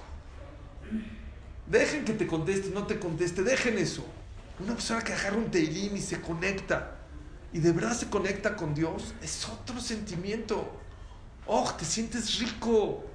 Dejen 1.68 2.06
que 2.06 2.14
te 2.14 2.26
conteste, 2.26 2.70
no 2.70 2.88
te 2.88 2.98
conteste, 2.98 3.44
dejen 3.44 3.78
eso. 3.78 4.06
Una 4.60 4.74
persona 4.74 5.02
que 5.02 5.12
agarra 5.12 5.36
un 5.36 5.52
teilín 5.52 5.98
y 5.98 6.02
se 6.02 6.22
conecta 6.22 6.96
y 7.56 7.60
de 7.60 7.72
verdad 7.72 7.93
se 7.93 8.10
conecta 8.10 8.58
con 8.58 8.76
Dios, 8.76 9.14
es 9.22 9.47
otro 9.47 9.80
sentimiento. 9.80 10.70
¡Oh! 11.47 11.72
Te 11.80 11.86
sientes 11.86 12.38
rico. 12.39 13.06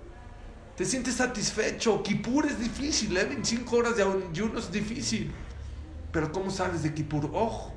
Te 0.79 0.87
sientes 0.87 1.17
satisfecho. 1.17 2.03
Kipur 2.03 2.47
es 2.47 2.59
difícil, 2.59 3.15
¿eh? 3.19 3.27
25 3.27 3.77
horas 3.77 3.99
de 3.99 4.03
ayuno 4.03 4.59
es 4.59 4.73
difícil. 4.73 5.31
Pero 6.11 6.33
¿cómo 6.33 6.51
sales 6.51 6.83
de 6.83 6.95
Kipur? 6.95 7.31
¡Oh! 7.35 7.71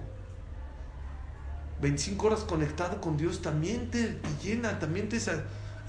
25 1.81 2.27
horas 2.27 2.39
conectado 2.45 3.01
con 3.01 3.17
Dios 3.17 3.41
también 3.41 3.91
te, 3.91 4.05
te 4.05 4.29
llena, 4.41 4.79
también 4.79 5.09
te... 5.09 5.17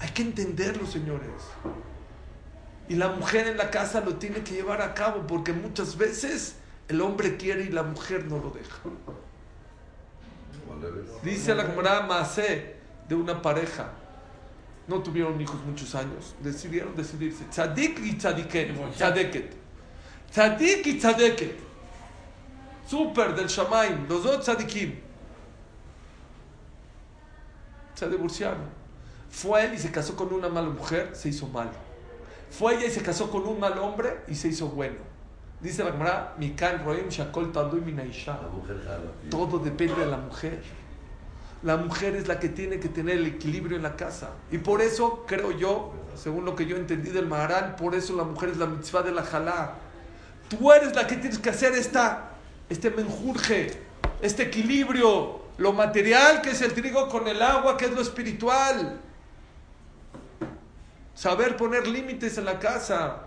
Hay 0.01 0.09
que 0.09 0.23
entenderlo, 0.23 0.85
señores. 0.85 1.31
Y 2.89 2.95
la 2.95 3.13
mujer 3.13 3.47
en 3.47 3.55
la 3.55 3.71
casa 3.71 4.01
lo 4.01 4.17
tiene 4.17 4.41
que 4.41 4.55
llevar 4.55 4.81
a 4.81 4.93
cabo 4.93 5.25
porque 5.25 5.53
muchas 5.53 5.95
veces 5.95 6.55
el 6.89 6.99
hombre 6.99 7.37
quiere 7.37 7.63
y 7.63 7.69
la 7.69 7.83
mujer 7.83 8.25
no 8.25 8.39
lo 8.39 8.49
deja. 8.49 8.75
Dice 11.23 11.55
la 11.55 11.63
Maase 12.07 12.75
de 13.07 13.15
una 13.15 13.41
pareja 13.41 13.91
no 14.87 15.01
tuvieron 15.01 15.39
hijos 15.41 15.59
muchos 15.65 15.95
años, 15.95 16.35
decidieron 16.41 16.95
decidirse. 16.95 17.45
Tzadik 17.45 17.99
y 17.99 18.13
tzadiket. 18.17 18.93
Tzadeket. 18.93 19.53
Tzadik 20.31 20.85
y 20.85 20.97
tzadeket. 20.99 21.59
Super 22.87 23.33
del 23.33 23.47
Shamaim, 23.47 24.07
los 24.07 24.23
dos 24.23 24.43
tzadikim. 24.43 24.99
Se 27.95 28.09
divorciaron. 28.09 28.69
Fue 29.31 29.65
él 29.65 29.73
y 29.73 29.77
se 29.79 29.91
casó 29.91 30.15
con 30.15 30.31
una 30.31 30.49
mala 30.49 30.69
mujer, 30.69 31.15
se 31.15 31.29
hizo 31.29 31.47
malo. 31.47 31.71
Fue 32.51 32.75
ella 32.75 32.85
y 32.85 32.91
se 32.91 33.01
casó 33.01 33.31
con 33.31 33.45
un 33.47 33.59
mal 33.59 33.77
hombre 33.79 34.21
y 34.27 34.35
se 34.35 34.49
hizo 34.49 34.67
bueno. 34.67 35.14
Dice 35.61 35.83
la 35.83 35.91
Gemara, 35.91 36.35
Mikan 36.37 36.83
Roem 36.83 37.09
Shakol 37.09 37.51
Tadui 37.51 37.81
Minaisha. 37.81 38.37
Todo 39.29 39.59
depende 39.59 39.95
de 39.95 40.05
la 40.05 40.17
mujer. 40.17 40.61
La 41.63 41.77
mujer 41.77 42.15
es 42.15 42.27
la 42.27 42.39
que 42.39 42.49
tiene 42.49 42.79
que 42.79 42.89
tener 42.89 43.17
el 43.17 43.25
equilibrio 43.25 43.77
en 43.77 43.83
la 43.83 43.95
casa. 43.95 44.31
Y 44.51 44.59
por 44.59 44.81
eso, 44.81 45.25
creo 45.27 45.51
yo, 45.51 45.93
según 46.15 46.45
lo 46.45 46.55
que 46.55 46.65
yo 46.65 46.77
entendí 46.77 47.09
del 47.09 47.25
Maharán, 47.25 47.75
por 47.75 47.95
eso 47.95 48.15
la 48.15 48.23
mujer 48.23 48.49
es 48.49 48.57
la 48.57 48.67
mitzvah 48.67 49.01
de 49.01 49.11
la 49.11 49.23
jalá. 49.23 49.73
Tú 50.49 50.71
eres 50.71 50.95
la 50.95 51.07
que 51.07 51.15
tienes 51.15 51.39
que 51.39 51.49
hacer 51.49 51.73
esta, 51.73 52.33
este 52.69 52.91
menjurje, 52.91 53.81
este 54.21 54.43
equilibrio, 54.43 55.39
lo 55.57 55.73
material 55.73 56.41
que 56.41 56.51
es 56.51 56.61
el 56.61 56.73
trigo 56.73 57.07
con 57.09 57.27
el 57.27 57.41
agua, 57.41 57.77
que 57.77 57.85
es 57.85 57.91
lo 57.91 58.01
espiritual. 58.01 58.99
Saber 61.15 61.55
poner 61.55 61.87
límites 61.87 62.37
en 62.37 62.45
la 62.45 62.59
casa. 62.59 63.21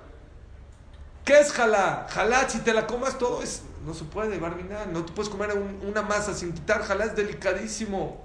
¿Qué 1.29 1.39
es 1.39 1.53
jalá? 1.53 2.07
Jalá, 2.09 2.49
si 2.49 2.61
te 2.61 2.73
la 2.73 2.87
comas 2.87 3.19
todo 3.19 3.43
es... 3.43 3.61
No 3.85 3.93
se 3.93 4.05
puede, 4.05 4.39
Barbina. 4.39 4.87
No 4.87 5.05
te 5.05 5.13
puedes 5.13 5.29
comer 5.29 5.53
un, 5.53 5.87
una 5.87 6.01
masa 6.01 6.33
sin 6.33 6.55
quitar 6.55 6.83
jalá, 6.83 7.05
es 7.05 7.15
delicadísimo. 7.15 8.25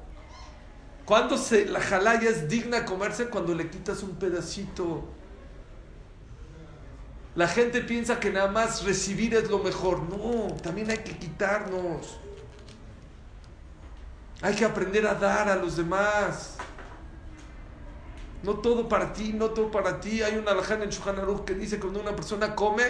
Cuando 1.04 1.38
se, 1.38 1.66
la 1.66 1.82
jalá 1.82 2.18
ya 2.22 2.30
es 2.30 2.47
digna 2.47 2.86
comerse? 2.86 3.26
Cuando 3.26 3.54
le 3.54 3.70
quitas 3.70 4.04
un 4.04 4.16
pedacito. 4.16 5.04
La 7.36 7.49
gente 7.49 7.82
piensa 7.82 8.22
que 8.22 8.32
nada 8.32 8.49
más 8.49 8.86
recibir 8.86 9.36
es 9.36 9.49
lo 9.49 9.60
mejor. 9.60 10.04
No, 10.04 10.56
también 10.64 10.89
hay 10.89 10.99
que 10.99 11.18
quitarnos. 11.18 12.20
Hay 14.41 14.56
que 14.56 14.64
aprender 14.64 15.06
a 15.08 15.16
dar 15.16 15.49
a 15.49 15.58
los 15.58 15.76
demás. 15.76 16.56
No 18.44 18.56
todo 18.56 18.89
para 18.89 19.14
ti, 19.14 19.34
no 19.34 19.50
todo 19.52 19.72
para 19.72 20.00
ti. 20.00 20.22
Hay 20.22 20.36
una 20.36 20.52
alajana 20.52 20.84
en 20.84 20.89
Shulchan 20.89 21.46
que 21.46 21.56
dice 21.56 21.78
que 21.78 21.82
cuando 21.82 22.02
una 22.02 22.16
persona 22.16 22.54
come, 22.54 22.84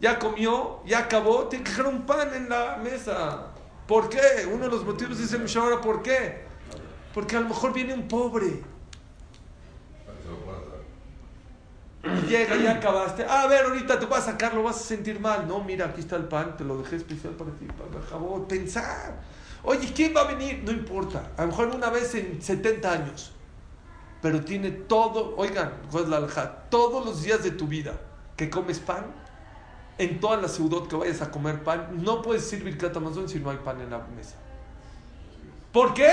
ya 0.00 0.18
comió, 0.18 0.80
ya 0.84 1.00
acabó, 1.00 1.44
tiene 1.48 1.64
que 1.64 1.70
dejar 1.70 1.86
un 1.86 2.04
pan 2.04 2.34
en 2.34 2.50
la 2.50 2.76
mesa. 2.76 3.46
¿Por 3.86 4.10
qué? 4.10 4.46
Uno 4.50 4.64
de 4.64 4.70
los 4.70 4.84
motivos 4.84 5.18
dice 5.18 5.36
el 5.36 5.42
Mishnah 5.42 5.80
¿por 5.80 6.02
qué? 6.02 6.44
Porque 7.14 7.36
a 7.36 7.40
lo 7.40 7.48
mejor 7.48 7.72
viene 7.72 7.94
un 7.94 8.08
pobre. 8.08 8.62
Y 12.04 12.26
llega, 12.26 12.56
ya 12.56 12.72
acabaste. 12.72 13.24
A 13.24 13.46
ver, 13.46 13.64
ahorita 13.64 13.98
te 13.98 14.04
voy 14.04 14.18
a 14.18 14.20
sacar, 14.20 14.52
lo 14.52 14.62
vas 14.62 14.76
a 14.76 14.80
sentir 14.80 15.18
mal. 15.20 15.48
No, 15.48 15.64
mira, 15.64 15.86
aquí 15.86 16.00
está 16.00 16.16
el 16.16 16.24
pan, 16.24 16.56
te 16.56 16.64
lo 16.64 16.76
dejé 16.78 16.96
especial 16.96 17.32
para 17.34 17.50
ti, 17.52 17.66
para 17.66 18.02
el 18.02 18.06
jabón. 18.06 18.46
Pensar. 18.46 19.22
Oye, 19.62 19.90
¿quién 19.94 20.14
va 20.14 20.22
a 20.22 20.24
venir? 20.24 20.62
No 20.62 20.72
importa. 20.72 21.30
A 21.38 21.42
lo 21.42 21.48
mejor 21.48 21.68
una 21.68 21.88
vez 21.88 22.14
en 22.14 22.42
70 22.42 22.92
años. 22.92 23.33
Pero 24.24 24.42
tiene 24.42 24.70
todo, 24.70 25.34
oigan, 25.36 25.70
todos 26.70 27.04
los 27.04 27.22
días 27.22 27.42
de 27.42 27.50
tu 27.50 27.68
vida 27.68 27.92
que 28.38 28.48
comes 28.48 28.78
pan, 28.78 29.04
en 29.98 30.18
toda 30.18 30.38
la 30.38 30.48
ciudad 30.48 30.88
que 30.88 30.96
vayas 30.96 31.20
a 31.20 31.30
comer 31.30 31.62
pan, 31.62 32.02
no 32.02 32.22
puedes 32.22 32.42
decir 32.44 32.64
Birkat 32.64 32.96
Amazon 32.96 33.28
si 33.28 33.38
no 33.38 33.50
hay 33.50 33.58
pan 33.58 33.82
en 33.82 33.90
la 33.90 33.98
mesa. 34.16 34.36
¿Por 35.74 35.92
qué? 35.92 36.10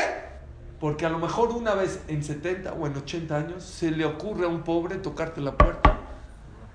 Porque 0.82 1.06
a 1.06 1.10
lo 1.10 1.20
mejor 1.20 1.52
una 1.52 1.74
vez 1.74 2.02
en 2.10 2.22
70 2.22 2.74
o 2.74 2.86
en 2.86 2.98
80 2.98 3.34
años 3.34 3.64
se 3.64 3.92
le 3.92 4.04
ocurre 4.04 4.44
a 4.44 4.50
un 4.50 4.64
pobre 4.64 4.98
tocarte 4.98 5.40
la 5.40 5.54
puerta 5.54 5.98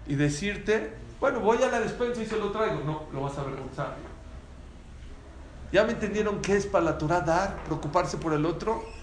y 0.07 0.15
decirte, 0.15 0.95
bueno, 1.21 1.41
voy 1.41 1.63
a 1.63 1.69
la 1.71 1.81
despensa 1.81 2.23
y 2.23 2.25
se 2.25 2.39
lo 2.39 2.51
traigo. 2.51 2.81
No, 2.83 3.03
lo 3.13 3.21
vas 3.21 3.37
a 3.37 3.43
avergonzar. 3.43 3.95
¿Ya 5.71 5.85
me 5.85 5.93
entendieron 5.93 6.41
qué 6.41 6.57
es 6.57 6.65
para 6.65 6.87
la 6.87 6.97
Torah 6.97 7.21
dar, 7.21 7.63
preocuparse 7.65 8.17
por 8.17 8.33
el 8.33 8.47
otro? 8.47 8.96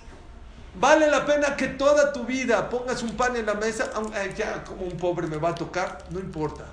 Vale 0.75 1.09
la 1.09 1.25
pena 1.25 1.55
que 1.55 1.67
toda 1.67 2.11
tu 2.11 2.25
vida 2.25 2.69
pongas 2.69 3.03
un 3.03 3.15
pan 3.15 3.35
en 3.35 3.45
la 3.45 3.53
mesa, 3.53 3.91
aunque 3.93 4.33
ya 4.35 4.63
como 4.63 4.83
un 4.85 4.97
pobre 4.97 5.27
me 5.27 5.37
va 5.37 5.49
a 5.49 5.55
tocar, 5.55 5.99
no 6.09 6.19
importa. 6.19 6.65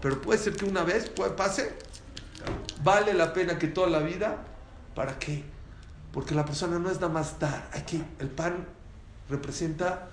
Pero 0.00 0.20
puede 0.20 0.38
ser 0.38 0.56
que 0.56 0.64
una 0.64 0.82
vez 0.82 1.10
puede, 1.10 1.30
pase. 1.32 1.76
Vale 2.82 3.14
la 3.14 3.32
pena 3.32 3.58
que 3.58 3.68
toda 3.68 3.88
la 3.88 4.00
vida, 4.00 4.38
¿para 4.94 5.18
qué? 5.18 5.44
Porque 6.12 6.34
la 6.34 6.44
persona 6.44 6.78
no 6.78 6.90
es 6.90 6.96
nada 6.96 7.12
más 7.12 7.38
dar. 7.38 7.68
Aquí 7.72 8.02
el 8.18 8.28
pan 8.28 8.66
representa 9.28 10.08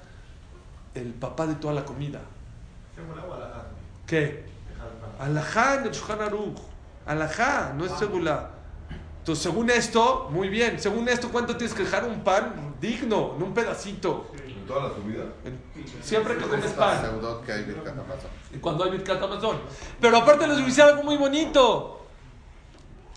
el 0.93 1.13
papá 1.13 1.47
de 1.47 1.55
toda 1.55 1.73
la 1.73 1.85
comida. 1.85 2.19
¿Qué? 4.05 4.45
Alajá 5.19 5.75
en 5.75 5.85
el. 5.85 5.93
Alajá, 7.05 7.73
no 7.75 7.85
es 7.85 7.91
segula. 7.93 8.51
Entonces, 9.29 9.43
según 9.43 9.69
esto, 9.69 10.27
muy 10.31 10.49
bien. 10.49 10.79
Según 10.79 11.07
esto, 11.07 11.29
¿cuánto 11.31 11.55
tienes 11.55 11.75
que 11.75 11.83
dejar 11.83 12.03
un 12.03 12.23
pan 12.23 12.75
digno? 12.81 13.35
En 13.37 13.43
un 13.43 13.53
pedacito. 13.53 14.25
toda 14.67 14.89
la 14.89 14.95
comida? 14.95 15.23
En- 15.45 15.61
siempre 16.01 16.35
que 16.35 16.45
comes 16.45 16.71
pan. 16.71 16.97
Y 18.51 18.57
cuando 18.57 18.85
hay 18.85 18.89
Birkat 18.89 19.21
Amazon. 19.21 19.57
Pero 20.01 20.17
aparte 20.17 20.47
les 20.47 20.55
voy 20.55 20.63
a 20.63 20.65
decir 20.65 20.83
algo 20.83 21.03
muy 21.03 21.15
bonito. 21.15 22.07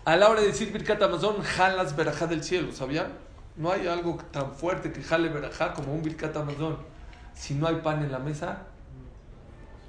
A 0.05 0.17
la 0.17 0.29
hora 0.29 0.43
de 0.43 0.49
decir 0.49 0.71
Birkat 0.71 1.01
Amazon, 1.03 1.41
jalas 1.41 1.97
verajá 1.97 2.27
del 2.27 2.45
cielo, 2.45 2.73
¿sabían? 2.73 3.15
No 3.57 3.73
hay 3.73 3.87
algo 3.87 4.19
tan 4.33 4.53
fuerte 4.53 4.93
que 4.93 5.03
jale 5.03 5.31
verajá 5.31 5.73
como 5.73 5.95
un 5.95 6.03
Birkat 6.03 6.37
Amazon. 6.37 6.77
Si 7.35 7.55
no 7.55 7.67
hay 7.69 7.77
pan 7.77 8.03
en 8.05 8.13
la 8.13 8.19
mesa, 8.19 8.67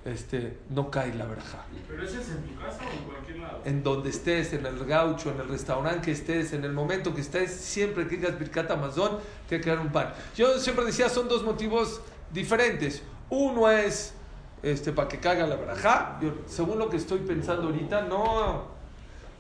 este, 0.06 0.58
no 0.70 0.92
cae 0.92 1.14
la 1.14 1.26
verajá. 1.26 1.66
¿Pero 1.88 2.04
ese 2.04 2.22
es 2.22 2.30
en 2.30 2.44
tu 2.44 2.60
casa 2.60 2.80
o 2.86 2.92
en 2.92 3.04
cualquier 3.06 3.40
lado? 3.40 3.62
En 3.64 3.84
donde 3.84 4.10
estés, 4.10 4.54
en 4.54 4.66
el 4.66 4.86
gaucho, 4.86 5.32
en 5.32 5.40
el 5.40 5.48
restaurante 5.48 6.02
que 6.02 6.12
estés, 6.12 6.54
en 6.54 6.66
el 6.66 6.74
momento 6.74 7.14
que 7.14 7.22
estés, 7.22 7.52
siempre 7.52 8.08
que 8.08 8.18
digas 8.18 8.38
Birkat 8.38 8.70
Amazon, 8.72 9.20
que 9.48 9.56
haber 9.56 9.80
un 9.80 9.92
pan. 9.92 10.14
Yo 10.36 10.60
siempre 10.60 10.86
decía, 10.86 11.10
son 11.10 11.28
dos 11.28 11.44
motivos 11.44 12.02
diferentes. 12.32 13.02
Uno 13.30 13.70
es 13.70 14.14
este, 14.62 14.92
para 14.92 15.08
que 15.08 15.20
caiga 15.20 15.48
la 15.48 15.56
verajá. 15.56 16.18
Yo, 16.22 16.34
según 16.48 16.80
lo 16.80 16.90
que 16.90 16.98
estoy 16.98 17.20
pensando 17.20 17.68
ahorita, 17.68 18.02
no. 18.02 18.74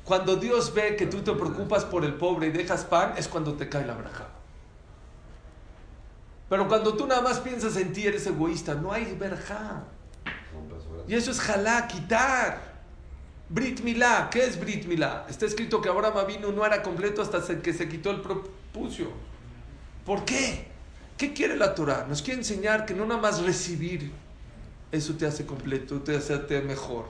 Cuando 0.05 0.35
Dios 0.35 0.73
ve 0.73 0.95
que 0.95 1.07
tú 1.07 1.21
te 1.21 1.31
preocupas 1.33 1.85
por 1.85 2.03
el 2.03 2.13
pobre 2.15 2.47
y 2.47 2.51
dejas 2.51 2.85
pan, 2.85 3.13
es 3.17 3.27
cuando 3.27 3.53
te 3.53 3.69
cae 3.69 3.85
la 3.85 3.95
verajá. 3.95 4.27
Pero 6.49 6.67
cuando 6.67 6.93
tú 6.93 7.07
nada 7.07 7.21
más 7.21 7.39
piensas 7.39 7.75
en 7.77 7.93
ti, 7.93 8.05
eres 8.05 8.27
egoísta, 8.27 8.75
no 8.75 8.91
hay 8.91 9.15
verajá. 9.15 9.83
Y 11.07 11.15
eso 11.15 11.31
es 11.31 11.39
jalá, 11.39 11.87
quitar. 11.87 12.73
Brit 13.49 13.81
Milá, 13.81 14.29
¿qué 14.31 14.45
es 14.45 14.59
Brit 14.59 14.85
Milá? 14.85 15.25
Está 15.29 15.45
escrito 15.45 15.81
que 15.81 15.89
Abraham 15.89 16.25
vino 16.27 16.51
no 16.51 16.65
era 16.65 16.81
completo 16.81 17.21
hasta 17.21 17.61
que 17.61 17.73
se 17.73 17.87
quitó 17.87 18.11
el 18.11 18.21
propucio. 18.21 19.11
¿Por 20.05 20.25
qué? 20.25 20.67
¿Qué 21.17 21.33
quiere 21.33 21.55
la 21.55 21.75
Torah? 21.75 22.05
Nos 22.09 22.21
quiere 22.21 22.39
enseñar 22.39 22.85
que 22.85 22.93
no 22.93 23.05
nada 23.05 23.21
más 23.21 23.41
recibir, 23.41 24.11
eso 24.91 25.13
te 25.15 25.25
hace 25.25 25.45
completo, 25.45 26.01
te 26.01 26.15
hace 26.15 26.61
mejor. 26.61 27.05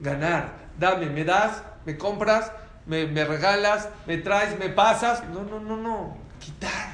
Ganar, 0.00 0.68
dame, 0.78 1.06
me 1.06 1.24
das, 1.24 1.62
me 1.86 1.96
compras, 1.96 2.50
me, 2.86 3.06
me 3.06 3.24
regalas, 3.24 3.88
me 4.06 4.18
traes, 4.18 4.58
me 4.58 4.68
pasas. 4.68 5.22
No, 5.28 5.44
no, 5.44 5.60
no, 5.60 5.76
no. 5.76 6.16
Quitar. 6.40 6.92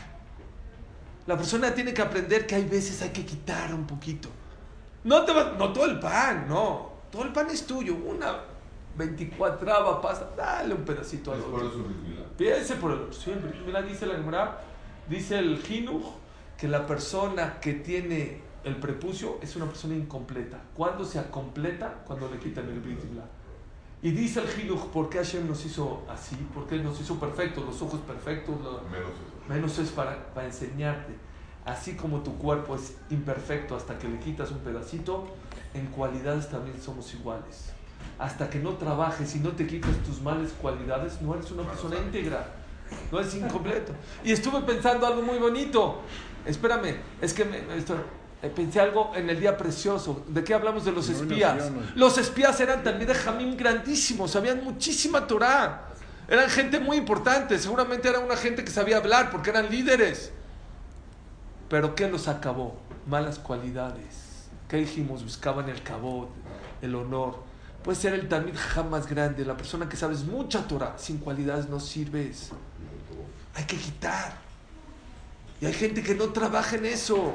La 1.26 1.36
persona 1.36 1.74
tiene 1.74 1.94
que 1.94 2.02
aprender 2.02 2.46
que 2.46 2.54
hay 2.54 2.64
veces 2.64 3.00
hay 3.02 3.10
que 3.10 3.24
quitar 3.24 3.72
un 3.72 3.86
poquito. 3.86 4.30
No, 5.05 5.24
te 5.24 5.32
va- 5.32 5.53
no 5.59 5.72
todo 5.72 5.84
el 5.86 5.99
pan, 6.01 6.46
no. 6.49 6.90
Todo 7.11 7.22
el 7.24 7.32
pan 7.32 7.49
es 7.51 7.66
tuyo. 7.66 7.94
Una 7.94 8.36
24 8.96 10.01
pasta, 10.01 10.30
dale 10.36 10.74
un 10.74 10.84
pedacito 10.84 11.32
al 11.32 11.40
otro. 11.40 11.72
Piense 12.36 12.74
por 12.76 12.92
el 12.92 12.99
otro. 13.03 13.32
Brit 13.42 13.64
Milá 13.66 13.82
dice 13.82 14.07
la 14.07 14.14
Gemara, 14.14 14.61
dice 15.09 15.38
el 15.38 15.59
Jinuj, 15.62 16.03
que 16.57 16.68
la 16.68 16.86
persona 16.86 17.61
que 17.61 17.74
tiene 17.74 18.40
el 18.64 18.76
prepucio 18.76 19.38
es 19.40 19.55
una 19.57 19.66
persona 19.66 19.94
incompleta. 19.94 20.61
¿Cuándo 20.74 21.05
se 21.05 21.22
completa? 21.30 22.03
Cuando 22.07 22.28
le 22.30 22.38
quitan 22.38 22.68
el 22.68 22.80
Brit 22.80 23.03
Milá. 23.05 23.24
Y 24.03 24.11
dice 24.12 24.40
el 24.40 24.49
Jinuj, 24.49 24.86
¿por 24.90 25.09
qué 25.09 25.18
Hashem 25.18 25.49
nos 25.49 25.64
hizo 25.64 26.03
así? 26.09 26.36
¿Por 26.55 26.66
qué 26.66 26.76
nos 26.78 27.01
hizo 27.01 27.18
perfectos, 27.18 27.64
los 27.64 27.80
ojos 27.82 28.01
perfectos? 28.01 28.57
Menos. 28.90 29.11
Menos 29.49 29.78
es 29.78 29.90
para, 29.90 30.32
para 30.34 30.46
enseñarte. 30.46 31.14
Así 31.68 31.94
como 31.94 32.22
tu 32.22 32.38
cuerpo 32.38 32.76
es 32.76 32.94
imperfecto 33.10 33.76
hasta 33.76 33.98
que 33.98 34.08
le 34.08 34.18
quitas 34.18 34.50
un 34.50 34.58
pedacito, 34.60 35.26
en 35.74 35.86
cualidades 35.88 36.48
también 36.48 36.80
somos 36.82 37.12
iguales. 37.14 37.70
Hasta 38.18 38.48
que 38.48 38.58
no 38.58 38.74
trabajes 38.76 39.34
y 39.36 39.40
no 39.40 39.50
te 39.50 39.66
quites 39.66 40.02
tus 40.02 40.22
malas 40.22 40.50
cualidades, 40.62 41.20
no 41.20 41.34
eres 41.34 41.50
una 41.50 41.64
persona 41.64 41.96
íntegra. 41.96 42.46
No 43.12 43.20
eres 43.20 43.34
incompleto. 43.42 43.92
Y 44.24 44.32
estuve 44.32 44.62
pensando 44.62 45.06
algo 45.06 45.20
muy 45.22 45.38
bonito. 45.38 46.00
Espérame, 46.46 46.96
es 47.20 47.34
que 47.34 47.44
me- 47.44 47.76
esto- 47.76 47.96
eh, 48.42 48.48
pensé 48.54 48.80
algo 48.80 49.12
en 49.14 49.28
el 49.28 49.38
día 49.38 49.56
precioso. 49.58 50.24
¿De 50.28 50.42
qué 50.44 50.54
hablamos 50.54 50.84
de 50.86 50.92
los 50.92 51.06
espías? 51.10 51.54
Los 51.96 52.16
espías 52.18 52.58
eran 52.60 52.82
también 52.82 53.08
de 53.08 53.14
Jamín 53.14 53.56
grandísimos, 53.58 54.30
sabían 54.30 54.64
muchísima 54.64 55.26
Torah. 55.26 55.88
Eran 56.28 56.48
gente 56.48 56.78
muy 56.80 56.96
importante, 56.96 57.58
seguramente 57.58 58.08
era 58.08 58.20
una 58.20 58.36
gente 58.36 58.64
que 58.64 58.70
sabía 58.70 58.96
hablar 58.98 59.30
porque 59.30 59.50
eran 59.50 59.68
líderes. 59.70 60.32
Pero 61.68 61.94
¿qué 61.94 62.08
los 62.08 62.28
acabó? 62.28 62.78
Malas 63.06 63.38
cualidades. 63.38 64.48
¿Qué 64.68 64.78
dijimos? 64.78 65.22
Buscaban 65.24 65.68
el 65.68 65.82
cabot, 65.82 66.28
el 66.82 66.94
honor. 66.94 67.42
Puede 67.82 67.98
ser 67.98 68.14
el 68.14 68.28
Talmid 68.28 68.54
Jajam 68.54 68.90
más 68.90 69.06
grande, 69.08 69.44
la 69.44 69.56
persona 69.56 69.88
que 69.88 69.96
sabes 69.96 70.24
mucha 70.24 70.66
Torah, 70.66 70.94
sin 70.98 71.18
cualidades 71.18 71.68
no 71.68 71.80
sirves. 71.80 72.50
Hay 73.54 73.64
que 73.64 73.76
quitar. 73.76 74.36
Y 75.60 75.66
hay 75.66 75.72
gente 75.72 76.02
que 76.02 76.14
no 76.14 76.30
trabaja 76.30 76.76
en 76.76 76.86
eso. 76.86 77.34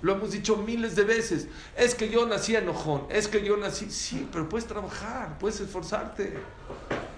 Lo 0.00 0.14
hemos 0.14 0.30
dicho 0.30 0.56
miles 0.56 0.94
de 0.94 1.04
veces. 1.04 1.48
Es 1.76 1.94
que 1.94 2.08
yo 2.08 2.26
nací 2.26 2.54
enojón, 2.54 3.06
es 3.10 3.26
que 3.26 3.44
yo 3.44 3.56
nací... 3.56 3.90
Sí, 3.90 4.28
pero 4.30 4.48
puedes 4.48 4.66
trabajar, 4.66 5.38
puedes 5.38 5.60
esforzarte. 5.60 6.38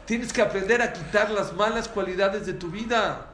Tienes 0.06 0.32
que 0.32 0.42
aprender 0.42 0.80
a 0.80 0.92
quitar 0.92 1.30
las 1.30 1.52
malas 1.52 1.88
cualidades 1.88 2.46
de 2.46 2.54
tu 2.54 2.70
vida. 2.70 3.26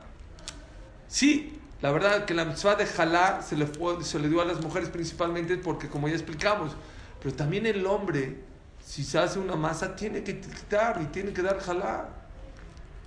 Sí, 1.08 1.60
la 1.82 1.90
verdad 1.92 2.24
que 2.24 2.34
la 2.34 2.44
mitzvah 2.44 2.74
de 2.76 2.86
jalá 2.86 3.42
se 3.42 3.56
le, 3.56 3.66
fue- 3.66 4.02
se 4.02 4.18
le 4.18 4.28
dio 4.28 4.40
a 4.40 4.44
las 4.44 4.60
mujeres 4.62 4.88
principalmente 4.88 5.56
porque 5.58 5.88
como 5.88 6.08
ya 6.08 6.14
explicamos, 6.14 6.72
pero 7.22 7.34
también 7.34 7.66
el 7.66 7.86
hombre, 7.86 8.40
si 8.84 9.04
se 9.04 9.18
hace 9.18 9.38
una 9.38 9.56
masa, 9.56 9.94
tiene 9.96 10.22
que 10.22 10.40
quitar 10.40 11.00
y 11.02 11.06
tiene 11.06 11.32
que 11.32 11.42
dar 11.42 11.58
jalá. 11.60 12.08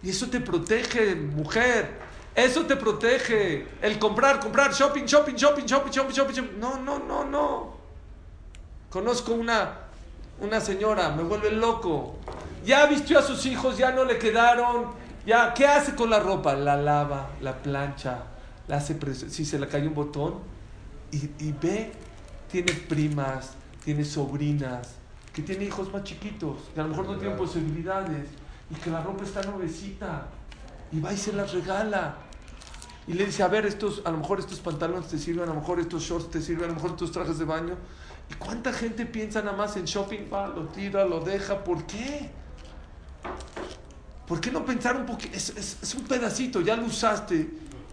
Y 0.04 0.10
eso 0.12 0.30
te 0.30 0.40
protege, 0.40 1.16
mujer. 1.16 1.90
Eso 2.36 2.66
te 2.66 2.76
protege. 2.76 3.68
El 3.82 3.98
comprar, 4.00 4.40
comprar, 4.40 4.72
shopping, 4.74 5.04
shopping, 5.06 5.36
shopping, 5.36 5.66
shopping, 5.66 5.92
shopping, 5.92 6.14
shopping. 6.14 6.34
shopping. 6.36 6.60
No, 6.60 6.78
no, 6.78 7.00
no, 7.00 7.26
no. 7.26 7.78
Conozco 8.90 9.34
una, 9.34 9.74
una 10.40 10.62
señora, 10.62 11.10
me 11.10 11.24
vuelve 11.24 11.52
loco. 11.52 12.16
Ya 12.66 12.86
vistió 12.86 13.20
a 13.20 13.22
sus 13.22 13.46
hijos, 13.46 13.78
ya 13.78 13.92
no 13.92 14.06
le 14.06 14.18
quedaron. 14.18 14.88
Ya, 15.26 15.54
¿qué 15.54 15.68
hace 15.68 15.96
con 15.96 16.10
la 16.10 16.20
ropa? 16.20 16.56
La 16.56 16.76
lava, 16.78 17.30
la 17.42 17.58
plancha, 17.58 18.24
la 18.70 18.78
hace 18.78 18.98
si 19.30 19.44
se 19.46 19.60
le 19.60 19.68
cayó 19.68 19.90
un 19.90 19.96
botón 19.96 20.36
y, 21.12 21.18
y 21.44 21.56
ve, 21.62 21.92
tiene 22.50 22.72
primas, 22.72 23.52
tiene 23.84 24.06
sobrinas, 24.06 24.88
que 25.34 25.42
tiene 25.42 25.66
hijos 25.66 25.92
más 25.92 26.04
chiquitos, 26.04 26.58
que 26.74 26.80
a 26.80 26.84
lo 26.84 26.90
mejor 26.90 27.06
no 27.08 27.18
tienen 27.18 27.36
posibilidades 27.38 28.28
y 28.70 28.76
que 28.76 28.92
la 28.92 29.02
ropa 29.02 29.24
está 29.26 29.42
nuevecita 29.42 30.28
y 30.92 31.00
va 31.00 31.12
y 31.12 31.18
se 31.18 31.34
las 31.34 31.52
regala. 31.52 32.16
Y 33.08 33.14
le 33.14 33.26
dice, 33.26 33.42
a 33.42 33.48
ver, 33.48 33.66
estos, 33.66 34.04
a 34.06 34.12
lo 34.12 34.18
mejor 34.20 34.40
estos 34.40 34.60
pantalones 34.60 35.08
te 35.08 35.18
sirven, 35.18 35.46
a 35.50 35.54
lo 35.54 35.60
mejor 35.62 35.80
estos 35.80 36.04
shorts 36.04 36.30
te 36.30 36.42
sirven, 36.42 36.66
a 36.66 36.68
lo 36.68 36.74
mejor 36.76 36.92
estos 36.92 37.12
trajes 37.12 37.40
de 37.40 37.46
baño. 37.46 37.76
¿Y 38.30 38.36
cuánta 38.36 38.72
gente 38.72 39.08
piensa 39.08 39.42
nada 39.42 39.58
más 39.58 39.76
en 39.78 39.86
shopping? 39.86 40.30
Va, 40.32 40.48
lo 40.48 40.68
tira, 40.68 41.06
lo 41.06 41.20
deja. 41.20 41.64
¿Por 41.64 41.88
qué? 41.88 42.30
¿Por 44.28 44.40
qué 44.40 44.52
no 44.52 44.64
pensar 44.64 44.96
un 44.96 45.08
poquito? 45.08 45.36
Es- 45.36 45.78
es 45.82 45.96
un 45.96 46.04
pedacito, 46.04 46.62
ya 46.62 46.76
lo 46.76 46.86
usaste. 46.86 47.50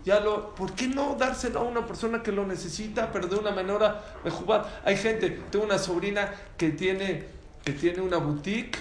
Ya 0.06 0.20
lo, 0.20 0.54
¿Por 0.54 0.72
qué 0.72 0.86
no 0.86 1.16
dárselo 1.18 1.58
a 1.58 1.62
una 1.64 1.84
persona 1.84 2.22
que 2.22 2.30
lo 2.30 2.46
necesita, 2.46 3.10
pero 3.12 3.26
de 3.26 3.34
una 3.36 3.50
manera 3.50 4.04
mejor? 4.24 4.64
Hay 4.84 4.96
gente, 4.96 5.30
tengo 5.50 5.64
una 5.64 5.78
sobrina 5.78 6.30
que 6.56 6.70
tiene, 6.70 7.26
que 7.64 7.72
tiene 7.72 8.00
una 8.02 8.18
boutique 8.18 8.78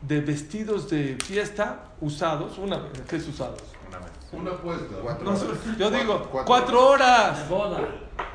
de 0.00 0.20
vestidos 0.22 0.88
de 0.88 1.18
fiesta 1.22 1.90
usados. 2.00 2.56
Una, 2.56 2.88
¿Qué 3.06 3.16
es 3.16 3.28
usados? 3.28 3.60
Una 3.86 3.98
vez. 3.98 4.08
Una 4.32 4.50
apuesta. 4.52 4.94
Cuatro 5.02 5.24
No, 5.24 5.30
horas. 5.38 5.58
yo 5.78 5.90
digo, 5.90 6.18
Cuatro- 6.32 6.44
cuatro 6.46 6.88
horas 6.88 7.38
De 7.48 7.54
boda. 7.54 7.80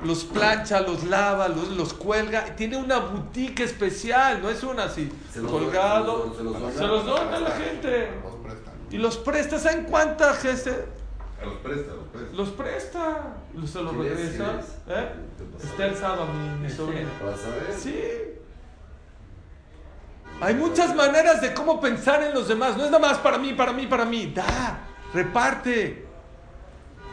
los 0.03 0.23
plancha, 0.25 0.81
los 0.81 1.05
lava, 1.05 1.47
los, 1.47 1.69
los 1.69 1.93
cuelga. 1.95 2.55
Tiene 2.55 2.77
una 2.77 2.99
boutique 2.99 3.63
especial, 3.63 4.43
no 4.43 4.51
es 4.51 4.61
una 4.61 4.83
así. 4.83 5.11
Se 5.33 5.39
los 5.41 5.51
colgado. 5.51 6.17
dona, 6.35 6.35
se 6.35 6.43
los. 6.43 6.73
Se 6.75 6.83
los 6.85 7.03
dona 7.03 7.35
a 7.38 7.39
la 7.39 7.49
gente. 7.49 8.11
Los 8.23 8.35
prestan. 8.35 8.73
Y 8.91 8.97
los 8.99 9.17
presta, 9.17 9.57
¿saben 9.57 9.85
cuánta 9.85 10.35
gente? 10.35 10.85
A 11.41 11.45
los 11.45 11.55
presta, 11.55 11.93
los 11.93 12.07
presta. 12.07 12.35
Los 12.35 12.49
presta. 12.49 13.33
los- 13.53 13.69
Se 13.69 13.81
los 13.81 13.95
regresa. 13.95 14.59
¿Eh? 14.88 15.11
Está 15.63 15.85
el 15.85 15.95
sábado, 15.95 16.25
mi, 16.33 16.63
mi 16.67 16.69
sobrina. 16.69 17.09
¿Para 17.19 17.38
saber? 17.38 17.73
Sí. 17.77 17.99
Hay 20.41 20.53
muchas 20.55 20.95
maneras 20.95 21.41
de 21.41 21.53
cómo 21.53 21.79
pensar 21.81 22.21
en 22.23 22.33
los 22.33 22.47
demás. 22.47 22.77
No 22.77 22.85
es 22.85 22.91
nada 22.91 23.07
más 23.07 23.17
para 23.19 23.38
mí, 23.38 23.53
para 23.53 23.73
mí, 23.73 23.88
para 23.88 24.05
mí. 24.05 24.31
Da, 24.35 24.79
reparte. 25.13 26.05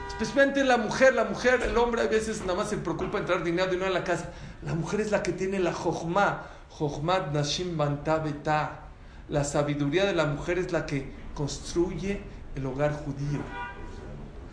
Especialmente 0.09 0.62
la 0.62 0.77
mujer, 0.77 1.14
la 1.14 1.25
mujer, 1.25 1.61
el 1.62 1.77
hombre 1.77 2.03
a 2.03 2.07
veces 2.07 2.41
nada 2.43 2.55
más 2.55 2.68
se 2.68 2.77
preocupa 2.77 3.18
en 3.18 3.25
traer 3.27 3.43
dinero, 3.43 3.70
dinero 3.70 3.91
a 3.91 3.95
la 3.95 4.05
casa. 4.05 4.31
La 4.62 4.75
mujer 4.75 5.01
es 5.01 5.11
la 5.11 5.22
que 5.22 5.33
tiene 5.33 5.59
la 5.59 5.72
jochma. 5.72 6.43
Jochmat 6.70 7.33
nashim 7.33 7.77
banta 7.77 8.18
beta. 8.18 8.81
La 9.29 9.43
sabiduría 9.45 10.05
de 10.05 10.14
la 10.14 10.27
mujer 10.27 10.59
es 10.59 10.70
la 10.72 10.87
que 10.87 11.12
construye 11.35 12.20
el 12.55 12.66
hogar 12.66 12.93
judío. 12.93 13.41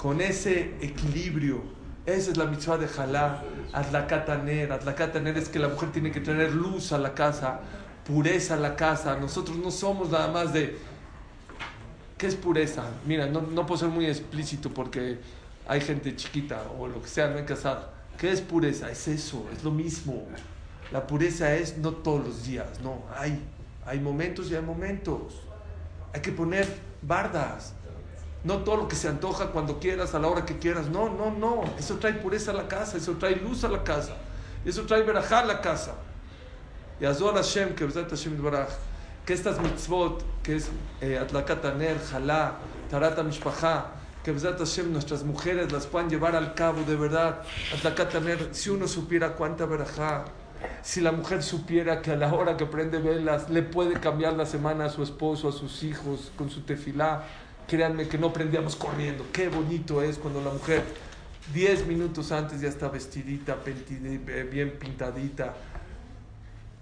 Con 0.01 0.19
ese 0.19 0.73
equilibrio. 0.81 1.61
Esa 2.07 2.31
es 2.31 2.37
la 2.37 2.45
mitzvah 2.45 2.79
de 2.79 2.87
Jalá. 2.87 3.43
Adlakataner. 3.71 4.71
Adlakataner 4.71 5.37
es 5.37 5.47
que 5.47 5.59
la 5.59 5.67
mujer 5.67 5.91
tiene 5.91 6.11
que 6.11 6.19
traer 6.19 6.53
luz 6.53 6.91
a 6.91 6.97
la 6.97 7.13
casa, 7.13 7.59
pureza 8.03 8.55
a 8.55 8.57
la 8.57 8.75
casa. 8.75 9.15
Nosotros 9.17 9.57
no 9.57 9.69
somos 9.69 10.09
nada 10.09 10.27
más 10.29 10.53
de. 10.53 10.75
¿Qué 12.17 12.25
es 12.25 12.35
pureza? 12.35 12.83
Mira, 13.05 13.27
no, 13.27 13.41
no 13.41 13.67
puedo 13.67 13.79
ser 13.79 13.89
muy 13.89 14.07
explícito 14.07 14.73
porque 14.73 15.19
hay 15.67 15.81
gente 15.81 16.15
chiquita 16.15 16.63
o 16.79 16.87
lo 16.87 16.99
que 16.99 17.07
sea, 17.07 17.27
no 17.27 17.37
hay 17.37 17.45
casada. 17.45 17.93
¿Qué 18.17 18.31
es 18.31 18.41
pureza? 18.41 18.89
Es 18.89 19.07
eso, 19.07 19.47
es 19.53 19.63
lo 19.63 19.69
mismo. 19.69 20.25
La 20.91 21.05
pureza 21.05 21.53
es 21.53 21.77
no 21.77 21.91
todos 21.91 22.25
los 22.25 22.45
días, 22.45 22.79
no, 22.83 23.03
hay, 23.15 23.39
hay 23.85 23.99
momentos 23.99 24.49
y 24.49 24.55
hay 24.55 24.63
momentos. 24.63 25.41
Hay 26.11 26.21
que 26.21 26.31
poner 26.31 26.67
bardas. 27.03 27.75
No 28.43 28.57
todo 28.59 28.77
lo 28.77 28.87
que 28.87 28.95
se 28.95 29.07
antoja 29.07 29.47
cuando 29.47 29.79
quieras, 29.79 30.15
a 30.15 30.19
la 30.19 30.27
hora 30.27 30.45
que 30.45 30.57
quieras. 30.57 30.87
No, 30.87 31.09
no, 31.09 31.31
no. 31.31 31.63
Eso 31.77 31.97
trae 31.97 32.13
pureza 32.13 32.51
a 32.51 32.53
la 32.55 32.67
casa, 32.67 32.97
eso 32.97 33.13
trae 33.13 33.35
luz 33.35 33.63
a 33.63 33.69
la 33.69 33.83
casa, 33.83 34.15
eso 34.65 34.83
trae 34.83 35.03
verajá 35.03 35.39
a 35.39 35.45
la 35.45 35.61
casa. 35.61 35.93
Y 36.99 37.05
Azor 37.05 37.35
Hashem, 37.35 37.75
que 37.75 37.87
Hashem 37.87 38.41
Baraj, 38.41 38.69
que 39.25 39.33
estas 39.33 39.59
mitzvot, 39.59 40.23
que 40.43 40.55
es 40.55 40.69
eh, 41.01 41.17
Atlakat 41.17 41.65
Aner, 41.65 41.99
Jalá, 41.99 42.55
Tarata 42.89 43.23
Mishpachá, 43.23 43.85
que 44.23 44.33
Hashem, 44.33 44.91
nuestras 44.91 45.23
mujeres 45.23 45.71
las 45.71 45.87
puedan 45.87 46.09
llevar 46.09 46.35
al 46.35 46.53
cabo 46.53 46.83
de 46.83 46.95
verdad. 46.95 47.41
Atlakat 47.75 48.15
Aner, 48.15 48.49
si 48.51 48.69
uno 48.69 48.87
supiera 48.87 49.33
cuánta 49.33 49.65
verajá, 49.65 50.25
si 50.83 51.01
la 51.01 51.11
mujer 51.11 51.43
supiera 51.43 52.01
que 52.01 52.11
a 52.11 52.15
la 52.15 52.33
hora 52.33 52.57
que 52.57 52.65
prende 52.65 52.99
velas 52.99 53.49
le 53.49 53.63
puede 53.63 53.99
cambiar 53.99 54.33
la 54.33 54.45
semana 54.45 54.85
a 54.85 54.89
su 54.89 55.03
esposo, 55.03 55.49
a 55.49 55.51
sus 55.51 55.83
hijos, 55.83 56.31
con 56.37 56.49
su 56.49 56.61
tefilá, 56.61 57.23
créanme 57.67 58.07
que 58.07 58.17
no 58.17 58.31
prendíamos 58.33 58.75
corriendo. 58.75 59.25
Qué 59.31 59.49
bonito 59.49 60.01
es 60.01 60.17
cuando 60.17 60.41
la 60.41 60.51
mujer 60.51 60.83
10 61.53 61.87
minutos 61.87 62.31
antes 62.31 62.61
ya 62.61 62.69
está 62.69 62.87
vestidita, 62.89 63.57
pentidi- 63.63 64.49
bien 64.49 64.71
pintadita. 64.79 65.53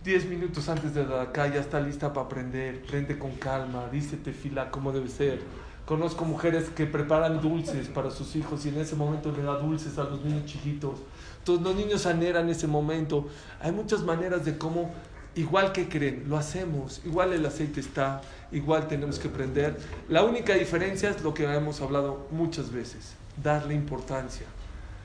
10 0.04 0.26
minutos 0.26 0.70
antes 0.70 0.94
de 0.94 1.06
la 1.06 1.24
acá 1.24 1.48
ya 1.48 1.60
está 1.60 1.80
lista 1.80 2.14
para 2.14 2.26
aprender, 2.26 2.82
prende 2.84 3.18
con 3.20 3.32
calma, 3.36 3.90
dice 3.92 4.16
tefila 4.18 4.72
como 4.72 4.92
debe 4.92 5.10
ser. 5.10 5.42
Conozco 5.86 6.24
mujeres 6.24 6.70
que 6.70 6.86
preparan 6.86 7.42
dulces 7.42 7.88
para 7.88 8.12
sus 8.12 8.36
hijos 8.36 8.66
y 8.66 8.70
en 8.70 8.78
ese 8.80 8.96
momento 8.96 9.32
le 9.32 9.42
da 9.44 9.58
dulces 9.58 9.98
a 9.98 10.04
los 10.04 10.24
niños 10.24 10.46
chiquitos. 10.46 11.00
Todos 11.44 11.62
los 11.62 11.76
niños 11.76 12.06
anhelan 12.06 12.48
ese 12.50 12.68
momento. 12.68 13.28
Hay 13.60 13.72
muchas 13.72 14.04
maneras 14.04 14.46
de 14.46 14.58
cómo, 14.58 14.94
igual 15.40 15.72
que 15.72 15.88
creen, 15.88 16.26
lo 16.28 16.38
hacemos. 16.38 17.02
Igual 17.06 17.32
el 17.32 17.46
aceite 17.46 17.80
está, 17.80 18.22
igual 18.52 18.88
tenemos 18.88 19.20
que 19.20 19.30
prender. 19.30 19.80
La 20.10 20.24
única 20.24 20.54
diferencia 20.54 21.10
es 21.10 21.24
lo 21.24 21.34
que 21.34 21.46
hemos 21.46 21.80
hablado 21.82 22.28
muchas 22.30 22.72
veces, 22.72 23.14
darle 23.42 23.74
importancia. 23.74 24.46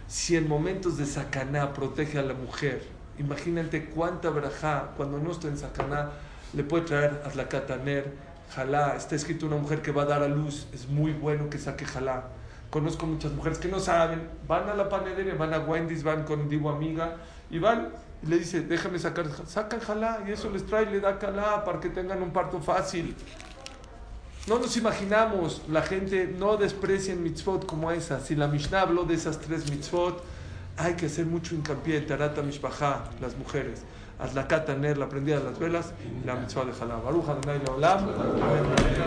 Si 0.08 0.36
en 0.36 0.48
momentos 0.48 0.98
de 0.98 1.06
sacaná 1.06 1.72
protege 1.72 2.18
a 2.18 2.22
la 2.22 2.34
mujer, 2.34 2.82
imagínate 3.16 3.86
cuánta 3.86 4.30
verajá, 4.30 4.92
cuando 4.96 5.18
no 5.18 5.30
está 5.30 5.46
en 5.46 5.56
sacaná, 5.56 6.10
le 6.52 6.64
puede 6.64 6.84
traer 6.84 7.22
a 7.24 7.34
la 7.36 7.48
cataner, 7.48 8.12
jalá. 8.54 8.96
Está 8.96 9.14
escrito 9.14 9.46
una 9.46 9.56
mujer 9.56 9.82
que 9.82 9.92
va 9.92 10.02
a 10.02 10.06
dar 10.06 10.22
a 10.24 10.28
luz, 10.28 10.66
es 10.72 10.88
muy 10.88 11.12
bueno 11.12 11.48
que 11.48 11.58
saque 11.58 11.84
jalá. 11.84 12.24
Conozco 12.70 13.06
muchas 13.06 13.30
mujeres 13.30 13.58
que 13.58 13.68
no 13.68 13.78
saben, 13.78 14.28
van 14.48 14.68
a 14.68 14.74
la 14.74 14.88
panadería, 14.88 15.36
van 15.36 15.54
a 15.54 15.60
Wendy's, 15.60 16.02
van 16.02 16.24
con 16.24 16.48
digo 16.48 16.70
amiga 16.70 17.18
y 17.48 17.60
van 17.60 17.90
le 18.26 18.38
dice, 18.38 18.60
déjame 18.60 18.98
sacar, 18.98 19.26
sacan 19.46 19.80
jalá 19.80 20.22
y 20.26 20.32
eso 20.32 20.50
les 20.50 20.64
trae, 20.66 20.86
le 20.86 21.00
da 21.00 21.18
calá 21.18 21.64
para 21.64 21.80
que 21.80 21.90
tengan 21.90 22.22
un 22.22 22.30
parto 22.30 22.60
fácil. 22.60 23.14
No 24.46 24.58
nos 24.58 24.76
imaginamos, 24.76 25.62
la 25.68 25.82
gente 25.82 26.26
no 26.38 26.56
desprecia 26.56 27.14
mitzvot 27.14 27.64
como 27.66 27.90
esa. 27.90 28.20
Si 28.20 28.36
la 28.36 28.46
Mishnah 28.46 28.82
habló 28.82 29.04
de 29.04 29.14
esas 29.14 29.38
tres 29.38 29.70
mitzvot, 29.70 30.22
hay 30.76 30.94
que 30.94 31.06
hacer 31.06 31.24
mucho 31.24 31.54
hincapié 31.54 31.98
en 31.98 32.06
Tarata 32.06 32.42
Mishpachá, 32.42 33.04
las 33.20 33.36
mujeres. 33.36 33.82
Azlakat 34.18 34.66
Taner, 34.66 34.98
la 34.98 35.08
prendida 35.08 35.38
de 35.38 35.44
las 35.44 35.58
velas, 35.58 35.92
y 36.22 36.26
la 36.26 36.34
mitzvah 36.34 36.64
de 36.64 36.72
Jalá. 36.72 36.96
Baruch 36.96 37.28
Adonai 37.28 37.58
Leolam. 37.58 37.98
Amén. 38.00 39.04